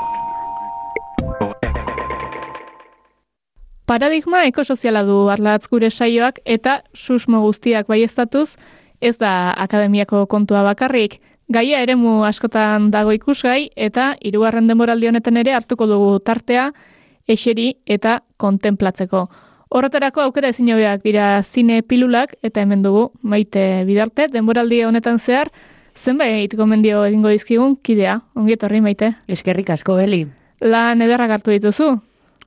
Paradigma 3.92 4.46
ekosoziala 4.48 5.02
du 5.04 5.26
arlatz 5.28 5.66
gure 5.68 5.90
saioak 5.92 6.38
eta 6.48 6.78
susmo 6.96 7.42
guztiak 7.44 7.90
baiestatuz, 7.92 8.56
ez 9.02 9.18
da 9.18 9.52
akademiako 9.58 10.26
kontua 10.28 10.64
bakarrik, 10.64 11.20
gaia 11.50 11.82
eremu 11.82 12.24
askotan 12.24 12.92
dago 12.92 13.12
ikusgai 13.12 13.72
eta 13.76 14.16
hirugarren 14.22 14.68
demoraldi 14.68 15.08
honetan 15.08 15.38
ere 15.38 15.54
hartuko 15.54 15.88
dugu 15.88 16.20
tartea 16.20 16.72
eseri 17.28 17.74
eta 17.86 18.22
kontemplatzeko. 18.38 19.28
Horretarako 19.72 20.22
aukera 20.22 20.50
ezin 20.50 20.68
dira 21.04 21.44
zine 21.44 21.82
pilulak 21.82 22.36
eta 22.44 22.62
hemen 22.62 22.84
dugu 22.84 23.12
maite 23.22 23.84
bidarte, 23.86 24.28
denboraldi 24.28 24.84
honetan 24.84 25.20
zehar, 25.20 25.52
Zenbait 25.96 26.54
gomendio 26.56 27.04
egingo 27.06 27.30
dizkigun, 27.30 27.76
kidea, 27.84 28.22
ongi 28.36 28.56
etorri 28.56 28.82
maite. 28.82 29.12
Eskerrik 29.28 29.70
asko, 29.70 29.98
Eli. 30.00 30.24
Lan 30.62 31.02
ederra 31.02 31.28
hartu 31.34 31.52
dituzu? 31.52 31.98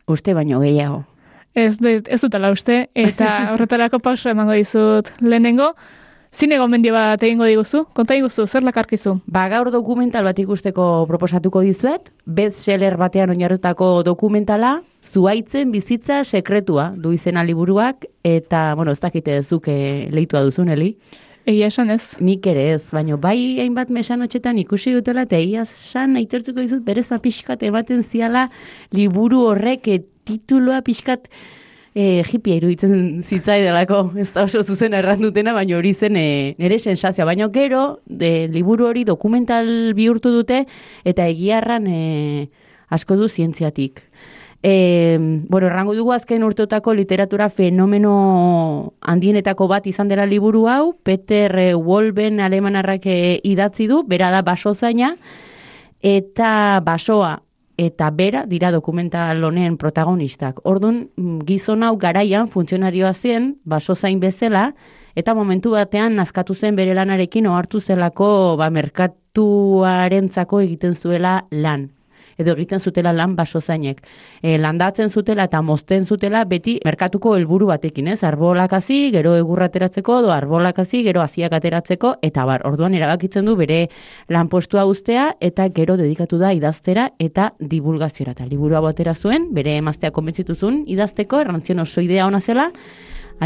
Uste 0.08 0.34
baino 0.34 0.60
gehiago. 0.62 1.04
Ez, 1.54 1.76
ez 1.84 2.20
dutela 2.22 2.50
uste, 2.50 2.88
eta 2.94 3.34
horretarako 3.52 4.00
pauso 4.02 4.30
emango 4.30 4.56
dizut 4.56 5.10
lehenengo. 5.20 5.74
Zine 6.34 6.56
gomendio 6.58 6.90
bat 6.96 7.22
egingo 7.22 7.46
diguzu? 7.46 7.84
Konta 7.94 8.16
diguzu, 8.18 8.48
zer 8.50 8.64
lakarkizu? 8.66 9.12
Ba, 9.30 9.44
gaur 9.52 9.68
dokumental 9.70 10.26
bat 10.26 10.40
ikusteko 10.42 11.04
proposatuko 11.06 11.60
dizuet, 11.62 12.08
bestseller 12.26 12.96
batean 12.98 13.30
oinarrutako 13.30 14.02
dokumentala, 14.02 14.80
zuaitzen 15.06 15.70
bizitza 15.70 16.24
sekretua 16.26 16.88
du 16.98 17.14
izena 17.14 17.46
liburuak, 17.46 18.08
eta, 18.26 18.64
bueno, 18.74 18.90
ez 18.90 18.98
dakite 18.98 19.38
zuke 19.44 19.76
leitua 20.10 20.42
duzun, 20.42 20.74
Eli? 20.74 20.96
Egia 21.46 21.70
esan 21.70 21.94
ez. 21.94 22.16
Nik 22.18 22.50
ere 22.50 22.66
ez, 22.72 22.82
baina 22.90 23.14
bai 23.14 23.60
hainbat 23.62 23.94
mesan 23.94 24.26
otxetan 24.26 24.58
ikusi 24.58 24.96
dutela, 24.96 25.28
eta 25.28 25.38
egia 25.38 25.62
esan 25.68 26.18
aitortuko 26.18 26.64
dizut 26.64 26.82
bereza 26.82 27.22
pixkat 27.22 27.62
ematen 27.62 28.02
ziala 28.02 28.48
liburu 28.90 29.44
horrek 29.52 29.86
e, 29.86 30.00
tituloa 30.26 30.82
pixkat 30.82 31.30
e, 31.94 32.22
jipia 32.26 32.58
iruditzen 32.58 33.22
zitzai 33.22 33.60
delako, 33.62 34.10
ez 34.18 34.32
da 34.34 34.44
oso 34.48 34.62
zuzen 34.62 34.96
errandutena, 34.98 35.54
baina 35.54 35.78
hori 35.78 35.94
zen 35.94 36.18
e, 36.18 36.54
nire 36.58 36.78
sensazioa. 36.78 37.28
Baina 37.30 37.48
gero, 37.54 38.00
de, 38.06 38.48
liburu 38.52 38.88
hori 38.90 39.04
dokumental 39.06 39.94
bihurtu 39.94 40.34
dute, 40.34 40.64
eta 41.06 41.28
egiarran 41.30 41.86
e, 41.86 42.48
asko 42.90 43.16
du 43.16 43.28
zientziatik. 43.28 44.02
E, 44.64 45.18
bueno, 45.20 45.68
errango 45.68 45.94
dugu 45.94 46.14
azken 46.14 46.42
urteotako 46.42 46.94
literatura 46.96 47.50
fenomeno 47.52 48.94
handienetako 49.00 49.68
bat 49.68 49.86
izan 49.86 50.08
dela 50.08 50.24
liburu 50.26 50.64
hau, 50.72 50.94
Peter 51.04 51.52
Wolben 51.76 52.40
alemanarrak 52.40 53.04
eh, 53.04 53.40
idatzi 53.44 53.86
du, 53.90 54.02
bera 54.08 54.30
da 54.32 54.40
baso 54.42 54.72
zaina, 54.74 55.14
eta 56.00 56.80
basoa 56.84 57.43
eta 57.76 58.10
bera 58.10 58.44
dira 58.46 58.70
dokumental 58.72 59.42
honen 59.44 59.76
protagonistak. 59.76 60.60
Ordun 60.64 61.10
mm, 61.16 61.40
gizon 61.48 61.82
hau 61.82 61.96
garaian 61.96 62.48
funtzionarioa 62.48 63.12
zen, 63.14 63.56
baso 63.64 63.94
zain 63.94 64.20
bezala, 64.20 64.74
eta 65.14 65.34
momentu 65.34 65.70
batean 65.74 66.16
nazkatu 66.16 66.54
zen 66.54 66.76
bere 66.76 66.94
lanarekin 66.94 67.46
ohartu 67.46 67.80
zelako 67.80 68.56
ba, 68.58 68.70
merkatuarentzako 68.70 70.60
egiten 70.66 70.94
zuela 70.94 71.44
lan 71.50 71.93
edo 72.38 72.54
egiten 72.54 72.80
zutela 72.80 73.12
lan 73.12 73.36
basozainek. 73.36 74.02
E, 74.42 74.56
landatzen 74.58 75.10
zutela 75.10 75.46
eta 75.48 75.60
mozten 75.62 76.04
zutela 76.04 76.44
beti 76.44 76.78
merkatuko 76.84 77.34
helburu 77.36 77.68
batekin, 77.70 78.08
ez? 78.08 78.22
Arbolak 78.24 78.72
hasi, 78.78 79.10
gero 79.14 79.34
egurra 79.38 79.68
ateratzeko, 79.70 80.18
edo 80.24 80.32
arbolak 80.34 80.78
hasi, 80.82 81.02
gero 81.06 81.22
hasiak 81.22 81.52
ateratzeko, 81.52 82.16
eta 82.22 82.44
bar, 82.48 82.66
orduan 82.66 82.94
erabakitzen 82.94 83.44
du 83.44 83.56
bere 83.56 83.88
lanpostua 84.28 84.84
ustea, 84.90 85.30
eta 85.40 85.68
gero 85.74 85.96
dedikatu 86.00 86.38
da 86.38 86.52
idaztera 86.52 87.10
eta 87.18 87.52
divulgaziora. 87.58 88.34
Eta 88.34 88.46
liburua 88.50 88.80
batera 88.84 89.14
zuen, 89.14 89.50
bere 89.54 89.76
emaztea 89.78 90.10
konbentzituzun 90.14 90.84
idazteko, 90.90 91.40
errantzion 91.44 91.84
oso 91.84 92.02
idea 92.04 92.26
ona 92.26 92.40
zela, 92.40 92.70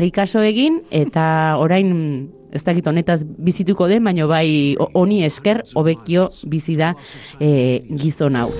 egin, 0.02 0.82
eta 0.90 1.56
orain 1.58 2.28
ez 2.52 2.62
dakit 2.62 2.86
honetaz 2.86 3.24
bizituko 3.24 3.88
den, 3.88 4.04
baino 4.04 4.28
bai 4.28 4.76
honi 4.94 5.24
esker 5.24 5.62
hobekio 5.74 6.28
bizi 6.46 6.76
da 6.76 6.94
e, 7.40 7.82
gizon 7.96 8.36
hau. 8.36 8.50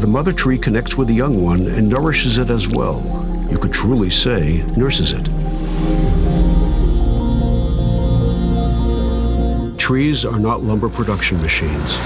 The 0.00 0.06
mother 0.06 0.32
tree 0.32 0.58
connects 0.58 0.96
with 0.96 1.08
the 1.08 1.14
young 1.14 1.42
one 1.42 1.66
and 1.66 1.88
nourishes 1.88 2.38
it 2.38 2.50
as 2.50 2.68
well. 2.68 3.02
You 3.50 3.58
could 3.58 3.72
truly 3.72 4.10
say, 4.10 4.62
nurses 4.76 5.12
it. 5.12 5.26
Trees 9.78 10.24
are 10.24 10.40
not 10.40 10.62
lumber 10.62 10.88
production 10.88 11.40
machines. 11.40 11.98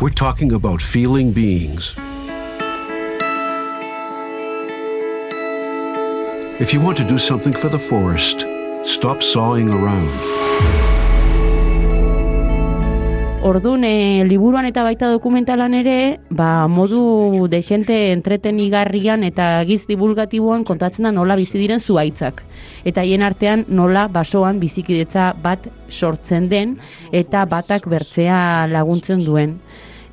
We're 0.00 0.10
talking 0.10 0.52
about 0.52 0.80
feeling 0.80 1.32
beings. 1.32 1.94
If 6.58 6.72
you 6.72 6.80
want 6.80 6.96
to 6.96 7.04
do 7.04 7.18
something 7.18 7.52
for 7.52 7.68
the 7.68 7.78
forest, 7.78 8.46
stop 8.82 9.22
sawing 9.22 9.68
around. 9.68 10.08
Ordun 13.44 13.84
e, 13.84 14.24
liburuan 14.24 14.64
eta 14.64 14.80
baita 14.82 15.10
dokumentalan 15.12 15.74
ere, 15.76 16.16
ba, 16.30 16.64
modu 16.66 17.44
desente 17.52 17.98
entretenigarrian 18.14 19.26
eta 19.28 19.50
giz 19.68 19.82
divulgatiboan 19.84 20.64
kontatzen 20.64 21.04
da 21.04 21.12
nola 21.12 21.36
bizi 21.36 21.60
diren 21.60 21.84
zuaitzak. 21.84 22.40
Eta 22.88 23.04
hien 23.04 23.20
artean 23.20 23.66
nola 23.68 24.06
basoan 24.08 24.56
bizikidetza 24.56 25.34
bat 25.44 25.68
sortzen 25.90 26.48
den 26.48 26.78
eta 27.12 27.44
batak 27.44 27.84
bertzea 27.84 28.64
laguntzen 28.72 29.28
duen. 29.28 29.58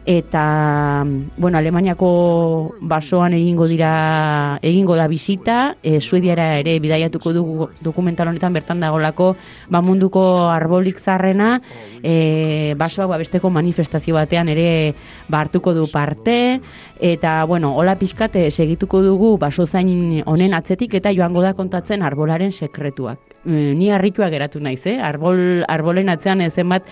Eta, 0.06 1.06
bueno, 1.38 1.58
Alemaniako 1.58 2.76
basoan 2.82 3.34
egingo 3.38 3.70
dira, 3.72 4.60
egingo 4.62 4.98
da 5.00 5.08
bisita, 5.08 5.78
e, 5.82 6.02
Suediara 6.02 6.58
ere 6.60 6.76
bidaiatuko 6.84 7.32
dugu 7.32 7.70
dokumental 7.80 8.28
honetan 8.28 8.52
bertan 8.52 8.84
dagolako, 8.84 9.38
ba 9.72 9.80
munduko 9.80 10.50
arbolik 10.52 11.00
zarrena, 11.00 11.62
e, 12.04 12.76
basoak 12.76 13.14
babesteko 13.16 13.50
manifestazio 13.50 14.20
batean 14.20 14.52
ere 14.52 14.94
ba, 15.30 15.40
hartuko 15.40 15.74
du 15.74 15.88
parte, 15.88 16.60
eta, 17.00 17.46
bueno, 17.46 17.72
hola 17.78 17.96
pixkate 17.96 18.50
segituko 18.52 19.02
dugu 19.02 19.38
baso 19.38 19.66
zain 19.66 20.22
honen 20.26 20.54
atzetik 20.54 21.00
eta 21.00 21.16
joango 21.16 21.42
da 21.42 21.54
kontatzen 21.56 22.04
arbolaren 22.04 22.52
sekretuak. 22.52 23.20
E, 23.46 23.72
ni 23.72 23.88
harritua 23.90 24.28
geratu 24.28 24.60
naiz, 24.60 24.84
eh? 24.84 25.00
Arbol, 25.00 25.64
arbolen 25.72 26.12
atzean 26.12 26.42
eh, 26.42 26.52
zenbat 26.52 26.84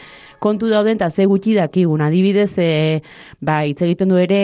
kontu 0.41 0.71
dauden 0.71 0.97
eta 0.97 1.09
ze 1.13 1.27
gutxi 1.29 1.53
dakigun. 1.53 2.01
Adibidez, 2.01 2.55
e, 2.57 3.01
ba, 3.45 3.59
hitz 3.69 3.83
egiten 3.85 4.09
du 4.09 4.17
ere 4.17 4.39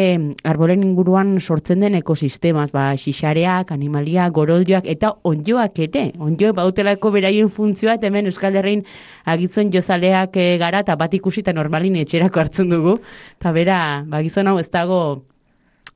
arbolen 0.45 0.83
inguruan 0.85 1.39
sortzen 1.41 1.81
den 1.81 1.97
ekosistemaz, 1.97 2.69
ba, 2.71 2.91
xixareak, 3.01 3.71
animalia, 3.73 4.27
goroldioak 4.29 4.85
eta 4.93 5.15
onjoak 5.25 5.79
ere. 5.87 6.03
Onjoak 6.21 6.53
bautelako 6.59 7.11
beraien 7.15 7.49
funtzioa 7.49 7.95
eta 7.97 8.11
hemen 8.11 8.29
Euskal 8.29 8.59
Herrin 8.59 8.83
agitzen 9.25 9.71
jozaleak 9.73 10.37
e, 10.37 10.45
gara 10.61 10.83
eta 10.85 10.95
bat 10.95 11.15
ikusi 11.17 11.41
eta 11.41 11.55
normalin 11.57 11.97
etxerako 12.03 12.43
hartzen 12.43 12.69
dugu. 12.69 12.99
Eta 13.39 13.55
bera, 13.55 13.79
ba, 14.05 14.21
gizon 14.21 14.51
hau 14.51 14.59
ez 14.61 14.69
dago 14.69 14.99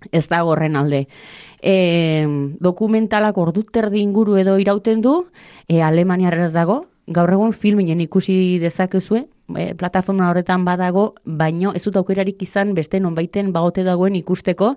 ez 0.09 0.25
dago 0.31 0.55
horren 0.55 0.79
alde. 0.79 1.03
E, 1.61 2.25
dokumentalak 2.57 3.37
ordu 3.37 3.67
terdi 3.69 4.01
inguru 4.01 4.39
edo 4.41 4.57
irauten 4.57 5.05
du, 5.05 5.13
e, 5.69 5.83
Alemaniarraz 5.85 6.49
dago, 6.57 6.87
gaur 7.05 7.29
egun 7.37 7.53
filminen 7.53 8.01
ikusi 8.01 8.57
dezakezue, 8.63 9.27
e, 9.57 9.73
plataforma 9.75 10.29
horretan 10.29 10.65
badago, 10.65 11.13
baino 11.25 11.73
ez 11.75 11.83
dut 11.83 11.97
aukerarik 11.97 12.41
izan 12.41 12.75
beste 12.75 12.99
nonbaiten 12.99 13.51
bagote 13.53 13.83
dagoen 13.83 14.15
ikusteko, 14.15 14.75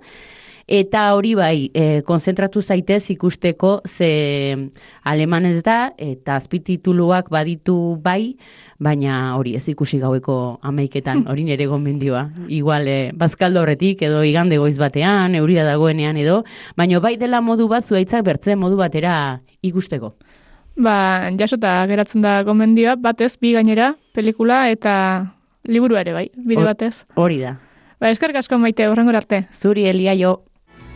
Eta 0.65 1.11
hori 1.13 1.35
bai, 1.37 1.71
e, 1.77 2.01
konzentratu 2.09 2.63
zaitez 2.63 3.11
ikusteko 3.13 3.83
ze 3.85 4.71
alemanez 5.05 5.61
da, 5.63 5.93
eta 5.99 6.39
azpitituluak 6.41 7.29
baditu 7.29 7.99
bai, 8.01 8.37
baina 8.81 9.37
hori 9.37 9.55
ez 9.59 9.67
ikusi 9.69 9.99
gaueko 10.01 10.59
amaiketan, 10.65 11.27
hori 11.31 11.45
nire 11.45 11.67
gomendioa. 11.69 12.25
Igual, 12.49 12.89
e, 12.89 13.13
bazkaldo 13.13 13.61
horretik 13.61 14.07
edo 14.09 14.23
igande 14.25 14.57
goiz 14.57 14.79
batean, 14.81 15.37
euria 15.37 15.67
dagoenean 15.69 16.17
edo, 16.17 16.43
baina 16.81 17.01
bai 17.01 17.19
dela 17.21 17.43
modu 17.45 17.69
bat 17.69 17.85
zuaitzak 17.85 18.25
bertzen 18.25 18.59
modu 18.59 18.81
batera 18.81 19.43
ikusteko. 19.61 20.15
Ba, 20.77 21.31
jasota 21.39 21.85
geratzen 21.87 22.25
da 22.25 22.43
gomendioa, 22.43 22.97
batez, 22.99 23.37
bi 23.39 23.53
gainera, 23.55 23.93
pelikula 24.15 24.65
eta 24.73 24.95
liburu 25.71 25.97
ere 26.01 26.13
bai, 26.17 26.27
bide 26.35 26.65
batez. 26.67 27.05
Hori 27.15 27.39
da. 27.45 27.55
Ba, 28.01 28.11
eskerrik 28.11 28.41
asko 28.41 28.59
maite, 28.59 28.89
horrengor 28.91 29.17
arte. 29.17 29.45
Zuri 29.55 29.87
Elia 29.87 30.17
jo. 30.19 30.41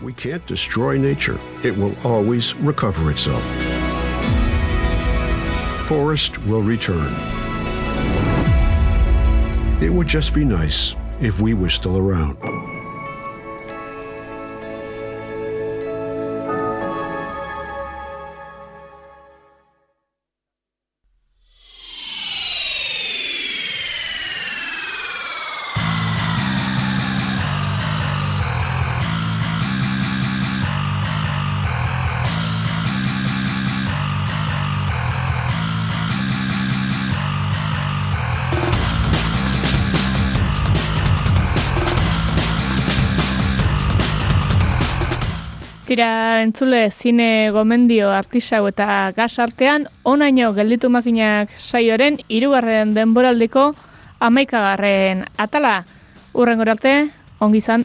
We 0.03 0.13
can't 0.13 0.45
destroy 0.47 0.99
nature. 0.99 1.39
It 1.65 1.77
will 1.77 1.95
always 2.05 2.55
recover 2.57 3.11
itself. 3.11 3.43
Forest 5.87 6.39
will 6.47 6.63
return. 6.63 7.15
It 9.81 9.93
would 9.93 10.09
just 10.09 10.35
be 10.35 10.45
nice 10.45 10.97
if 11.21 11.41
we 11.41 11.55
were 11.55 11.71
still 11.71 11.97
around. 11.97 12.37
Tira, 45.99 46.45
entzule, 46.47 46.93
zine 46.95 47.51
gomendio 47.51 48.13
artisau 48.15 48.61
eta 48.69 49.11
gas 49.17 49.33
artean, 49.43 49.89
onaino 50.07 50.53
gelditu 50.55 50.87
makinak 50.95 51.51
saioren 51.59 52.21
hirugarren 52.29 52.93
denboraldiko 52.95 53.65
amaikagarren 54.23 55.25
atala. 55.43 55.73
Urrengor 56.39 56.71
arte, 56.77 56.93
ongi 57.43 57.59
izan. 57.59 57.83